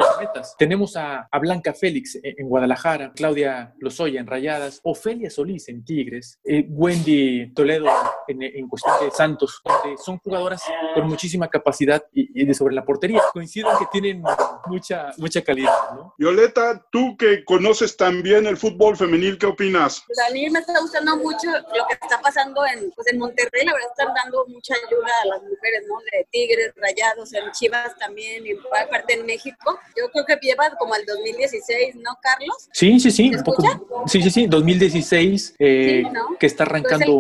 tenemos 0.59 0.97
a, 0.97 1.29
Blanca 1.41 1.75
Félix 1.75 2.19
en, 2.23 2.49
Guadalajara, 2.49 3.13
Claudia 3.15 3.75
Lozoya 3.79 4.21
en 4.21 4.27
Rayadas, 4.27 4.81
Ofelia 4.83 5.31
Solís 5.31 5.69
en 5.69 5.85
Tigres, 5.85 6.41
eh, 6.45 6.67
Wendy 6.69 7.53
Toledo 7.53 7.87
en, 8.27 8.69
cuestión 8.69 8.95
de 9.03 9.11
Santos, 9.11 9.63
son 10.03 10.19
jugadoras 10.19 10.63
con 10.95 11.07
muchísima 11.07 11.49
capacidad 11.49 12.03
y, 12.13 12.45
de 12.45 12.55
sobre 12.55 12.75
la 12.75 12.85
portería. 12.85 13.23
Coincido 13.33 13.69
que 13.79 13.87
tienen 13.93 14.23
mucha, 14.67 15.13
mucha 15.19 15.43
calidad. 15.43 15.73
Violeta, 16.19 16.85
tú 16.91 17.17
que 17.17 17.45
conoces 17.45 17.96
también 17.97 18.47
el 18.47 18.57
fútbol 18.57 18.97
femenil, 18.97 19.39
¿qué 19.39 19.47
opinas? 19.47 20.03
Pues 20.07 20.19
a 20.19 20.33
mí 20.33 20.49
me 20.51 20.59
está 20.59 20.79
gustando 20.81 21.17
mucho 21.17 21.49
lo 21.51 21.87
que 21.87 21.95
está 21.95 22.21
pasando 22.21 22.67
en, 22.67 22.91
pues 22.93 23.07
en 23.13 23.19
Monterrey, 23.19 23.65
la 23.65 23.73
verdad 23.73 23.89
están 23.97 24.15
dando 24.15 24.45
mucha 24.49 24.75
ayuda 24.75 25.11
a 25.23 25.27
las 25.27 25.43
mujeres, 25.43 25.85
¿no? 25.89 25.99
De 26.13 26.27
Tigres, 26.31 26.73
Rayados, 26.77 27.33
en 27.33 27.51
Chivas 27.53 27.97
también 27.99 28.47
y 28.47 28.51
en 28.51 28.59
parte 28.91 29.15
en 29.15 29.25
México. 29.25 29.79
Yo 29.97 30.11
creo 30.11 30.25
que 30.27 30.37
lleva 30.47 30.71
como 30.79 30.95
al 30.95 31.05
2016, 31.07 31.97
¿no, 31.97 32.11
Carlos? 32.21 32.69
Sí, 32.73 32.99
sí, 32.99 33.11
sí. 33.11 33.33
Un 33.35 33.43
poco, 33.45 34.05
sí, 34.07 34.23
sí, 34.23 34.31
sí. 34.31 34.47
2016 34.47 35.55
eh, 35.59 36.03
que 36.39 36.47
está 36.47 36.65
arrancando 36.65 37.19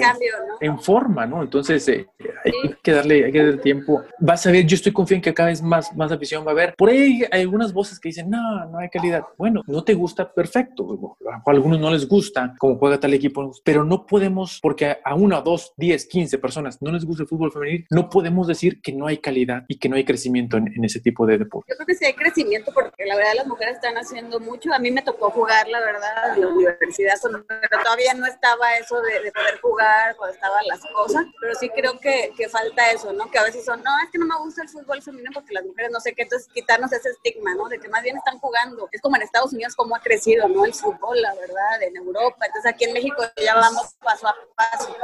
en 0.60 0.80
forma, 0.80 1.26
¿no? 1.26 1.42
Entonces 1.42 1.86
eh, 1.88 2.06
hay 2.44 2.74
que 2.82 2.92
darle, 2.92 3.24
hay 3.24 3.32
que 3.32 3.38
darle 3.38 3.58
tiempo. 3.58 4.02
Vas 4.18 4.46
a 4.46 4.50
ver, 4.50 4.66
yo 4.66 4.74
estoy 4.74 4.92
confiado 4.92 5.18
en 5.18 5.22
que 5.22 5.34
cada 5.34 5.48
vez 5.50 5.62
más, 5.62 5.94
más 5.94 6.10
afición 6.10 6.44
va 6.44 6.50
a 6.50 6.52
haber. 6.52 6.74
Por 6.74 6.90
ahí 6.90 7.22
hay 7.30 7.42
algunas 7.42 7.72
voces 7.72 8.00
que 8.00 8.08
dicen, 8.08 8.16
dicen, 8.16 8.30
no, 8.30 8.64
no 8.66 8.78
hay 8.78 8.88
calidad. 8.88 9.24
Bueno, 9.36 9.62
no 9.66 9.84
te 9.84 9.94
gusta, 9.94 10.32
perfecto. 10.32 10.65
A 10.74 11.50
algunos 11.50 11.80
no 11.80 11.90
les 11.90 12.08
gusta 12.08 12.54
cómo 12.58 12.78
juega 12.78 12.98
tal 12.98 13.14
equipo, 13.14 13.52
pero 13.64 13.84
no 13.84 14.06
podemos, 14.06 14.60
porque 14.62 14.96
a 15.04 15.14
una, 15.14 15.40
dos, 15.40 15.72
diez, 15.76 16.06
quince 16.06 16.38
personas 16.38 16.80
no 16.80 16.92
les 16.92 17.04
gusta 17.04 17.22
el 17.22 17.28
fútbol 17.28 17.52
femenil, 17.52 17.86
no 17.90 18.08
podemos 18.08 18.46
decir 18.46 18.80
que 18.80 18.92
no 18.92 19.06
hay 19.06 19.18
calidad 19.18 19.64
y 19.68 19.78
que 19.78 19.88
no 19.88 19.96
hay 19.96 20.04
crecimiento 20.04 20.56
en, 20.56 20.84
ese 20.84 21.00
tipo 21.00 21.26
de 21.26 21.38
deporte. 21.38 21.72
Yo 21.72 21.76
creo 21.76 21.86
que 21.86 21.94
sí 21.94 22.04
hay 22.04 22.14
crecimiento 22.14 22.72
porque 22.72 23.04
la 23.04 23.16
verdad 23.16 23.32
las 23.36 23.46
mujeres 23.46 23.76
están 23.76 23.96
haciendo 23.96 24.38
mucho. 24.40 24.72
A 24.72 24.78
mí 24.78 24.90
me 24.90 25.02
tocó 25.02 25.30
jugar, 25.30 25.68
la 25.68 25.80
verdad, 25.80 26.34
en 26.34 26.40
la 26.42 26.48
universidad, 26.48 27.14
pero 27.22 27.82
todavía 27.82 28.14
no 28.14 28.26
estaba 28.26 28.74
eso 28.76 29.00
de, 29.02 29.32
poder 29.32 29.60
jugar 29.60 30.16
cuando 30.16 30.34
estaban 30.34 30.66
las 30.66 30.80
cosas, 30.94 31.26
pero 31.40 31.54
sí 31.54 31.68
creo 31.70 31.98
que, 31.98 32.30
que 32.36 32.48
falta 32.48 32.90
eso, 32.90 33.12
¿no? 33.12 33.30
Que 33.30 33.38
a 33.38 33.44
veces 33.44 33.64
son, 33.64 33.82
no, 33.82 33.90
es 34.04 34.10
que 34.10 34.18
no 34.18 34.26
me 34.26 34.36
gusta 34.38 34.62
el 34.62 34.68
fútbol 34.68 35.02
femenino 35.02 35.30
porque 35.34 35.54
las 35.54 35.64
mujeres 35.64 35.90
no 35.90 36.00
sé 36.00 36.14
qué, 36.14 36.22
entonces 36.22 36.48
quitarnos 36.52 36.92
ese 36.92 37.10
estigma, 37.10 37.54
¿no? 37.54 37.68
De 37.68 37.78
que 37.78 37.88
más 37.88 38.02
bien 38.02 38.16
están 38.16 38.38
jugando. 38.38 38.88
Es 38.92 39.00
como 39.00 39.16
en 39.16 39.22
Estados 39.22 39.52
Unidos 39.52 39.74
cómo 39.74 39.96
ha 39.96 40.00
crecido, 40.00 40.48
¿no? 40.48 40.55
El 40.64 40.74
fútbol, 40.74 41.20
la 41.20 41.34
verdad, 41.34 41.82
en 41.82 41.96
Europa. 41.96 42.46
Entonces 42.46 42.72
aquí 42.72 42.84
en 42.84 42.92
México 42.92 43.22
ya 43.44 43.54
vamos 43.54 43.94
paso 44.02 44.28
a 44.28 44.34
paso. 44.56 44.94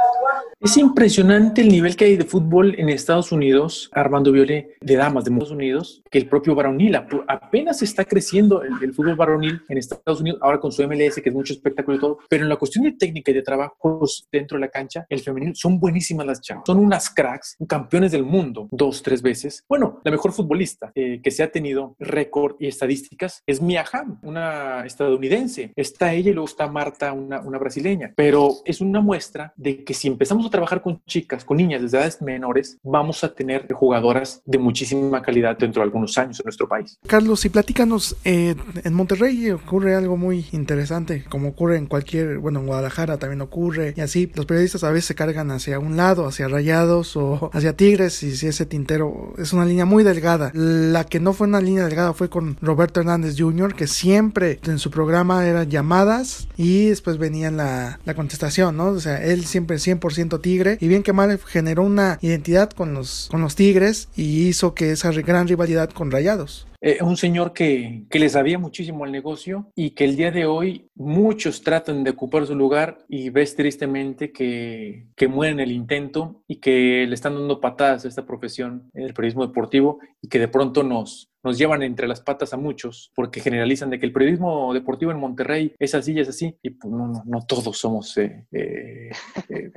Es 0.59 0.77
impresionante 0.77 1.61
el 1.61 1.69
nivel 1.69 1.95
que 1.95 2.05
hay 2.05 2.17
de 2.17 2.25
fútbol 2.25 2.75
en 2.77 2.89
Estados 2.89 3.31
Unidos, 3.31 3.89
Armando 3.93 4.31
Viole, 4.31 4.75
de 4.79 4.95
damas 4.95 5.25
de 5.25 5.31
Estados 5.31 5.51
Unidos, 5.51 6.03
que 6.09 6.17
el 6.17 6.27
propio 6.27 6.55
varonil. 6.55 6.95
Apenas 7.27 7.81
está 7.81 8.05
creciendo 8.05 8.63
el, 8.63 8.93
fútbol 8.93 9.15
varonil 9.15 9.61
en 9.69 9.77
Estados 9.77 10.21
Unidos, 10.21 10.39
ahora 10.41 10.59
con 10.59 10.71
su 10.71 10.83
MLS, 10.87 11.15
que 11.15 11.29
es 11.29 11.35
mucho 11.35 11.53
espectáculo 11.53 11.97
y 11.97 11.99
todo, 11.99 12.19
pero 12.29 12.43
en 12.43 12.49
la 12.49 12.55
cuestión 12.55 12.83
de 12.83 12.93
técnica 12.93 13.31
y 13.31 13.35
de 13.35 13.41
trabajos 13.41 14.27
dentro 14.31 14.57
de 14.57 14.61
la 14.61 14.69
cancha, 14.69 15.05
el 15.09 15.21
femenil 15.21 15.55
son 15.55 15.79
buenísimas 15.79 16.25
las 16.25 16.41
chavas. 16.41 16.63
Son 16.65 16.79
unas 16.79 17.09
cracks, 17.09 17.57
campeones 17.67 18.11
del 18.11 18.23
mundo 18.23 18.67
dos, 18.71 19.01
tres 19.01 19.21
veces. 19.21 19.63
Bueno, 19.67 20.01
la 20.03 20.11
mejor 20.11 20.31
futbolista 20.33 20.91
eh, 20.95 21.21
que 21.21 21.31
se 21.31 21.43
ha 21.43 21.51
tenido 21.51 21.95
récord 21.99 22.55
y 22.59 22.67
estadísticas 22.67 23.43
es 23.45 23.61
Mia 23.61 23.85
Hamm, 23.91 24.19
una 24.23 24.85
estadounidense. 24.85 25.42
Está 25.75 26.13
ella 26.13 26.31
y 26.31 26.33
luego 26.33 26.47
está 26.47 26.67
Marta, 26.67 27.13
una, 27.13 27.39
una 27.41 27.57
brasileña. 27.57 28.13
Pero 28.15 28.55
es 28.65 28.81
una 28.81 29.01
muestra 29.01 29.53
de 29.57 29.83
que 29.83 29.93
si 29.93 30.07
empezamos 30.07 30.45
a 30.45 30.49
trabajar 30.49 30.81
con 30.81 31.03
chicas, 31.05 31.43
con 31.43 31.57
niñas 31.57 31.81
desde 31.81 31.97
edades 31.97 32.21
menores, 32.21 32.77
vamos 32.83 33.23
a 33.23 33.33
tener 33.33 33.71
jugadoras 33.71 34.41
de 34.45 34.57
muchísima 34.57 35.21
calidad 35.21 35.57
dentro 35.57 35.81
de 35.81 35.85
algunos 35.85 36.17
años 36.17 36.39
en 36.39 36.45
nuestro 36.45 36.67
país. 36.67 36.99
Carlos, 37.07 37.43
y 37.45 37.49
platícanos, 37.49 38.15
eh, 38.23 38.55
en 38.83 38.93
Monterrey 38.93 39.51
ocurre 39.51 39.95
algo 39.95 40.17
muy 40.17 40.45
interesante, 40.51 41.23
como 41.29 41.49
ocurre 41.49 41.77
en 41.77 41.87
cualquier, 41.87 42.39
bueno, 42.39 42.59
en 42.59 42.67
Guadalajara 42.67 43.17
también 43.17 43.41
ocurre, 43.41 43.93
y 43.97 44.01
así 44.01 44.31
los 44.35 44.45
periodistas 44.45 44.83
a 44.83 44.91
veces 44.91 45.05
se 45.05 45.15
cargan 45.15 45.51
hacia 45.51 45.79
un 45.79 45.97
lado, 45.97 46.27
hacia 46.27 46.47
Rayados 46.47 47.15
o 47.15 47.49
hacia 47.53 47.75
Tigres, 47.75 48.23
y 48.23 48.35
si 48.35 48.47
ese 48.47 48.65
tintero 48.65 49.33
es 49.37 49.53
una 49.53 49.65
línea 49.65 49.85
muy 49.85 50.03
delgada. 50.03 50.51
La 50.53 51.05
que 51.05 51.19
no 51.19 51.33
fue 51.33 51.47
una 51.47 51.61
línea 51.61 51.85
delgada 51.85 52.13
fue 52.13 52.29
con 52.29 52.57
Roberto 52.61 52.99
Hernández 52.99 53.35
Jr., 53.37 53.75
que 53.75 53.87
siempre 53.87 54.59
en 54.65 54.79
su 54.79 54.91
programa 54.91 55.32
eran 55.41 55.69
llamadas 55.69 56.47
y 56.57 56.87
después 56.87 57.17
venía 57.17 57.51
la, 57.51 57.99
la 58.05 58.13
contestación, 58.13 58.77
¿no? 58.77 58.87
O 58.87 58.99
sea, 58.99 59.23
él 59.23 59.45
siempre 59.45 59.77
100% 59.77 60.41
Tigre, 60.41 60.77
y 60.79 60.87
bien 60.87 61.03
que 61.03 61.13
mal 61.13 61.39
generó 61.39 61.83
una 61.83 62.17
identidad 62.21 62.69
con 62.71 62.93
los, 62.93 63.27
con 63.31 63.41
los 63.41 63.55
Tigres 63.55 64.09
y 64.15 64.47
hizo 64.47 64.73
que 64.73 64.91
esa 64.91 65.11
gran 65.11 65.47
rivalidad 65.47 65.89
con 65.89 66.11
Rayados. 66.11 66.67
Eh, 66.85 67.01
un 67.01 67.15
señor 67.15 67.53
que, 67.53 68.03
que 68.09 68.19
le 68.19 68.27
sabía 68.27 68.59
muchísimo 68.59 69.05
al 69.05 69.11
negocio 69.13 69.71
y 69.73 69.91
que 69.91 70.03
el 70.03 70.17
día 70.17 70.31
de 70.31 70.45
hoy 70.45 70.89
muchos 70.95 71.61
tratan 71.63 72.03
de 72.03 72.09
ocupar 72.09 72.45
su 72.45 72.55
lugar 72.55 73.05
y 73.07 73.29
ves 73.29 73.55
tristemente 73.55 74.33
que, 74.33 75.07
que 75.15 75.29
mueren 75.29 75.61
el 75.61 75.71
intento 75.71 76.43
y 76.45 76.57
que 76.57 77.05
le 77.07 77.15
están 77.15 77.35
dando 77.35 77.61
patadas 77.61 78.03
a 78.03 78.09
esta 78.09 78.25
profesión 78.25 78.89
en 78.93 79.03
el 79.03 79.13
periodismo 79.13 79.47
deportivo 79.47 79.99
y 80.21 80.27
que 80.27 80.39
de 80.39 80.49
pronto 80.49 80.83
nos, 80.83 81.33
nos 81.43 81.57
llevan 81.57 81.83
entre 81.83 82.07
las 82.07 82.21
patas 82.21 82.53
a 82.53 82.57
muchos 82.57 83.11
porque 83.15 83.41
generalizan 83.41 83.89
de 83.89 83.99
que 83.99 84.05
el 84.05 84.13
periodismo 84.13 84.73
deportivo 84.73 85.11
en 85.11 85.19
Monterrey 85.19 85.75
es 85.77 85.93
así 85.93 86.13
y 86.13 86.19
es 86.19 86.29
así 86.29 86.57
y 86.61 86.71
pues 86.71 86.91
no, 86.91 87.07
no, 87.07 87.23
no 87.25 87.45
todos 87.45 87.77
somos, 87.77 88.17
eh, 88.17 88.45
eh, 88.51 89.11
eh, 89.49 89.71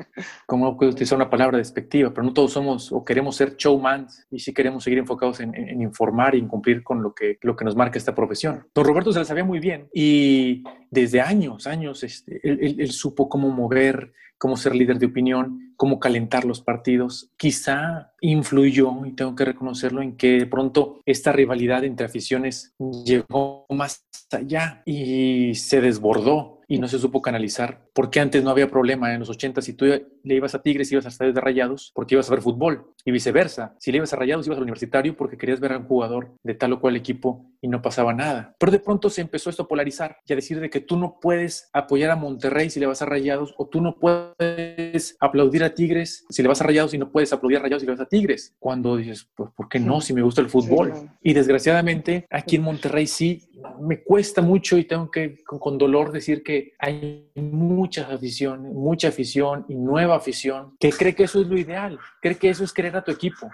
como 0.46 0.76
puedo 0.76 0.92
utilizar 0.92 1.16
una 1.16 1.28
palabra 1.28 1.58
despectiva, 1.58 2.10
pero 2.14 2.24
no 2.24 2.32
todos 2.32 2.52
somos 2.52 2.92
o 2.92 3.04
queremos 3.04 3.36
ser 3.36 3.56
showmans 3.56 4.26
y 4.30 4.38
sí 4.38 4.54
queremos 4.54 4.84
seguir 4.84 5.00
enfocados 5.00 5.40
en, 5.40 5.54
en, 5.54 5.82
informar 5.82 6.34
y 6.34 6.38
en 6.38 6.48
cumplir 6.48 6.82
con 6.84 6.95
lo 7.02 7.14
que, 7.14 7.38
lo 7.42 7.56
que 7.56 7.64
nos 7.64 7.76
marca 7.76 7.98
esta 7.98 8.14
profesión. 8.14 8.66
Don 8.74 8.84
Roberto 8.84 9.12
se 9.12 9.18
la 9.18 9.24
sabía 9.24 9.44
muy 9.44 9.60
bien 9.60 9.88
y 9.92 10.64
desde 10.90 11.20
años, 11.20 11.66
años, 11.66 12.02
este, 12.02 12.40
él, 12.42 12.90
supo 12.90 13.28
cómo 13.28 13.50
mover 13.50 14.12
cómo 14.38 14.56
ser 14.56 14.74
líder 14.74 14.98
de 14.98 15.06
opinión, 15.06 15.72
cómo 15.76 15.98
calentar 15.98 16.44
los 16.44 16.60
partidos. 16.60 17.30
Quizá 17.36 18.12
influyó, 18.20 19.06
y 19.06 19.12
tengo 19.12 19.34
que 19.34 19.44
reconocerlo, 19.44 20.02
en 20.02 20.16
que 20.16 20.40
de 20.40 20.46
pronto 20.46 21.00
esta 21.06 21.32
rivalidad 21.32 21.84
entre 21.84 22.06
aficiones 22.06 22.74
llegó 23.04 23.66
más 23.70 24.06
allá 24.30 24.82
y 24.84 25.54
se 25.54 25.80
desbordó 25.80 26.60
y 26.68 26.78
no 26.78 26.88
se 26.88 26.98
supo 26.98 27.22
canalizar. 27.22 27.88
Porque 27.94 28.20
antes 28.20 28.42
no 28.42 28.50
había 28.50 28.70
problema 28.70 29.12
en 29.12 29.20
los 29.20 29.30
80 29.30 29.62
si 29.62 29.72
tú 29.72 29.86
le 30.26 30.34
ibas 30.34 30.54
a 30.56 30.62
Tigres 30.62 30.90
ibas 30.90 31.06
a 31.06 31.08
estar 31.08 31.32
de 31.32 31.40
Rayados 31.40 31.92
porque 31.94 32.16
ibas 32.16 32.28
a 32.28 32.32
ver 32.32 32.42
fútbol 32.42 32.92
y 33.04 33.12
viceversa. 33.12 33.76
Si 33.78 33.92
le 33.92 33.98
ibas 33.98 34.12
a 34.12 34.16
Rayados 34.16 34.46
ibas 34.46 34.56
al 34.56 34.64
universitario 34.64 35.16
porque 35.16 35.38
querías 35.38 35.60
ver 35.60 35.72
a 35.72 35.78
un 35.78 35.84
jugador 35.84 36.32
de 36.42 36.54
tal 36.54 36.72
o 36.72 36.80
cual 36.80 36.96
equipo 36.96 37.46
y 37.60 37.68
no 37.68 37.80
pasaba 37.80 38.12
nada. 38.12 38.54
Pero 38.58 38.72
de 38.72 38.80
pronto 38.80 39.08
se 39.08 39.20
empezó 39.20 39.50
esto 39.50 39.62
a 39.62 39.68
polarizar 39.68 40.18
y 40.26 40.32
a 40.32 40.36
decir 40.36 40.58
de 40.58 40.68
que 40.68 40.80
tú 40.80 40.96
no 40.96 41.20
puedes 41.20 41.70
apoyar 41.72 42.10
a 42.10 42.16
Monterrey 42.16 42.70
si 42.70 42.80
le 42.80 42.86
vas 42.86 43.02
a 43.02 43.06
Rayados 43.06 43.54
o 43.56 43.68
tú 43.68 43.80
no 43.80 43.98
puedes 43.98 45.16
aplaudir 45.20 45.62
a 45.62 45.74
Tigres 45.74 46.24
si 46.28 46.42
le 46.42 46.48
vas 46.48 46.60
a 46.60 46.64
Rayados 46.64 46.92
y 46.92 46.98
no 46.98 47.12
puedes 47.12 47.32
aplaudir 47.32 47.58
a 47.58 47.62
Rayados 47.62 47.82
si 47.82 47.86
le 47.86 47.92
vas 47.92 48.00
a 48.00 48.06
Tigres. 48.06 48.56
Cuando 48.58 48.96
dices, 48.96 49.28
pues, 49.36 49.50
¿por 49.52 49.68
qué 49.68 49.78
no? 49.78 50.00
Si 50.00 50.12
me 50.12 50.22
gusta 50.22 50.40
el 50.40 50.50
fútbol. 50.50 50.92
Y 51.22 51.34
desgraciadamente 51.34 52.26
aquí 52.30 52.56
en 52.56 52.62
Monterrey 52.62 53.06
sí 53.06 53.48
me 53.80 54.02
cuesta 54.02 54.42
mucho 54.42 54.76
y 54.76 54.84
tengo 54.84 55.10
que 55.10 55.42
con, 55.44 55.78
dolor 55.78 56.12
decir 56.12 56.42
que 56.42 56.72
hay 56.78 57.30
mucha 57.34 58.08
afición, 58.08 58.74
mucha 58.74 59.08
afición 59.08 59.64
y 59.68 59.74
nueva 59.74 60.15
afición 60.16 60.76
que 60.78 60.90
cree 60.90 61.14
que 61.14 61.24
eso 61.24 61.40
es 61.40 61.46
lo 61.46 61.58
ideal, 61.58 61.98
cree 62.20 62.36
que 62.36 62.50
eso 62.50 62.64
es 62.64 62.72
querer 62.72 62.96
a 62.96 63.04
tu 63.04 63.10
equipo, 63.10 63.50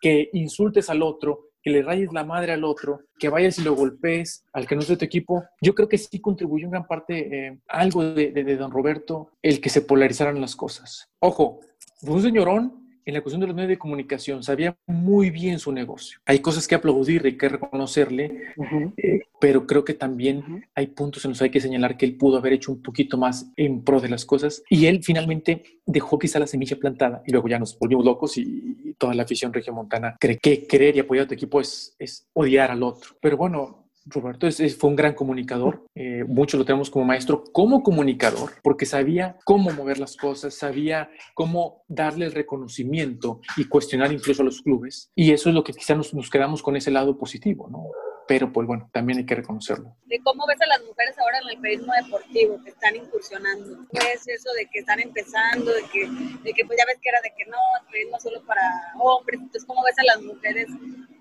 que 0.00 0.30
insultes 0.32 0.90
al 0.90 1.02
otro, 1.02 1.50
que 1.62 1.70
le 1.70 1.82
rayes 1.82 2.12
la 2.12 2.24
madre 2.24 2.52
al 2.52 2.62
otro, 2.62 3.00
que 3.18 3.28
vayas 3.28 3.58
y 3.58 3.62
lo 3.62 3.74
golpees 3.74 4.44
al 4.52 4.68
que 4.68 4.76
no 4.76 4.82
es 4.82 4.88
de 4.88 4.96
tu 4.96 5.04
equipo. 5.04 5.44
Yo 5.60 5.74
creo 5.74 5.88
que 5.88 5.98
sí 5.98 6.20
contribuyó 6.20 6.66
en 6.66 6.70
gran 6.70 6.86
parte 6.86 7.46
eh, 7.48 7.58
algo 7.66 8.04
de, 8.04 8.56
don 8.56 8.70
Roberto 8.70 9.32
el 9.42 9.60
que 9.60 9.68
se 9.68 9.80
polarizaran 9.80 10.40
las 10.40 10.54
cosas. 10.54 11.08
Ojo, 11.18 11.58
un 12.02 12.22
señorón 12.22 12.85
en 13.06 13.14
la 13.14 13.22
cuestión 13.22 13.40
de 13.40 13.46
los 13.46 13.54
medios 13.54 13.70
de 13.70 13.78
comunicación 13.78 14.42
sabía 14.42 14.76
muy 14.86 15.30
bien 15.30 15.60
su 15.60 15.70
negocio. 15.70 16.18
Hay 16.26 16.40
cosas 16.40 16.66
que 16.66 16.74
aplaudirle 16.74 17.30
y 17.30 17.38
que 17.38 17.48
reconocerle, 17.48 18.54
eh, 18.96 19.20
pero 19.40 19.64
creo 19.64 19.84
que 19.84 19.94
también 19.94 20.64
hay 20.74 20.88
puntos 20.88 21.24
en 21.24 21.30
los 21.30 21.38
que 21.38 21.44
hay 21.44 21.50
que 21.50 21.60
señalar 21.60 21.96
que 21.96 22.04
él 22.04 22.16
pudo 22.16 22.38
haber 22.38 22.54
hecho 22.54 22.72
un 22.72 22.82
poquito 22.82 23.16
más 23.16 23.52
en 23.56 23.84
pro 23.84 24.00
de 24.00 24.08
las 24.08 24.24
cosas 24.24 24.64
y 24.68 24.86
él 24.86 25.04
finalmente 25.04 25.62
dejó 25.86 26.18
quizá 26.18 26.40
la 26.40 26.48
semilla 26.48 26.76
plantada 26.76 27.22
y 27.24 27.30
luego 27.30 27.48
ya 27.48 27.60
nos 27.60 27.78
volvimos 27.78 28.04
locos 28.04 28.36
y, 28.36 28.74
toda 28.98 29.12
la 29.12 29.24
afición 29.24 29.52
regiomontana 29.52 30.16
cree 30.18 30.38
que 30.38 30.66
querer 30.66 30.96
y 30.96 31.00
apoyar 31.00 31.26
a 31.26 31.28
tu 31.28 31.34
equipo 31.34 31.60
es, 31.60 31.94
es 31.98 32.26
odiar 32.32 32.70
al 32.70 32.82
otro. 32.82 33.10
Pero 33.20 33.36
bueno, 33.36 33.85
Roberto 34.06 34.46
es, 34.46 34.76
fue 34.76 34.90
un 34.90 34.96
gran 34.96 35.14
comunicador, 35.14 35.84
eh, 35.94 36.24
muchos 36.26 36.58
lo 36.58 36.64
tenemos 36.64 36.90
como 36.90 37.04
maestro 37.04 37.42
como 37.52 37.82
comunicador, 37.82 38.52
porque 38.62 38.86
sabía 38.86 39.36
cómo 39.44 39.70
mover 39.72 39.98
las 39.98 40.16
cosas, 40.16 40.54
sabía 40.54 41.10
cómo 41.34 41.82
darle 41.88 42.26
el 42.26 42.32
reconocimiento 42.32 43.40
y 43.56 43.64
cuestionar 43.66 44.12
incluso 44.12 44.42
a 44.42 44.44
los 44.44 44.62
clubes. 44.62 45.10
Y 45.14 45.32
eso 45.32 45.48
es 45.48 45.54
lo 45.54 45.64
que 45.64 45.72
quizá 45.72 45.94
nos, 45.94 46.14
nos 46.14 46.30
quedamos 46.30 46.62
con 46.62 46.76
ese 46.76 46.90
lado 46.90 47.18
positivo, 47.18 47.68
¿no? 47.68 47.84
pero 48.26 48.52
pues 48.52 48.66
bueno, 48.66 48.88
también 48.92 49.18
hay 49.18 49.26
que 49.26 49.34
reconocerlo. 49.34 49.96
¿De 50.06 50.20
cómo 50.22 50.46
ves 50.46 50.60
a 50.60 50.66
las 50.66 50.82
mujeres 50.82 51.16
ahora 51.18 51.38
en 51.38 51.48
el 51.50 51.60
periodismo 51.60 51.92
deportivo 52.02 52.62
que 52.64 52.70
están 52.70 52.96
incursionando? 52.96 53.86
¿Ves 53.92 54.26
eso 54.26 54.52
de 54.54 54.66
que 54.66 54.80
están 54.80 55.00
empezando, 55.00 55.72
de 55.72 55.82
que, 55.92 56.08
de 56.42 56.52
que 56.52 56.64
pues 56.64 56.78
ya 56.78 56.84
ves 56.86 56.98
que 57.00 57.08
era 57.08 57.20
de 57.22 57.32
que 57.36 57.46
no, 57.46 57.58
el 57.80 57.86
periodismo 57.86 58.20
solo 58.20 58.44
para 58.44 58.62
hombres? 58.98 59.40
Entonces, 59.40 59.64
¿cómo 59.64 59.82
ves 59.84 59.98
a 59.98 60.04
las 60.04 60.22
mujeres 60.22 60.66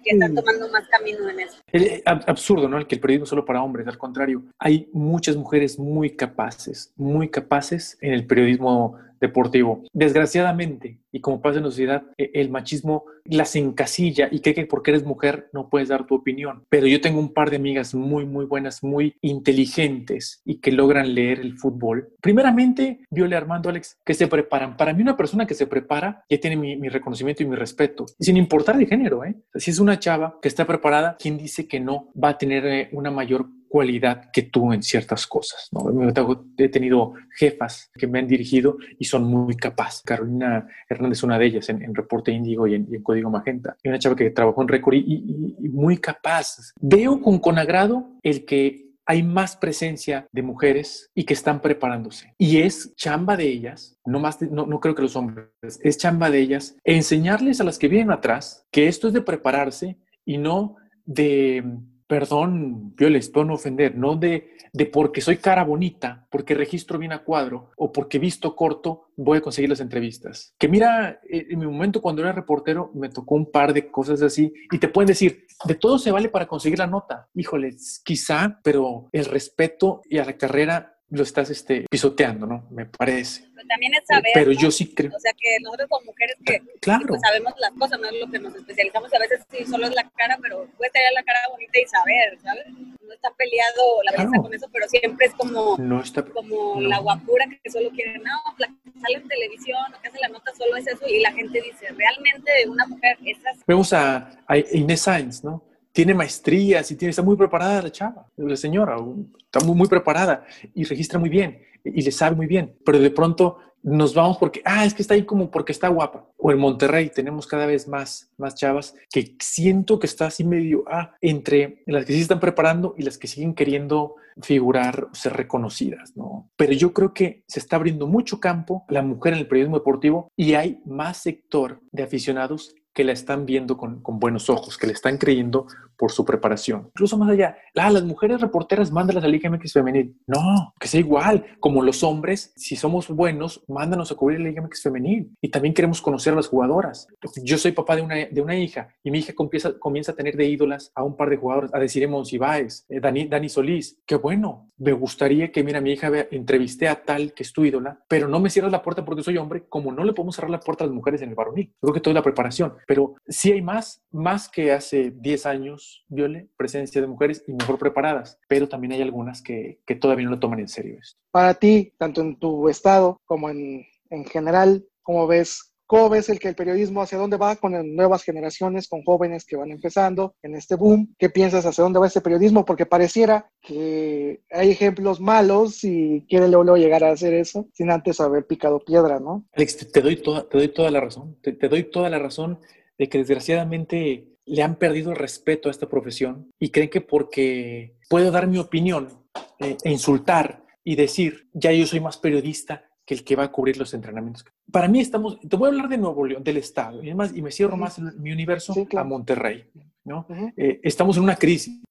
que 0.06 0.12
están 0.12 0.32
mm. 0.32 0.36
tomando 0.36 0.70
más 0.70 0.88
camino 0.88 1.30
en 1.30 1.40
eso? 1.42 1.58
Es 1.72 2.02
absurdo, 2.06 2.70
¿no? 2.70 2.78
El 2.78 2.88
que 2.88 2.96
el 2.96 3.02
periodismo 3.02 3.26
solo 3.26 3.44
para 3.44 3.62
hombres, 3.62 3.88
al 3.88 3.98
contrario, 3.98 4.44
hay 4.60 4.90
muchas 4.94 5.36
mujeres 5.36 5.78
muy 5.78 6.12
capaces, 6.12 6.94
muy 6.96 7.30
capaces 7.30 7.98
en 8.02 8.14
el 8.14 8.26
periodismo 8.26 8.98
deportivo. 9.20 9.84
Desgraciadamente, 9.94 11.00
y 11.12 11.22
como 11.22 11.42
pasa 11.42 11.58
en 11.58 11.64
la 11.64 11.70
sociedad, 11.70 12.04
e, 12.18 12.32
el 12.36 12.50
machismo 12.50 13.06
las 13.26 13.56
encasilla 13.56 14.30
y 14.32 14.40
cree 14.42 14.54
que 14.54 14.66
porque 14.66 14.92
eres 14.92 15.04
mujer 15.04 15.50
no 15.52 15.70
puedes 15.70 15.90
dar 15.90 16.06
tu 16.06 16.16
opinión. 16.16 16.64
Pero 16.70 16.88
yo 16.88 17.02
tengo 17.02 17.20
un 17.20 17.34
par 17.34 17.50
de 17.50 17.56
amigas 17.58 17.96
muy, 17.96 18.26
muy 18.26 18.46
buenas, 18.46 18.84
muy 18.84 19.16
inteligentes 19.22 20.42
y 20.46 20.60
que 20.60 20.72
logran 20.72 21.16
leer 21.16 21.40
el 21.40 21.58
fútbol. 21.58 22.10
Primeramente, 22.22 23.00
Viole 23.10 23.36
Armando 23.36 23.70
Alex, 23.70 23.98
que 24.06 24.14
se 24.14 24.28
preparan. 24.28 24.78
Para 24.78 24.94
mí 24.94 25.02
una 25.02 25.18
persona 25.18 25.48
que 25.48 25.56
se 25.56 25.68
prepara 25.68 26.24
ya 26.30 26.40
tiene 26.40 26.56
mi, 26.56 26.90
reconocimiento 26.90 27.42
y 27.42 27.48
mi 27.48 27.56
respeto, 27.56 28.06
sin 28.20 28.38
importar 28.38 28.76
el 28.76 28.88
género. 28.88 29.24
¿eh? 29.24 29.36
Si 29.56 29.72
es 29.72 29.80
una 29.80 29.95
chava 30.00 30.40
que 30.42 30.48
está 30.48 30.66
preparada, 30.66 31.18
¿quién 31.20 31.38
dice 31.38 31.68
que 31.68 31.80
no 31.80 32.12
va 32.22 32.30
a 32.30 32.38
tener 32.38 32.66
eh, 32.66 32.90
una 32.92 33.12
mayor 33.12 33.48
cualidad 33.76 34.32
que 34.32 34.44
tú 34.44 34.72
en 34.72 34.82
ciertas 34.82 35.28
cosas. 35.28 35.68
¿no? 35.74 36.10
He 36.58 36.70
tenido 36.70 37.12
jefas 37.38 37.92
que 37.94 38.08
me 38.08 38.20
han 38.20 38.28
dirigido 38.28 38.78
y 38.98 39.04
son 39.04 39.26
muy 39.26 39.58
capaces. 39.58 40.02
Carolina 40.06 40.66
Hernández 40.88 41.24
una 41.24 41.38
de 41.38 41.48
ellas 41.48 41.68
en, 41.68 41.94
Reporte 41.94 42.32
Índigo 42.32 42.68
y 42.68 42.76
en, 42.76 43.04
Código 43.04 43.30
Magenta. 43.30 43.76
Y 43.84 43.90
una 43.90 44.00
chava 44.00 44.16
que 44.16 44.30
trabajó 44.30 44.62
en 44.62 44.70
Record 44.70 44.96
y, 44.96 45.70
muy 45.70 45.98
capaz. 45.98 46.74
Veo 46.80 47.20
con, 47.20 47.40
con 47.40 47.60
agrado 47.60 48.12
el 48.24 48.46
que 48.46 48.85
hay 49.06 49.24
más 49.24 49.56
presencia 49.56 50.28
de 50.32 50.42
mujeres 50.42 51.12
y 51.14 51.24
que 51.24 51.34
están 51.34 51.62
preparándose. 51.62 52.34
Y 52.38 52.58
es 52.58 52.96
chamba 52.96 53.38
de 53.38 53.48
ellas, 53.48 53.98
no, 54.06 54.20
más 54.20 54.42
no, 54.42 54.66
no, 54.66 54.80
creo 54.80 54.96
que 54.96 55.04
los 55.04 55.16
hombres, 55.16 55.50
es 55.82 55.98
chamba 55.98 56.30
de 56.30 56.40
ellas 56.40 56.76
enseñarles 56.84 57.62
a 57.62 57.64
las 57.64 57.78
que 57.78 57.88
vienen 57.88 58.12
atrás 58.12 58.66
que 58.72 58.88
esto 58.88 59.08
es 59.08 59.14
de 59.14 59.22
prepararse 59.22 59.98
y 60.26 60.38
no 60.38 60.76
de 61.06 61.64
perdón, 62.08 62.94
yo 62.98 63.10
les 63.10 63.30
puedo 63.30 63.54
ofender, 63.54 63.96
no 63.98 64.16
de, 64.16 64.56
de 64.74 64.86
porque 64.86 65.22
soy 65.22 65.38
cara 65.38 65.64
bonita, 65.64 66.28
porque 66.30 66.54
registro 66.54 67.00
bien 67.00 67.14
a 67.14 67.24
cuadro 67.24 67.72
o 67.78 67.92
porque 67.92 68.20
visto 68.20 68.56
corto, 68.56 69.10
voy 69.16 69.40
a 69.40 69.42
conseguir 69.42 69.70
las 69.70 69.80
entrevistas. 69.80 70.54
Que 70.58 70.68
mira, 70.68 71.20
eh, 71.30 71.48
en 71.50 71.60
mi 71.60 71.66
momento 71.66 72.02
cuando 72.02 72.22
era 72.22 72.32
reportero 72.32 72.92
me 72.94 73.10
tocó 73.10 73.36
un 73.36 73.52
par 73.52 73.74
de 73.74 73.90
cosas 73.90 74.22
así 74.22 74.54
y 74.72 74.78
te 74.78 74.88
pueden 74.88 75.08
decir, 75.08 75.46
de 75.66 75.76
todo 75.76 75.98
se 75.98 76.12
vale 76.12 76.30
para 76.30 76.48
conseguir 76.48 76.80
la 76.80 76.88
nota. 76.88 77.28
Híjole, 77.34 77.76
quizá, 78.04 78.60
pero 78.64 79.08
el 79.12 79.26
respeto 79.26 80.02
y 80.10 80.18
a 80.18 80.26
la 80.26 80.38
carrera 80.38 80.95
lo 81.10 81.24
estás 81.24 81.50
este, 81.50 81.86
pisoteando, 81.90 82.46
¿no? 82.46 82.68
Me 82.72 82.86
parece. 82.86 83.48
Pero 83.54 83.68
también 83.68 83.94
es 83.94 84.06
saber. 84.06 84.32
Pero 84.34 84.52
yo 84.52 84.72
sí 84.72 84.94
creo. 84.94 85.12
O 85.16 85.20
sea, 85.20 85.34
que 85.34 85.60
nosotros 85.62 85.88
como 85.90 86.06
mujeres 86.06 86.36
que 86.44 86.62
claro. 86.82 87.06
Pues, 87.08 87.22
sabemos 87.22 87.54
las 87.60 87.72
cosas, 87.72 88.00
no 88.00 88.08
es 88.08 88.20
lo 88.20 88.32
que 88.32 88.40
nos 88.40 88.56
especializamos. 88.56 89.14
A 89.14 89.20
veces 89.20 89.46
sí, 89.52 89.66
solo 89.66 89.88
es 89.88 89.96
la 89.96 90.10
cara, 90.12 90.38
pero 90.42 90.68
puede 90.78 90.92
tener 90.92 91.14
la 91.14 91.24
cara 91.24 91.40
bonita 91.52 91.80
y 91.80 91.86
saber, 91.88 92.38
¿sabes? 92.42 92.66
No 92.70 93.14
está 93.14 93.30
peleado 93.38 94.04
la 94.04 94.12
verdad 94.12 94.42
con 94.42 94.54
eso, 94.54 94.68
pero 94.74 94.88
siempre 94.90 95.28
es 95.28 95.34
como, 95.36 95.78
no 95.78 96.02
está, 96.02 96.24
como 96.26 96.82
la 96.82 97.00
guapura 97.00 97.46
que 97.64 97.70
solo 97.70 97.92
quiere, 97.92 98.18
no, 98.18 98.56
la 98.58 98.68
que 98.68 99.00
sale 99.00 99.18
en 99.18 99.28
televisión 99.28 99.94
o 99.96 100.02
que 100.02 100.08
hace 100.08 100.20
la 100.20 100.30
nota 100.30 100.52
solo 100.56 100.76
es 100.76 100.88
eso. 100.88 101.08
Y 101.08 101.20
la 101.20 101.32
gente 101.32 101.62
dice, 101.62 101.88
realmente 101.96 102.52
una 102.68 102.88
mujer 102.88 103.18
es 103.24 103.38
así. 103.46 103.62
Vemos 103.68 103.94
a, 103.94 104.32
a 104.48 104.58
Inés 104.58 105.02
Sainz, 105.02 105.44
¿no? 105.44 105.64
Tiene 105.96 106.14
maestrías 106.14 106.92
y 106.92 106.98
tiene, 106.98 107.12
está 107.12 107.22
muy 107.22 107.38
preparada 107.38 107.82
la 107.82 107.90
chava, 107.90 108.28
la 108.36 108.58
señora, 108.58 108.98
está 109.46 109.66
muy, 109.66 109.76
muy 109.76 109.88
preparada 109.88 110.46
y 110.74 110.84
registra 110.84 111.18
muy 111.18 111.30
bien 111.30 111.62
y 111.86 112.02
le 112.02 112.12
sabe 112.12 112.36
muy 112.36 112.48
bien, 112.48 112.76
pero 112.84 113.00
de 113.00 113.10
pronto 113.12 113.60
nos 113.82 114.14
vamos 114.14 114.38
porque, 114.38 114.62
ah, 114.66 114.84
es 114.84 114.94
que 114.94 115.04
está 115.04 115.14
ahí 115.14 115.24
como 115.24 115.50
porque 115.50 115.72
está 115.72 115.88
guapa. 115.88 116.28
O 116.38 116.52
en 116.52 116.58
Monterrey 116.58 117.12
tenemos 117.12 117.48
cada 117.48 117.66
vez 117.66 117.88
más, 117.88 118.32
más 118.36 118.56
chavas 118.56 118.96
que 119.10 119.38
siento 119.40 120.00
que 120.00 120.08
está 120.08 120.26
así 120.26 120.44
medio, 120.44 120.84
ah, 120.88 121.14
entre 121.22 121.84
las 121.86 122.04
que 122.04 122.14
sí 122.14 122.22
están 122.22 122.42
preparando 122.42 122.96
y 122.98 123.04
las 123.04 123.18
que 123.18 123.28
siguen 123.28 123.54
queriendo 123.54 124.16
figurar, 124.42 125.08
ser 125.14 125.34
reconocidas, 125.34 126.18
¿no? 126.18 126.50
Pero 126.58 126.74
yo 126.74 126.92
creo 126.94 127.14
que 127.14 127.44
se 127.48 127.60
está 127.60 127.78
abriendo 127.78 128.08
mucho 128.08 128.42
campo 128.42 128.84
la 128.90 129.02
mujer 129.02 129.34
en 129.34 129.40
el 129.40 129.48
periodismo 129.48 129.78
deportivo 129.78 130.30
y 130.36 130.56
hay 130.56 130.82
más 130.86 131.22
sector 131.22 131.80
de 131.92 132.04
aficionados 132.04 132.76
que 132.96 133.04
la 133.04 133.12
están 133.12 133.46
viendo 133.46 133.78
con, 133.78 134.02
buenos 134.02 134.50
ojos, 134.50 134.78
que 134.78 134.88
le 134.88 134.94
están 134.94 135.18
creyendo 135.18 135.68
por 135.98 136.12
su 136.12 136.24
preparación. 136.24 136.88
Incluso 136.88 137.18
más 137.18 137.30
allá, 137.30 137.58
ah, 137.76 137.92
las 137.92 138.04
mujeres 138.04 138.40
reporteras, 138.40 138.90
mándalas 138.90 139.24
a 139.24 139.28
la 139.28 139.34
Liga 139.34 139.50
MX 139.50 139.74
femenil. 139.74 140.18
No, 140.26 140.74
que 140.80 140.88
sea 140.88 141.02
igual, 141.02 141.46
como 141.60 141.84
los 141.84 142.04
hombres, 142.04 142.54
si 142.56 142.78
somos 142.78 143.10
buenos, 143.10 143.64
mándanos 143.68 144.12
a 144.12 144.16
cubrir 144.16 144.40
la 144.40 144.48
Liga 144.48 144.62
MX 144.62 144.82
femenil. 144.82 145.30
Y 145.42 145.50
también 145.50 145.74
queremos 145.74 146.02
conocer 146.02 146.34
a 146.34 146.38
las 146.38 146.48
jugadoras. 146.48 147.08
Yo 147.44 147.58
soy 147.58 147.74
papá 147.74 147.98
de 147.98 148.02
una, 148.42 148.56
hija 148.56 148.88
y 149.04 149.12
mi 149.12 149.20
hija 149.20 149.34
comienza, 149.34 149.78
comienza 149.78 150.14
a 150.14 150.16
tener 150.16 150.38
de 150.38 150.46
ídolas 150.46 150.92
a 150.96 151.04
un 151.04 151.18
par 151.18 151.30
de 151.30 151.38
jugadores, 151.38 151.74
a 151.74 151.80
decir 151.80 152.08
Monsiváis, 152.08 152.86
eh, 152.88 153.02
Dani, 153.02 153.28
Dani 153.28 153.50
Solís. 153.50 154.00
Qué 154.06 154.16
bueno, 154.16 154.70
me 154.78 154.92
gustaría 154.92 155.52
que, 155.52 155.64
mira, 155.64 155.82
mi 155.82 155.94
hija 155.94 156.10
vea, 156.10 156.28
entrevisté 156.32 156.88
a 156.88 157.04
tal 157.04 157.34
que 157.34 157.44
es 157.44 157.54
tu 157.54 157.66
ídola, 157.66 158.00
pero 158.08 158.28
no 158.28 158.40
me 158.40 158.50
cierras 158.50 158.72
la 158.72 158.82
puerta 158.82 159.06
porque 159.06 159.24
soy 159.24 159.38
hombre, 159.38 159.64
como 159.68 159.92
no 159.92 160.04
le 160.04 160.14
podemos 160.14 160.36
cerrar 160.36 160.52
la 160.52 160.60
puerta 160.60 160.84
a 160.84 160.88
las 160.88 160.96
mujeres 160.96 161.22
en 161.22 161.30
el 161.30 161.36
varonil. 161.36 161.74
Creo 161.82 161.94
que 161.94 162.00
toda 162.00 162.14
la 162.14 162.24
preparación, 162.24 162.74
pero 162.86 163.16
sí 163.28 163.52
hay 163.52 163.62
más, 163.62 164.04
más 164.12 164.50
que 164.50 164.72
hace 164.72 165.12
10 165.12 165.46
años, 165.46 166.06
Viole, 166.08 166.50
presencia 166.58 167.02
de 167.02 167.08
mujeres 167.08 167.44
y 167.48 167.54
mejor 167.54 167.78
preparadas, 167.78 168.40
pero 168.48 168.68
también 168.68 168.94
hay 168.94 169.02
algunas 169.02 169.42
que, 169.42 169.82
que 169.86 169.96
todavía 169.96 170.26
no 170.26 170.32
lo 170.32 170.40
toman 170.40 170.60
en 170.60 170.68
serio 170.68 170.98
esto. 171.00 171.20
Para 171.32 171.54
ti, 171.54 171.94
tanto 171.98 172.22
en 172.22 172.38
tu 172.38 172.70
estado 172.70 173.18
como 173.26 173.50
en, 173.50 173.86
en 174.10 174.26
general, 174.26 174.86
¿cómo 175.02 175.28
ves 175.28 175.75
¿Cómo 175.88 176.10
ves 176.10 176.30
el 176.30 176.40
que 176.40 176.48
el 176.48 176.56
periodismo 176.56 177.02
hacia 177.02 177.20
dónde 177.20 177.38
va 177.38 177.56
con 177.58 177.96
nuevas 177.96 178.24
generaciones, 178.24 178.88
con 178.88 179.04
jóvenes 179.04 179.46
que 179.46 179.56
van 179.56 179.70
empezando 179.70 180.36
en 180.42 180.56
este 180.56 180.76
boom? 180.76 181.14
¿Qué 181.20 181.30
piensas 181.30 181.66
hacia 181.66 181.84
dónde 181.84 182.00
va 182.00 182.08
este 182.08 182.22
periodismo? 182.22 182.66
Porque 182.66 182.88
pareciera 182.88 183.52
que 183.62 184.42
hay 184.50 184.72
ejemplos 184.72 185.22
malos 185.22 185.84
y 185.84 186.26
quiere 186.28 186.48
luego, 186.48 186.76
llegar 186.76 187.04
a 187.04 187.12
hacer 187.12 187.36
eso 187.36 187.68
sin 187.74 187.92
antes 187.92 188.20
haber 188.20 188.48
picado 188.48 188.80
piedra, 188.80 189.20
¿no? 189.20 189.46
Alex, 189.54 189.92
te 189.92 190.02
doy 190.02 190.16
toda, 190.16 190.50
te 190.50 190.58
doy 190.58 190.70
toda 190.70 190.90
la 190.90 191.02
razón. 191.02 191.38
Te, 191.42 191.70
doy 191.70 191.84
toda 191.84 192.10
la 192.10 192.18
razón 192.18 192.60
de 192.98 193.08
que 193.08 193.20
desgraciadamente 193.20 194.28
le 194.46 194.64
han 194.64 194.78
perdido 194.78 195.12
el 195.12 195.18
respeto 195.18 195.70
a 195.70 195.72
esta 195.72 195.88
profesión 195.88 196.52
y 196.60 196.70
creen 196.70 196.90
que 196.90 197.02
porque 197.02 197.96
puedo 198.10 198.32
dar 198.32 198.48
mi 198.48 198.58
opinión 198.58 199.24
eh, 199.60 199.78
e 199.84 199.92
insultar 199.92 200.64
y 200.84 200.96
decir, 200.96 201.48
ya 201.54 201.72
yo 201.72 201.86
soy 201.86 202.00
más 202.00 202.18
periodista 202.18 202.86
que 203.06 203.14
el 203.14 203.24
que 203.24 203.36
va 203.36 203.44
a 203.44 203.52
cubrir 203.52 203.78
los 203.78 203.94
entrenamientos. 203.94 204.46
Para 204.72 204.88
mí 204.88 205.00
estamos, 205.00 205.40
te 205.40 205.56
voy 205.56 205.68
a 205.68 205.72
hablar 205.72 205.90
de 205.90 205.98
Nuevo 205.98 206.26
León, 206.26 206.44
del 206.44 206.58
Estado, 206.58 207.04
y, 207.04 207.08
además, 207.08 207.32
y 207.36 207.42
me 207.42 207.52
cierro 207.52 207.78
más 207.78 208.00
en 208.00 208.22
mi 208.22 208.32
universo 208.32 208.74
a 208.98 209.04
Monterrey. 209.04 209.70
¿no? 210.04 210.26
Eh, 210.58 210.80
estamos 210.84 211.18
en 211.18 211.24
una 211.24 211.36
crisis. 211.36 211.82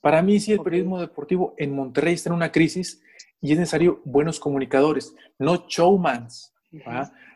Para 0.00 0.22
mí, 0.22 0.40
sí, 0.40 0.52
el 0.52 0.60
periodismo 0.60 1.00
deportivo 1.00 1.54
en 1.58 1.74
Monterrey 1.74 2.14
está 2.14 2.30
en 2.30 2.36
una 2.36 2.52
crisis 2.52 3.02
y 3.40 3.52
es 3.52 3.58
necesario 3.58 4.00
buenos 4.04 4.40
comunicadores, 4.40 5.14
no 5.38 5.66
showmans, 5.68 6.54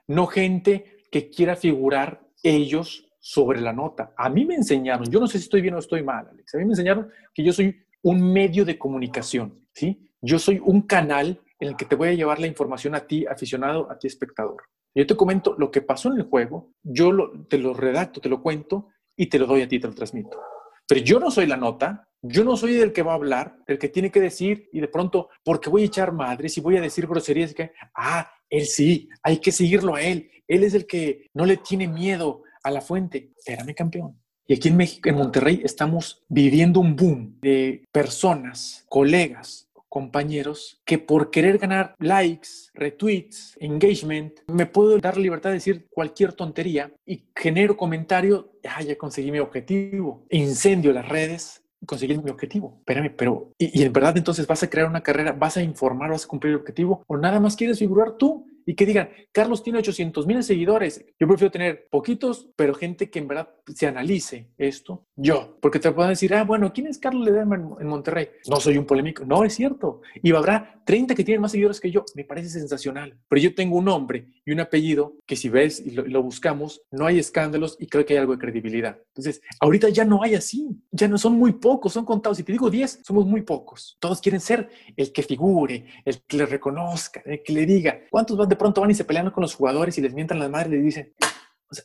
no 0.07 0.27
gente 0.27 1.03
que 1.11 1.31
quiera 1.31 1.57
figurar 1.57 2.27
ellos 2.43 3.07
sobre 3.21 3.61
la 3.61 3.73
nota. 3.73 4.13
A 4.17 4.29
mí 4.29 4.45
me 4.45 4.55
enseñaron, 4.55 5.11
yo 5.11 5.21
no 5.21 5.27
sé 5.27 5.39
si 5.39 5.45
estoy 5.45 5.63
bien 5.63 5.75
o 5.75 5.79
estoy 5.79 6.03
mal, 6.03 6.29
Alex, 6.29 6.55
a 6.55 6.59
mí 6.59 6.65
me 6.65 6.73
enseñaron 6.73 7.09
que 7.33 7.43
yo 7.43 7.53
soy 7.53 7.85
un 8.03 8.33
medio 8.33 8.65
de 8.65 8.79
comunicación, 8.79 9.67
¿sí? 9.73 10.11
Yo 10.21 10.39
soy 10.39 10.61
un 10.63 10.83
canal 10.83 11.41
en 11.65 11.71
el 11.71 11.77
que 11.77 11.85
te 11.85 11.97
voy 11.97 12.09
a 12.09 12.15
llevar 12.15 12.39
la 12.41 12.47
información 12.47 12.95
a 12.95 13.07
ti, 13.07 13.27
aficionado, 13.27 13.91
a 13.91 13.99
ti, 13.99 14.07
espectador. 14.07 14.63
Yo 14.95 15.07
te 15.07 15.17
comento 15.17 15.55
lo 15.59 15.71
que 15.71 15.83
pasó 15.83 16.13
en 16.13 16.19
el 16.19 16.25
juego, 16.25 16.73
yo 16.83 17.33
te 17.49 17.59
lo 17.59 17.75
redacto, 17.75 18.21
te 18.21 18.29
lo 18.29 18.43
cuento 18.43 18.89
y 19.17 19.27
te 19.27 19.39
lo 19.39 19.47
doy 19.47 19.63
a 19.63 19.69
ti, 19.69 19.81
te 19.81 19.89
lo 19.89 19.95
transmito. 19.95 20.41
Pero 20.87 21.01
yo 21.01 21.19
no 21.19 21.31
soy 21.31 21.47
la 21.47 21.57
nota, 21.57 22.07
yo 22.23 22.45
no 22.45 22.57
soy 22.57 22.77
el 22.77 22.93
que 22.93 23.03
va 23.03 23.13
a 23.13 23.17
hablar, 23.17 23.57
el 23.67 23.79
que 23.79 23.89
tiene 23.89 24.11
que 24.11 24.21
decir 24.21 24.69
y 24.73 24.81
de 24.81 24.89
pronto, 24.89 25.31
porque 25.43 25.71
voy 25.71 25.83
a 25.83 25.87
echar 25.87 26.13
madres 26.13 26.57
y 26.59 26.61
voy 26.61 26.77
a 26.77 26.81
decir 26.81 27.07
groserías 27.07 27.55
que, 27.55 27.73
ah, 27.97 28.31
él 28.51 28.67
sí, 28.67 29.09
hay 29.23 29.39
que 29.39 29.51
seguirlo 29.51 29.95
a 29.95 30.03
él. 30.03 30.31
Él 30.47 30.63
es 30.63 30.75
el 30.75 30.87
que 30.87 31.29
no 31.33 31.47
le 31.47 31.57
tiene 31.57 31.89
miedo 31.89 32.43
a 32.63 32.71
la 32.71 32.83
fuente. 32.83 33.33
Espérame, 33.37 33.75
campeón. 33.75 34.21
Y 34.47 34.55
aquí 34.55 34.69
en 34.69 34.77
México, 34.77 35.09
en 35.09 35.17
Monterrey, 35.17 35.63
estamos 35.65 36.23
viviendo 36.29 36.79
un 36.81 36.95
boom 36.95 37.39
de 37.41 37.83
personas, 37.91 38.85
colegas, 38.91 39.64
compañeros 39.95 40.83
que 40.85 40.99
por 40.99 41.31
querer 41.31 41.59
ganar 41.59 41.95
likes, 42.01 42.49
retweets, 42.75 43.57
engagement, 43.61 44.41
me 44.49 44.67
puedo 44.67 44.99
dar 44.99 45.17
libertad 45.17 45.51
de 45.51 45.55
decir 45.55 45.87
cualquier 45.89 46.33
tontería 46.33 46.93
y 47.07 47.27
genero 47.37 47.77
comentario, 47.77 48.51
ah, 48.65 48.83
ya 48.83 48.99
conseguí 48.99 49.31
mi 49.31 49.39
objetivo, 49.39 50.27
incendio 50.31 50.93
las 50.93 51.09
redes, 51.09 51.63
conseguí 51.87 52.19
mi 52.19 52.29
objetivo. 52.29 52.75
Espérame, 52.81 53.15
pero, 53.17 53.53
y, 53.57 53.83
y 53.83 53.85
en 53.85 53.93
verdad 53.93 54.17
entonces 54.17 54.49
vas 54.49 54.65
a 54.65 54.69
crear 54.69 54.89
una 54.89 55.05
carrera, 55.05 55.31
vas 55.31 55.59
a 55.59 55.63
informar, 55.63 56.11
vas 56.11 56.25
a 56.25 56.29
cumplir 56.29 56.55
el 56.55 56.59
objetivo, 56.59 57.05
o 57.07 57.17
nada 57.17 57.39
más 57.39 57.55
quieres 57.55 57.79
figurar 57.79 58.17
tú 58.17 58.49
y 58.67 58.75
que 58.75 58.87
digan, 58.87 59.11
Carlos 59.33 59.63
tiene 59.63 59.79
800 59.79 60.27
mil 60.27 60.43
seguidores. 60.43 61.05
Yo 61.19 61.27
prefiero 61.27 61.51
tener 61.51 61.89
poquitos, 61.91 62.49
pero 62.57 62.75
gente 62.75 63.11
que 63.11 63.19
en 63.19 63.29
verdad 63.29 63.49
se 63.75 63.87
analice 63.87 64.51
esto. 64.59 65.07
Yo, 65.17 65.59
porque 65.61 65.79
te 65.79 65.91
pueden 65.93 66.11
decir, 66.11 66.35
ah, 66.35 66.45
bueno, 66.45 66.73
¿quién 66.73 66.87
es 66.87 66.99
Carlos 66.99 67.25
Ledesma 67.25 67.57
en 67.81 67.87
Monterrey? 67.87 68.29
No 68.49 68.57
soy 68.57 68.79
un 68.79 68.87
polémico. 68.87 69.25
No, 69.25 69.45
es 69.45 69.55
cierto. 69.55 70.01
Y 70.23 70.33
habrá 70.33 70.83
30 70.85 71.15
que 71.15 71.25
tienen 71.25 71.41
más 71.41 71.53
seguidores 71.53 71.81
que 71.81 71.91
yo. 71.91 72.05
Me 72.15 72.25
parece 72.25 72.49
sensacional. 72.49 73.17
Pero 73.29 73.43
yo 73.43 73.55
tengo 73.55 73.77
un 73.77 73.87
nombre 73.87 74.29
y 74.45 74.53
un 74.53 74.61
apellido 74.61 75.17
que 75.27 75.37
si 75.37 75.49
ves 75.49 75.81
y 75.85 75.91
lo, 75.91 76.23
buscamos, 76.23 76.83
no 76.91 77.07
hay 77.07 77.19
escándalos 77.19 77.77
y 77.79 77.87
creo 77.87 78.05
que 78.05 78.15
hay 78.15 78.21
algo 78.21 78.33
de 78.33 78.39
credibilidad. 78.39 78.99
Entonces, 79.09 79.41
ahorita 79.61 79.89
ya 79.89 80.05
no 80.05 80.23
hay 80.23 80.35
así. 80.35 80.69
Ya 80.91 81.09
no 81.09 81.19
son 81.19 81.35
muy 81.35 81.53
pocos, 81.53 81.93
son 81.93 82.05
contados. 82.05 82.39
Si 82.39 82.43
te 82.43 82.53
digo 82.53 82.71
10, 82.71 83.01
somos 83.05 83.27
muy 83.27 83.43
pocos. 83.43 83.97
Todos 84.01 84.21
quieren 84.21 84.41
ser 84.41 84.69
el 84.97 85.13
que 85.13 85.23
figure, 85.23 85.87
el 86.05 86.23
que 86.23 86.37
le 86.37 86.47
reconozca, 86.47 87.23
el 87.25 87.43
que 87.43 87.53
le 87.53 87.67
diga. 87.67 88.01
¿Cuántos 88.11 88.37
van 88.37 88.49
de 88.49 88.54
pronto 88.57 88.81
van 88.81 88.91
y 88.91 88.95
se 88.95 89.05
pelean 89.05 89.31
con 89.31 89.43
los 89.43 89.55
jugadores 89.55 89.97
y 89.99 90.01
les 90.01 90.15
mientan 90.15 90.39
las 90.39 90.51
madres 90.51 90.73
y 90.73 90.77
les 90.77 90.85
dicen, 90.85 91.15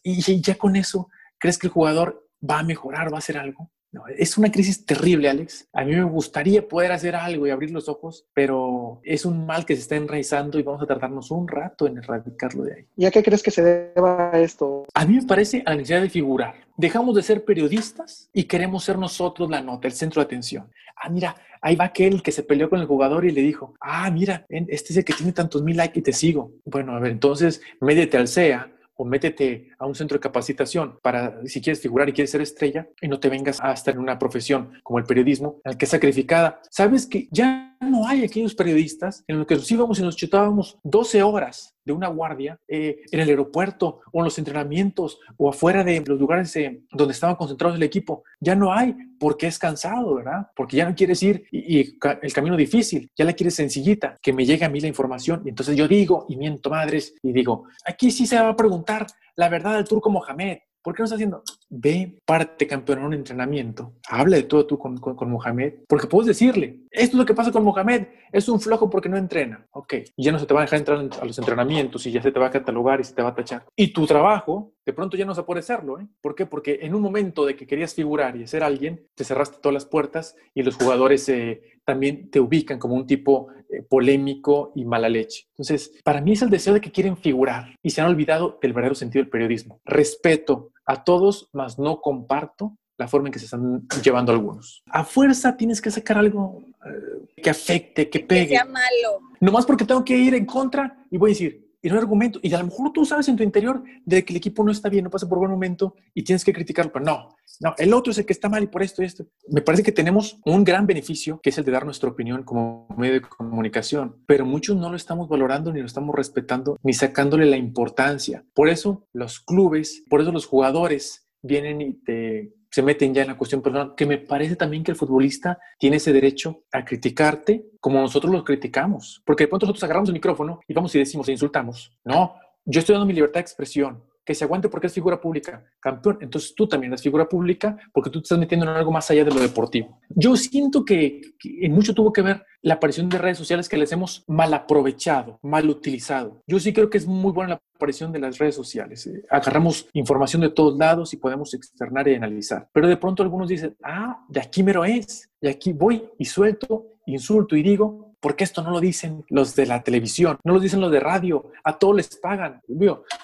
y 0.04 0.42
ya 0.42 0.56
con 0.56 0.76
eso, 0.76 1.10
¿crees 1.38 1.58
que 1.58 1.68
el 1.68 1.74
jugador 1.74 2.28
va 2.48 2.60
a 2.60 2.64
mejorar, 2.64 3.12
va 3.12 3.18
a 3.18 3.20
hacer 3.20 3.38
algo? 3.38 3.72
Es 4.18 4.38
una 4.38 4.52
crisis 4.52 4.86
terrible, 4.86 5.30
Alex. 5.30 5.68
A 5.74 5.84
mí 5.84 5.96
me 5.96 6.04
gustaría 6.04 6.68
poder 6.68 6.92
hacer 6.92 7.16
algo 7.16 7.48
y 7.48 7.50
abrir 7.50 7.72
los 7.72 7.90
ojos, 7.90 8.26
pero 8.34 9.02
es 9.04 9.26
un 9.26 9.46
mal 9.46 9.66
que 9.66 9.76
se 9.76 9.82
está 9.82 9.96
enraizando 9.96 10.60
y 10.60 10.64
vamos 10.64 10.82
a 10.82 10.86
tardarnos 10.86 11.32
un 11.32 11.48
rato 11.48 11.88
en 11.88 11.98
erradicarlo 11.98 12.64
de 12.64 12.74
ahí. 12.74 12.86
¿Y 12.96 13.06
a 13.06 13.12
qué 13.12 13.24
crees 13.24 13.42
que 13.42 13.52
se 13.52 13.64
deba 13.64 14.32
esto? 14.36 14.86
A 14.94 15.06
mí 15.06 15.16
me 15.16 15.26
parece 15.26 15.64
a 15.66 15.72
la 15.72 15.78
necesidad 15.78 16.02
de 16.02 16.10
figurar. 16.10 16.56
Dejamos 16.78 17.16
de 17.16 17.24
ser 17.24 17.44
periodistas 17.44 18.30
y 18.34 18.44
queremos 18.44 18.84
ser 18.84 18.98
nosotros 18.98 19.50
la 19.50 19.62
nota, 19.62 19.88
el 19.88 19.94
centro 19.94 20.22
de 20.22 20.26
atención. 20.26 20.70
Ah, 20.96 21.10
mira, 21.10 21.36
ahí 21.62 21.76
va 21.76 21.86
aquel 21.86 22.22
que 22.22 22.32
se 22.32 22.44
peleó 22.44 22.70
con 22.70 22.80
el 22.80 22.86
jugador 22.86 23.26
y 23.26 23.32
le 23.32 23.42
dijo, 23.42 23.74
ah, 23.82 24.10
mira, 24.12 24.46
este 24.50 24.94
es 24.94 24.98
el 24.98 25.06
que 25.06 25.14
tiene 25.14 25.34
tantos 25.34 25.64
mil 25.64 25.78
likes 25.78 26.00
y 26.00 26.04
te 26.04 26.14
sigo. 26.14 26.52
Bueno, 26.66 26.96
a 26.96 27.00
ver, 27.00 27.12
entonces 27.12 27.62
médete 27.82 28.18
al 28.18 28.28
SEA 28.28 28.72
o 29.00 29.06
métete 29.06 29.70
a 29.80 29.86
un 29.86 29.96
centro 29.96 30.18
de 30.18 30.20
capacitación 30.20 31.00
para, 31.02 31.40
si 31.46 31.62
quieres 31.62 31.82
figurar 31.82 32.10
y 32.10 32.14
quieres 32.14 32.32
ser 32.32 32.42
estrella, 32.42 32.90
y 33.02 33.08
no 33.08 33.18
te 33.20 33.30
vengas 33.30 33.58
a 33.62 33.72
estar 33.72 33.94
en 33.94 34.02
una 34.02 34.20
profesión 34.20 34.74
como 34.84 35.00
el 35.00 35.06
periodismo, 35.06 35.62
al 35.64 35.78
que 35.78 35.86
es 35.86 35.92
sacrificada. 35.92 36.62
Sabes 36.70 37.08
que 37.08 37.30
ya 37.32 37.69
no 37.80 38.08
hay 38.08 38.24
aquellos 38.24 38.56
periodistas 38.56 39.24
en 39.28 39.38
los 39.38 39.48
que 39.48 39.56
nos 39.56 39.72
íbamos 39.72 40.00
y 40.00 40.02
nos 40.02 40.16
chutábamos 40.16 40.78
12 40.84 41.24
horas 41.24 41.76
de 41.86 41.94
una 41.94 42.08
guardia 42.08 42.60
eh, 42.68 43.02
en 43.12 43.20
el 43.20 43.30
aeropuerto 43.30 44.02
o 44.12 44.20
en 44.20 44.26
los 44.26 44.38
entrenamientos 44.38 45.20
o 45.38 45.50
afuera 45.50 45.84
de 45.84 46.04
los 46.06 46.20
lugares 46.20 46.56
eh, 46.58 46.84
donde 46.92 47.14
estaban 47.14 47.36
concentrados 47.36 47.78
el 47.78 47.84
equipo. 47.84 48.24
Ya 48.40 48.56
no 48.56 48.74
hay 48.74 48.96
porque 49.18 49.48
es 49.48 49.58
cansado, 49.58 50.16
¿verdad? 50.16 50.48
Porque 50.56 50.78
ya 50.78 50.88
no 50.88 50.96
quieres 50.96 51.24
ir 51.24 51.46
y, 51.52 51.98
el 52.22 52.34
camino 52.34 52.58
difícil, 52.58 53.10
ya 53.18 53.26
la 53.26 53.34
quieres 53.34 53.56
sencillita, 53.56 54.18
que 54.22 54.34
me 54.34 54.46
llegue 54.46 54.66
a 54.66 54.70
mí 54.70 54.80
la 54.80 54.88
información. 54.88 55.42
Y 55.46 55.50
entonces 55.50 55.76
yo 55.76 55.88
digo 55.88 56.26
y 56.28 56.36
miento 56.36 56.70
madres 56.70 57.16
y 57.24 57.32
digo, 57.32 57.66
aquí 57.86 58.12
sí 58.12 58.28
se 58.28 58.40
va 58.40 58.50
a 58.50 58.56
preguntar 58.56 59.08
la 59.36 59.50
verdad 59.50 59.76
del 59.76 59.86
turco 59.86 60.10
Mohamed. 60.10 60.60
¿Por 60.82 60.96
qué 60.96 61.02
no 61.02 61.06
está 61.06 61.16
haciendo? 61.16 61.44
Ve, 61.70 62.20
parte 62.26 62.66
campeón 62.66 63.00
en 63.00 63.06
un 63.06 63.14
entrenamiento. 63.14 63.94
Habla 64.08 64.38
de 64.38 64.44
todo 64.44 64.66
tú 64.66 64.78
con, 64.78 64.98
con, 64.98 65.30
Mohamed. 65.30 65.74
Porque 65.88 66.08
puedes 66.08 66.28
decirle, 66.28 66.82
esto 66.90 67.16
es 67.16 67.20
lo 67.20 67.26
que 67.26 67.34
pasa 67.34 67.52
con 67.52 67.64
Mohamed. 67.64 68.08
Es 68.32 68.50
un 68.50 68.60
flojo 68.60 68.90
porque 68.90 69.10
no 69.10 69.18
entrena. 69.18 69.68
Ok. 69.72 69.96
Ya 70.18 70.32
no 70.32 70.40
se 70.40 70.46
te 70.46 70.54
va 70.54 70.62
a 70.62 70.64
dejar 70.64 70.80
entrar 70.80 70.98
a 70.98 71.26
los 71.26 71.38
entrenamientos 71.38 72.06
y 72.08 72.12
ya 72.12 72.22
se 72.22 72.32
te 72.32 72.40
va 72.40 72.48
a 72.48 72.52
catalogar 72.52 73.00
y 73.00 73.04
se 73.04 73.14
te 73.14 73.22
va 73.22 73.30
a 73.30 73.36
tachar. 73.36 73.66
Y 73.76 73.94
tu 73.94 74.08
trabajo, 74.08 74.74
de 74.86 74.94
pronto 74.94 75.16
ya 75.16 75.26
no 75.26 75.36
se 75.36 75.44
puede 75.44 75.60
hacerlo. 75.60 76.00
¿eh? 76.00 76.08
¿Por 76.22 76.34
qué? 76.34 76.46
Porque 76.46 76.80
en 76.82 76.96
un 76.96 77.02
momento 77.02 77.46
de 77.46 77.56
que 77.56 77.68
querías 77.68 77.94
figurar 77.94 78.36
y 78.36 78.48
ser 78.48 78.64
alguien, 78.64 79.06
te 79.16 79.24
cerraste 79.24 79.60
todas 79.62 79.74
las 79.74 79.86
puertas 79.86 80.36
y 80.56 80.64
los 80.64 80.76
jugadores 80.76 81.30
eh, 81.30 81.62
también 81.86 82.30
te 82.30 82.40
ubican 82.40 82.80
como 82.80 82.96
un 82.96 83.06
tipo 83.06 83.50
eh, 83.70 83.84
polémico 83.84 84.72
y 84.76 84.86
mala 84.86 85.10
leche. 85.10 85.46
Entonces, 85.52 85.92
para 86.04 86.22
mí 86.22 86.34
es 86.34 86.42
el 86.42 86.50
deseo 86.50 86.74
de 86.74 86.82
que 86.82 86.92
quieren 86.92 87.18
figurar 87.18 87.76
y 87.84 87.92
se 87.92 88.02
han 88.02 88.08
olvidado 88.08 88.58
del 88.62 88.74
verdadero 88.74 88.96
sentido 88.96 89.24
del 89.24 89.32
periodismo. 89.32 89.80
Respeto 89.86 90.72
a 90.90 91.04
todos, 91.04 91.50
mas 91.54 91.78
no 91.78 92.02
comparto 92.02 92.76
la 92.98 93.08
forma 93.08 93.28
en 93.28 93.34
que 93.34 93.38
se 93.38 93.46
están 93.46 93.88
llevando 94.04 94.32
algunos. 94.32 94.82
A 94.88 95.06
fuerza 95.06 95.56
tienes 95.56 95.80
que 95.82 95.92
sacar 95.92 96.18
algo 96.18 96.64
eh, 96.84 97.42
que 97.44 97.50
afecte, 97.52 98.10
que 98.10 98.22
pegue. 98.22 98.48
Que 98.48 98.56
sea 98.56 98.66
malo. 98.66 99.20
Nomás 99.40 99.68
porque 99.68 99.86
tengo 99.86 100.04
que 100.04 100.18
ir 100.18 100.34
en 100.34 100.48
contra 100.48 101.06
y 101.12 101.18
voy 101.20 101.30
a 101.30 101.34
decir, 101.34 101.69
no 101.88 101.96
hay 101.96 102.00
argumento. 102.00 102.40
Y 102.42 102.54
a 102.54 102.60
lo 102.60 102.66
mejor 102.66 102.92
tú 102.92 103.06
sabes 103.06 103.28
en 103.30 103.38
tu 103.38 103.44
interior 103.44 103.82
de 104.06 104.26
que 104.26 104.34
el 104.34 104.38
equipo 104.38 104.64
no 104.64 104.72
está 104.72 104.90
bien, 104.90 105.06
no 105.06 105.10
pasa 105.10 105.30
por 105.30 105.38
buen 105.38 105.52
momento 105.52 105.96
y 106.14 106.24
tienes 106.24 106.44
que 106.44 106.52
criticarlo, 106.52 106.92
pero 106.92 107.06
no, 107.06 107.36
no, 107.62 107.74
el 107.78 107.94
otro 107.94 108.12
es 108.12 108.18
el 108.18 108.26
que 108.26 108.34
está 108.34 108.50
mal 108.50 108.64
y 108.64 108.68
por 108.68 108.84
esto 108.84 109.02
y 109.02 109.06
esto. 109.06 109.26
Me 109.48 109.62
parece 109.62 109.84
que 109.84 109.92
tenemos 109.92 110.40
un 110.46 110.64
gran 110.64 110.86
beneficio 110.88 111.40
que 111.42 111.52
es 111.52 111.58
el 111.58 111.66
de 111.66 111.72
dar 111.72 111.86
nuestra 111.86 112.10
opinión 112.10 112.44
como 112.44 112.88
medio 112.98 113.16
de 113.16 113.22
comunicación, 113.22 114.18
pero 114.26 114.46
muchos 114.46 114.76
no 114.76 114.90
lo 114.90 114.96
estamos 114.96 115.30
valorando 115.30 115.72
ni 115.72 115.80
lo 115.80 115.86
estamos 115.86 116.16
respetando 116.16 116.78
ni 116.84 116.94
sacándole 116.94 117.46
la 117.46 117.58
importancia. 117.58 118.46
Por 118.54 118.70
eso 118.70 119.08
los 119.14 119.40
clubes, 119.40 120.04
por 120.10 120.22
eso 120.22 120.32
los 120.32 120.46
jugadores 120.46 121.30
vienen 121.42 121.82
y 121.82 121.94
te 121.94 122.54
se 122.70 122.82
meten 122.82 123.14
ya 123.14 123.24
en 123.24 123.30
la 123.30 123.38
cuestión 123.38 123.62
personal, 123.62 123.94
que 123.96 124.06
me 124.06 124.18
parece 124.18 124.56
también 124.56 124.84
que 124.84 124.92
el 124.92 124.98
futbolista 124.98 125.60
tiene 125.78 125.98
ese 125.98 126.14
derecho 126.14 126.64
a 126.72 126.86
criticarte 126.86 127.66
como 127.80 128.00
nosotros 128.00 128.32
los 128.32 128.44
criticamos, 128.44 129.22
porque 129.26 129.46
de 129.46 129.48
pronto 129.48 129.66
nosotros 129.66 129.84
agarramos 129.84 130.10
el 130.10 130.14
micrófono 130.14 130.60
y 130.68 130.74
vamos 130.74 130.94
y 130.96 131.00
decimos 131.00 131.28
e 131.28 131.32
insultamos. 131.32 131.92
No, 132.04 132.36
yo 132.66 132.80
estoy 132.80 132.94
dando 132.94 133.08
mi 133.08 133.14
libertad 133.14 133.36
de 133.36 133.42
expresión, 133.42 134.04
que 134.30 134.36
se 134.36 134.44
aguante 134.44 134.70
porque 134.70 134.86
es 134.86 134.94
figura 134.94 135.20
pública, 135.20 135.66
campeón. 135.80 136.20
Entonces 136.22 136.54
tú 136.54 136.68
también 136.68 136.94
eres 136.94 137.02
figura 137.02 137.28
pública 137.28 137.76
porque 137.92 138.12
tú 138.12 138.22
te 138.22 138.26
estás 138.26 138.38
metiendo 138.38 138.70
en 138.70 138.74
algo 138.74 138.92
más 138.92 139.10
allá 139.10 139.26
de 139.26 139.32
lo 139.32 139.40
deportivo. 139.40 140.00
Yo 140.10 140.36
siento 140.36 140.86
que, 140.86 141.20
en 141.44 141.72
mucho 141.72 141.96
tuvo 141.96 142.14
que 142.14 142.22
ver 142.22 142.46
la 142.62 142.76
aparición 142.76 143.10
de 143.10 143.18
redes 143.18 143.40
sociales 143.40 143.68
que 143.68 143.76
les 143.76 143.92
hemos 143.92 144.24
mal 144.28 144.54
aprovechado, 144.54 145.40
mal 145.42 145.68
utilizado. 145.68 146.44
Yo 146.46 146.60
sí 146.60 146.72
creo 146.72 146.92
que 146.92 147.00
es 147.00 147.08
muy 147.08 147.32
buena 147.32 147.56
la 147.56 147.62
aparición 147.74 148.12
de 148.12 148.20
las 148.20 148.38
redes 148.38 148.54
sociales. 148.54 149.08
Eh, 149.08 149.26
agarramos 149.32 149.90
información 149.94 150.44
de 150.44 150.50
todos 150.50 150.78
lados 150.78 151.12
y 151.16 151.18
podemos 151.18 151.52
externar 151.56 152.08
y 152.08 152.14
analizar. 152.14 152.70
Pero 152.72 152.88
de 152.88 152.98
pronto 152.98 153.24
algunos 153.24 153.50
dicen, 153.50 153.76
ah, 153.84 154.24
de 154.30 154.42
aquí 154.42 154.62
mero 154.62 154.86
es, 154.86 155.28
y 155.42 155.48
aquí 155.48 155.74
voy 155.74 156.08
y 156.20 156.26
suelto, 156.26 156.86
insulto 157.08 157.56
y 157.56 157.64
digo, 157.64 158.09
¿Por 158.20 158.36
qué 158.36 158.44
esto 158.44 158.62
no 158.62 158.72
lo 158.72 158.80
dicen 158.80 159.24
los 159.30 159.56
de 159.56 159.66
la 159.66 159.82
televisión? 159.82 160.38
No 160.44 160.54
lo 160.54 160.60
dicen 160.60 160.82
los 160.82 160.92
de 160.92 161.00
radio. 161.00 161.52
A 161.64 161.78
todos 161.78 161.96
les 161.96 162.18
pagan. 162.18 162.62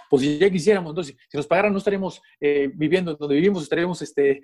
Pues 0.09 0.21
si 0.21 0.37
ya 0.37 0.49
quisiéramos, 0.49 0.91
entonces, 0.91 1.15
si 1.29 1.37
nos 1.37 1.47
pagaran 1.47 1.71
no 1.71 1.79
estaríamos 1.79 2.21
eh, 2.39 2.71
viviendo 2.73 3.15
donde 3.15 3.35
vivimos, 3.35 3.63
estaríamos 3.63 4.01
este, 4.01 4.41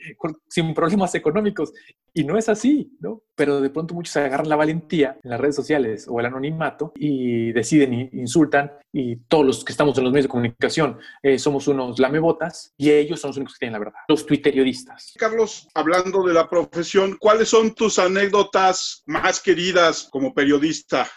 sin 0.49 0.73
problemas 0.73 1.15
económicos. 1.15 1.71
Y 2.13 2.23
no 2.25 2.37
es 2.37 2.49
así, 2.49 2.91
¿no? 2.99 3.21
Pero 3.35 3.61
de 3.61 3.69
pronto 3.69 3.93
muchos 3.93 4.15
agarran 4.17 4.49
la 4.49 4.57
valentía 4.57 5.17
en 5.23 5.29
las 5.29 5.39
redes 5.39 5.55
sociales 5.55 6.05
o 6.09 6.19
el 6.19 6.25
anonimato 6.25 6.91
y 6.95 7.51
deciden 7.53 7.93
y 7.93 8.09
insultan 8.13 8.71
y 8.93 9.15
todos 9.27 9.45
los 9.45 9.63
que 9.63 9.71
estamos 9.71 9.97
en 9.97 10.03
los 10.03 10.11
medios 10.11 10.25
de 10.25 10.29
comunicación 10.29 10.99
eh, 11.23 11.39
somos 11.39 11.67
unos 11.69 11.97
lamebotas 11.99 12.73
y 12.77 12.91
ellos 12.91 13.21
son 13.21 13.29
los 13.29 13.37
únicos 13.37 13.53
que 13.55 13.59
tienen 13.59 13.73
la 13.73 13.79
verdad, 13.79 13.99
los 14.07 14.25
twitteriodistas. 14.25 15.13
Carlos, 15.17 15.69
hablando 15.73 16.23
de 16.23 16.33
la 16.33 16.49
profesión, 16.49 17.17
¿cuáles 17.17 17.47
son 17.47 17.73
tus 17.73 17.97
anécdotas 17.99 19.03
más 19.05 19.39
queridas 19.39 20.09
como 20.11 20.33
periodista? 20.33 20.40
periodista 20.41 21.07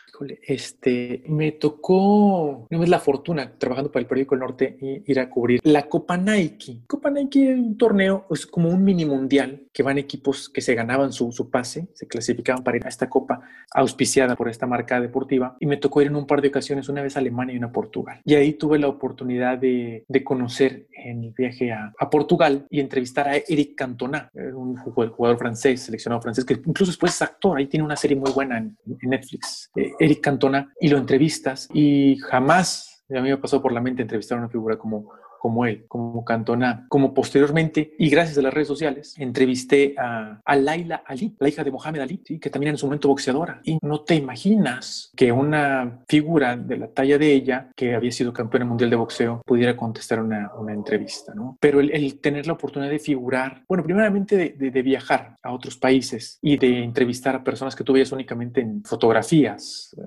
este, 0.43 1.23
me 1.29 1.53
tocó, 1.53 2.67
no 2.71 2.83
es 2.83 2.89
la 2.89 2.99
fortuna, 2.99 3.53
trabajando 3.59 3.91
para 3.91 4.03
el 4.03 4.07
periódico 4.07 4.35
El 4.35 4.41
Norte, 4.41 4.77
ir 4.81 5.21
a 5.21 5.29
cubrir 5.29 5.61
la 5.65 5.89
Copa 5.89 6.17
Nike. 6.17 6.83
Copa 6.87 7.11
Nike 7.11 7.53
es 7.53 7.59
un 7.59 7.77
torneo, 7.77 8.27
es 8.31 8.47
como 8.47 8.69
un 8.69 8.85
mini 8.85 9.05
mundial 9.05 9.67
que 9.73 9.83
van 9.83 9.99
equipos 9.99 10.49
que 10.49 10.61
se 10.61 10.75
ganaban 10.75 11.12
su, 11.12 11.33
su 11.33 11.51
pase, 11.51 11.89
se 11.95 12.07
clasificaban 12.07 12.62
para 12.62 12.77
ir 12.77 12.87
a 12.87 12.89
esta 12.89 13.09
copa 13.09 13.41
auspiciada 13.73 14.37
por 14.37 14.49
esta 14.49 14.67
marca 14.67 15.01
deportiva. 15.01 15.57
Y 15.61 15.67
me 15.67 15.77
tocó 15.77 16.01
ir 16.01 16.09
en 16.09 16.17
un 16.17 16.27
par 16.27 16.41
de 16.41 16.49
ocasiones, 16.49 16.89
una 16.89 17.03
vez 17.03 17.17
a 17.17 17.21
Alemania 17.21 17.55
y 17.55 17.59
una 17.59 17.69
a 17.69 17.73
Portugal. 17.73 18.21
Y 18.25 18.35
ahí 18.35 18.55
tuve 18.55 18.79
la 18.79 18.89
oportunidad 18.89 19.59
de, 19.59 20.05
de 20.07 20.25
conocer 20.25 20.87
en 20.93 21.25
el 21.25 21.31
viaje 21.33 21.73
a, 21.73 21.93
a, 21.99 22.11
Portugal 22.11 22.67
y 22.71 22.81
entrevistar 22.81 23.29
a 23.29 23.37
Eric 23.37 23.75
Cantona, 23.77 24.31
un 24.35 24.77
jugador, 24.77 25.39
francés, 25.39 25.83
seleccionado 25.83 26.23
francés, 26.23 26.45
que 26.45 26.55
incluso 26.55 26.91
después 26.91 27.15
es 27.15 27.23
actor, 27.23 27.59
ahí 27.59 27.67
tiene 27.67 27.85
una 27.85 27.97
serie 27.97 28.17
muy 28.17 28.31
buena 28.33 28.59
en, 28.59 28.77
Netflix. 29.03 29.71
Eh, 29.77 29.93
Eric 30.05 30.20
Cantona, 30.20 30.72
y 30.80 30.88
lo 30.88 30.98
entrevistas 30.98 31.68
y 31.72 32.16
jamás 32.18 32.94
a 33.11 33.20
mí 33.20 33.28
me 33.28 33.36
pasó 33.38 33.61
por 33.62 33.72
la 33.72 33.80
mente 33.80 34.02
entrevistar 34.02 34.38
a 34.38 34.42
una 34.42 34.50
figura 34.50 34.78
como, 34.78 35.11
como 35.45 35.66
él, 35.66 35.84
como 35.88 36.24
Cantona, 36.24 36.86
como 36.88 37.12
posteriormente, 37.12 37.92
y 37.99 38.09
gracias 38.09 38.38
a 38.38 38.40
las 38.40 38.55
redes 38.55 38.66
sociales, 38.66 39.14
entrevisté 39.18 39.95
a, 39.99 40.40
a 40.42 40.57
Laila 40.57 41.03
Ali, 41.05 41.36
la 41.38 41.51
hija 41.51 41.62
de 41.62 41.70
Mohamed 41.70 42.01
Ali, 42.01 42.16
que 42.16 42.49
también 42.49 42.70
en 42.70 42.78
su 42.78 42.86
momento 42.86 43.09
boxeadora. 43.09 43.61
Y 43.62 43.76
no 43.82 44.01
te 44.01 44.14
imaginas 44.14 45.12
que 45.14 45.30
una 45.32 46.01
figura 46.09 46.57
de 46.57 46.78
la 46.78 46.86
talla 46.88 47.18
de 47.18 47.30
ella, 47.34 47.68
que 47.76 47.95
había 47.95 48.11
sido 48.11 48.32
campeona 48.32 48.64
mundial 48.64 48.88
de 48.88 48.97
boxeo, 48.97 49.42
pudiera 49.45 49.76
contestar 49.76 50.22
una, 50.22 50.51
una 50.59 50.72
entrevista, 50.72 51.34
¿no? 51.34 51.59
Pero 51.61 51.78
el, 51.80 52.18
tener 52.20 52.47
la 52.47 52.55
oportunidad 52.55 52.90
de 52.90 52.99
figurar, 52.99 53.64
bueno, 53.68 53.84
primeramente 53.84 54.38
de, 54.38 54.70
de, 54.70 54.82
viajar 54.82 55.36
a 55.42 55.53
otros 55.53 55.76
países 55.76 56.38
y 56.40 56.57
de 56.57 56.82
entrevistar 56.82 57.36
a 57.36 57.45
personas 57.45 57.76
que 57.76 57.84
tú 57.84 57.92
veías 57.92 58.12
únicamente 58.12 58.62
en 58.62 58.82
fotografías, 58.82 59.95
eh, 59.99 60.03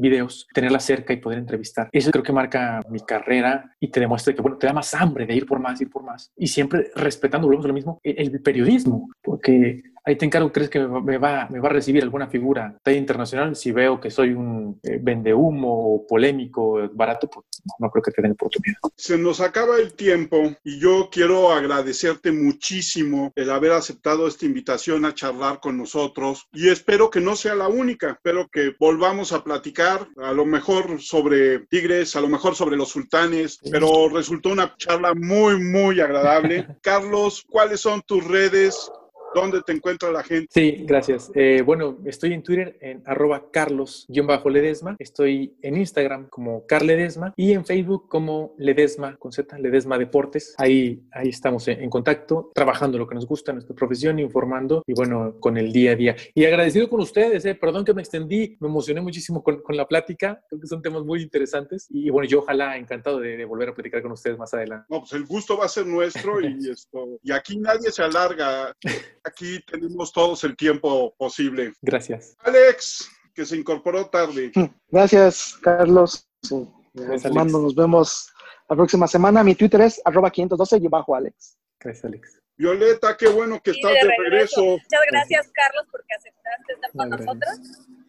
videos, 0.00 0.46
tenerla 0.52 0.80
cerca 0.80 1.12
y 1.12 1.18
poder 1.18 1.38
entrevistar. 1.38 1.88
Eso 1.92 2.10
creo 2.10 2.24
que 2.24 2.32
marca 2.32 2.80
mi 2.88 3.00
carrera 3.00 3.74
y 3.78 3.88
te 3.88 4.00
demuestra 4.00 4.34
que 4.34 4.42
bueno, 4.42 4.58
te 4.58 4.66
da 4.66 4.72
más 4.72 4.94
hambre 4.94 5.26
de 5.26 5.34
ir 5.34 5.46
por 5.46 5.60
más, 5.60 5.80
ir 5.80 5.90
por 5.90 6.02
más. 6.02 6.32
Y 6.36 6.48
siempre 6.48 6.90
respetando, 6.94 7.46
volvemos 7.46 7.64
a 7.66 7.68
lo 7.68 7.74
mismo, 7.74 8.00
el, 8.02 8.40
periodismo, 8.40 9.10
porque 9.22 9.82
ahí 10.04 10.16
te 10.16 10.24
encargo, 10.24 10.52
¿crees 10.52 10.70
que 10.70 10.80
me 10.80 11.18
va, 11.18 11.48
me 11.50 11.60
va 11.60 11.68
a 11.68 11.72
recibir 11.72 12.02
alguna 12.02 12.28
figura 12.28 12.78
talla 12.82 12.98
internacional 12.98 13.56
si 13.56 13.72
veo 13.72 14.00
que 14.00 14.10
soy 14.10 14.30
un 14.30 14.80
eh, 14.82 14.98
vendehumo 15.00 15.94
o 15.94 16.06
polémico, 16.06 16.88
barato? 16.92 17.28
Pues 17.28 17.46
no, 17.78 17.90
creo 17.90 18.02
que 18.02 18.10
te 18.10 18.22
den 18.22 18.32
oportunidad. 18.32 18.78
Se 18.96 19.18
nos 19.18 19.40
acaba 19.40 19.78
el 19.78 19.94
tiempo 19.94 20.54
y 20.64 20.78
yo 20.78 21.08
quiero 21.10 21.52
agradecerte 21.52 22.32
muchísimo 22.32 23.32
el 23.34 23.50
haber 23.50 23.72
aceptado 23.72 24.26
esta 24.26 24.46
invitación 24.46 25.04
a 25.04 25.14
charlar 25.14 25.60
con 25.60 25.76
nosotros 25.76 26.48
y 26.52 26.68
espero 26.68 27.10
que 27.10 27.20
no 27.20 27.36
sea 27.36 27.54
la 27.54 27.68
única, 27.68 28.10
espero 28.10 28.48
que 28.48 28.74
volvamos 28.78 29.32
a 29.32 29.44
platicar 29.44 30.08
a 30.22 30.32
lo 30.32 30.46
mejor 30.46 31.00
sobre 31.00 31.60
Tigres, 31.66 32.16
a 32.16 32.20
lo 32.20 32.28
mejor 32.28 32.54
sobre 32.54 32.76
los 32.76 32.88
sultanes, 32.88 33.58
pero 33.70 34.08
resultó 34.08 34.50
una 34.50 34.74
charla 34.76 35.14
muy, 35.14 35.60
muy 35.60 36.00
agradable. 36.00 36.66
Carlos, 36.82 37.44
¿cuáles 37.48 37.80
son 37.80 38.02
tus 38.02 38.24
redes? 38.26 38.90
¿Dónde 39.34 39.62
te 39.62 39.72
encuentra 39.72 40.10
la 40.10 40.22
gente? 40.22 40.48
Sí, 40.50 40.84
gracias. 40.86 41.30
Eh, 41.34 41.62
bueno, 41.64 41.98
estoy 42.04 42.32
en 42.32 42.42
Twitter 42.42 42.78
en 42.80 43.02
arroba 43.06 43.50
carlos-ledesma. 43.50 44.96
Estoy 44.98 45.56
en 45.62 45.76
Instagram 45.76 46.28
como 46.28 46.66
carledesma 46.66 47.32
y 47.36 47.52
en 47.52 47.64
Facebook 47.64 48.08
como 48.08 48.54
Ledesma, 48.58 49.16
con 49.16 49.32
Z, 49.32 49.58
Ledesma 49.58 49.98
Deportes. 49.98 50.54
Ahí, 50.58 51.02
ahí 51.12 51.28
estamos 51.28 51.66
en, 51.68 51.82
en 51.82 51.90
contacto, 51.90 52.50
trabajando 52.54 52.98
lo 52.98 53.06
que 53.06 53.14
nos 53.14 53.26
gusta, 53.26 53.52
nuestra 53.52 53.74
profesión, 53.74 54.18
informando 54.18 54.82
y 54.86 54.94
bueno, 54.94 55.34
con 55.40 55.56
el 55.56 55.72
día 55.72 55.92
a 55.92 55.96
día. 55.96 56.16
Y 56.34 56.44
agradecido 56.44 56.88
con 56.88 57.00
ustedes, 57.00 57.44
eh, 57.44 57.54
perdón 57.54 57.84
que 57.84 57.94
me 57.94 58.02
extendí, 58.02 58.56
me 58.60 58.68
emocioné 58.68 59.00
muchísimo 59.00 59.42
con, 59.42 59.62
con, 59.62 59.76
la 59.76 59.86
plática, 59.86 60.42
creo 60.48 60.60
que 60.60 60.66
son 60.66 60.82
temas 60.82 61.04
muy 61.04 61.22
interesantes 61.22 61.86
y 61.90 62.10
bueno, 62.10 62.28
yo 62.28 62.40
ojalá 62.40 62.76
encantado 62.76 63.20
de, 63.20 63.36
de, 63.36 63.44
volver 63.44 63.70
a 63.70 63.74
platicar 63.74 64.02
con 64.02 64.12
ustedes 64.12 64.38
más 64.38 64.52
adelante. 64.54 64.86
No, 64.88 65.00
pues 65.00 65.12
el 65.12 65.24
gusto 65.24 65.56
va 65.56 65.66
a 65.66 65.68
ser 65.68 65.86
nuestro 65.86 66.40
y, 66.40 66.58
esto, 66.70 67.18
y 67.22 67.32
aquí 67.32 67.58
nadie 67.58 67.90
se 67.90 68.02
alarga, 68.02 68.74
aquí 69.24 69.60
tenemos 69.64 70.12
todos 70.12 70.44
el 70.44 70.56
tiempo 70.56 71.14
posible. 71.16 71.72
Gracias. 71.82 72.36
Alex, 72.40 73.08
que 73.34 73.44
se 73.44 73.56
incorporó 73.56 74.06
tarde. 74.06 74.52
Gracias, 74.88 75.58
Carlos. 75.62 76.28
Sí. 76.42 76.68
Gracias, 76.92 77.32
Mando, 77.32 77.60
nos 77.60 77.74
vemos 77.74 78.32
la 78.68 78.76
próxima 78.76 79.06
semana. 79.06 79.44
Mi 79.44 79.54
Twitter 79.54 79.80
es 79.82 80.00
arroba 80.04 80.30
512 80.30 80.78
y 80.78 80.88
bajo 80.88 81.14
Alex. 81.14 81.56
Gracias, 81.78 82.04
Alex. 82.04 82.40
Violeta, 82.56 83.16
qué 83.16 83.28
bueno 83.28 83.60
que 83.62 83.70
estás 83.70 83.92
de, 83.92 84.06
de 84.06 84.16
regreso. 84.18 84.62
Muchas 84.62 85.00
gracias, 85.10 85.50
Carlos, 85.52 85.86
porque 85.90 86.12
aceptaste 86.14 86.72
estar 86.74 86.90
con 86.92 87.08
no, 87.08 87.16
nosotros. 87.16 87.58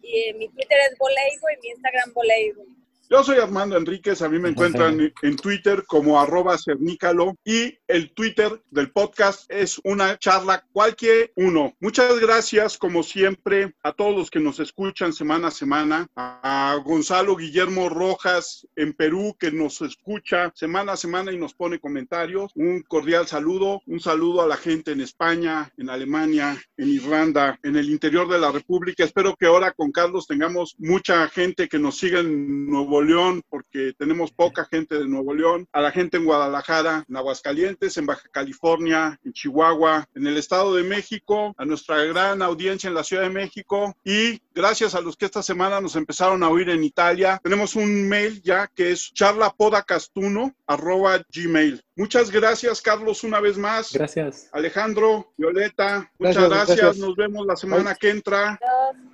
Y 0.02 0.18
eh, 0.18 0.34
mi 0.34 0.48
Twitter 0.48 0.78
es 0.90 0.98
Boleigo 0.98 1.46
y 1.56 1.62
mi 1.62 1.68
Instagram 1.70 2.12
Boleigo. 2.12 2.64
Yo 3.12 3.22
soy 3.22 3.36
Armando 3.36 3.76
Enríquez, 3.76 4.22
a 4.22 4.28
mí 4.30 4.38
me 4.38 4.48
encuentran 4.48 5.12
en 5.20 5.36
Twitter 5.36 5.84
como 5.86 6.18
arroba 6.18 6.56
cernícalo 6.56 7.36
y 7.44 7.78
el 7.86 8.10
Twitter 8.14 8.62
del 8.70 8.90
podcast 8.90 9.44
es 9.52 9.78
una 9.84 10.18
charla 10.18 10.64
cualquier 10.72 11.30
uno. 11.36 11.74
Muchas 11.78 12.18
gracias, 12.20 12.78
como 12.78 13.02
siempre, 13.02 13.74
a 13.82 13.92
todos 13.92 14.16
los 14.16 14.30
que 14.30 14.40
nos 14.40 14.60
escuchan 14.60 15.12
semana 15.12 15.48
a 15.48 15.50
semana, 15.50 16.08
a 16.16 16.80
Gonzalo 16.82 17.36
Guillermo 17.36 17.90
Rojas 17.90 18.66
en 18.76 18.94
Perú 18.94 19.36
que 19.38 19.52
nos 19.52 19.82
escucha 19.82 20.50
semana 20.54 20.92
a 20.92 20.96
semana 20.96 21.32
y 21.32 21.36
nos 21.36 21.52
pone 21.52 21.78
comentarios. 21.78 22.50
Un 22.54 22.80
cordial 22.80 23.26
saludo, 23.26 23.82
un 23.84 24.00
saludo 24.00 24.40
a 24.40 24.46
la 24.46 24.56
gente 24.56 24.92
en 24.92 25.02
España, 25.02 25.70
en 25.76 25.90
Alemania, 25.90 26.56
en 26.78 26.88
Irlanda, 26.88 27.60
en 27.62 27.76
el 27.76 27.90
interior 27.90 28.26
de 28.26 28.38
la 28.38 28.50
República. 28.50 29.04
Espero 29.04 29.36
que 29.36 29.44
ahora 29.44 29.72
con 29.72 29.92
Carlos 29.92 30.26
tengamos 30.26 30.76
mucha 30.78 31.28
gente 31.28 31.68
que 31.68 31.78
nos 31.78 31.98
siga 31.98 32.20
en 32.20 32.70
Nuevo 32.70 33.01
León, 33.02 33.42
porque 33.48 33.92
tenemos 33.98 34.32
poca 34.32 34.64
gente 34.64 34.98
de 34.98 35.08
Nuevo 35.08 35.34
León, 35.34 35.68
a 35.72 35.80
la 35.80 35.90
gente 35.90 36.16
en 36.16 36.24
Guadalajara, 36.24 37.04
en 37.08 37.16
Aguascalientes, 37.16 37.96
en 37.96 38.06
Baja 38.06 38.28
California, 38.30 39.18
en 39.24 39.32
Chihuahua, 39.32 40.06
en 40.14 40.26
el 40.26 40.36
Estado 40.36 40.74
de 40.74 40.82
México, 40.82 41.54
a 41.56 41.64
nuestra 41.64 42.04
gran 42.04 42.42
audiencia 42.42 42.88
en 42.88 42.94
la 42.94 43.04
Ciudad 43.04 43.22
de 43.22 43.30
México 43.30 43.94
y 44.04 44.40
gracias 44.54 44.94
a 44.94 45.00
los 45.00 45.16
que 45.16 45.26
esta 45.26 45.42
semana 45.42 45.80
nos 45.80 45.96
empezaron 45.96 46.42
a 46.42 46.48
oír 46.48 46.70
en 46.70 46.84
Italia. 46.84 47.40
Tenemos 47.42 47.76
un 47.76 48.08
mail 48.08 48.42
ya 48.42 48.66
que 48.68 48.92
es 48.92 49.12
charlapodacastuno 49.12 50.54
arroba 50.66 51.20
gmail. 51.34 51.82
Muchas 51.96 52.30
gracias, 52.30 52.80
Carlos, 52.80 53.22
una 53.24 53.40
vez 53.40 53.58
más. 53.58 53.92
Gracias. 53.92 54.48
Alejandro, 54.52 55.32
Violeta, 55.36 56.10
muchas 56.18 56.36
gracias. 56.36 56.48
gracias. 56.48 56.78
gracias. 56.78 56.96
Nos 56.98 57.16
vemos 57.16 57.46
la 57.46 57.56
semana 57.56 57.94
que 57.94 58.10
entra 58.10 58.58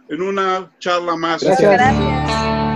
en 0.08 0.22
una 0.22 0.72
charla 0.78 1.16
más. 1.16 1.42
Gracias. 1.42 1.72
gracias. 1.72 2.67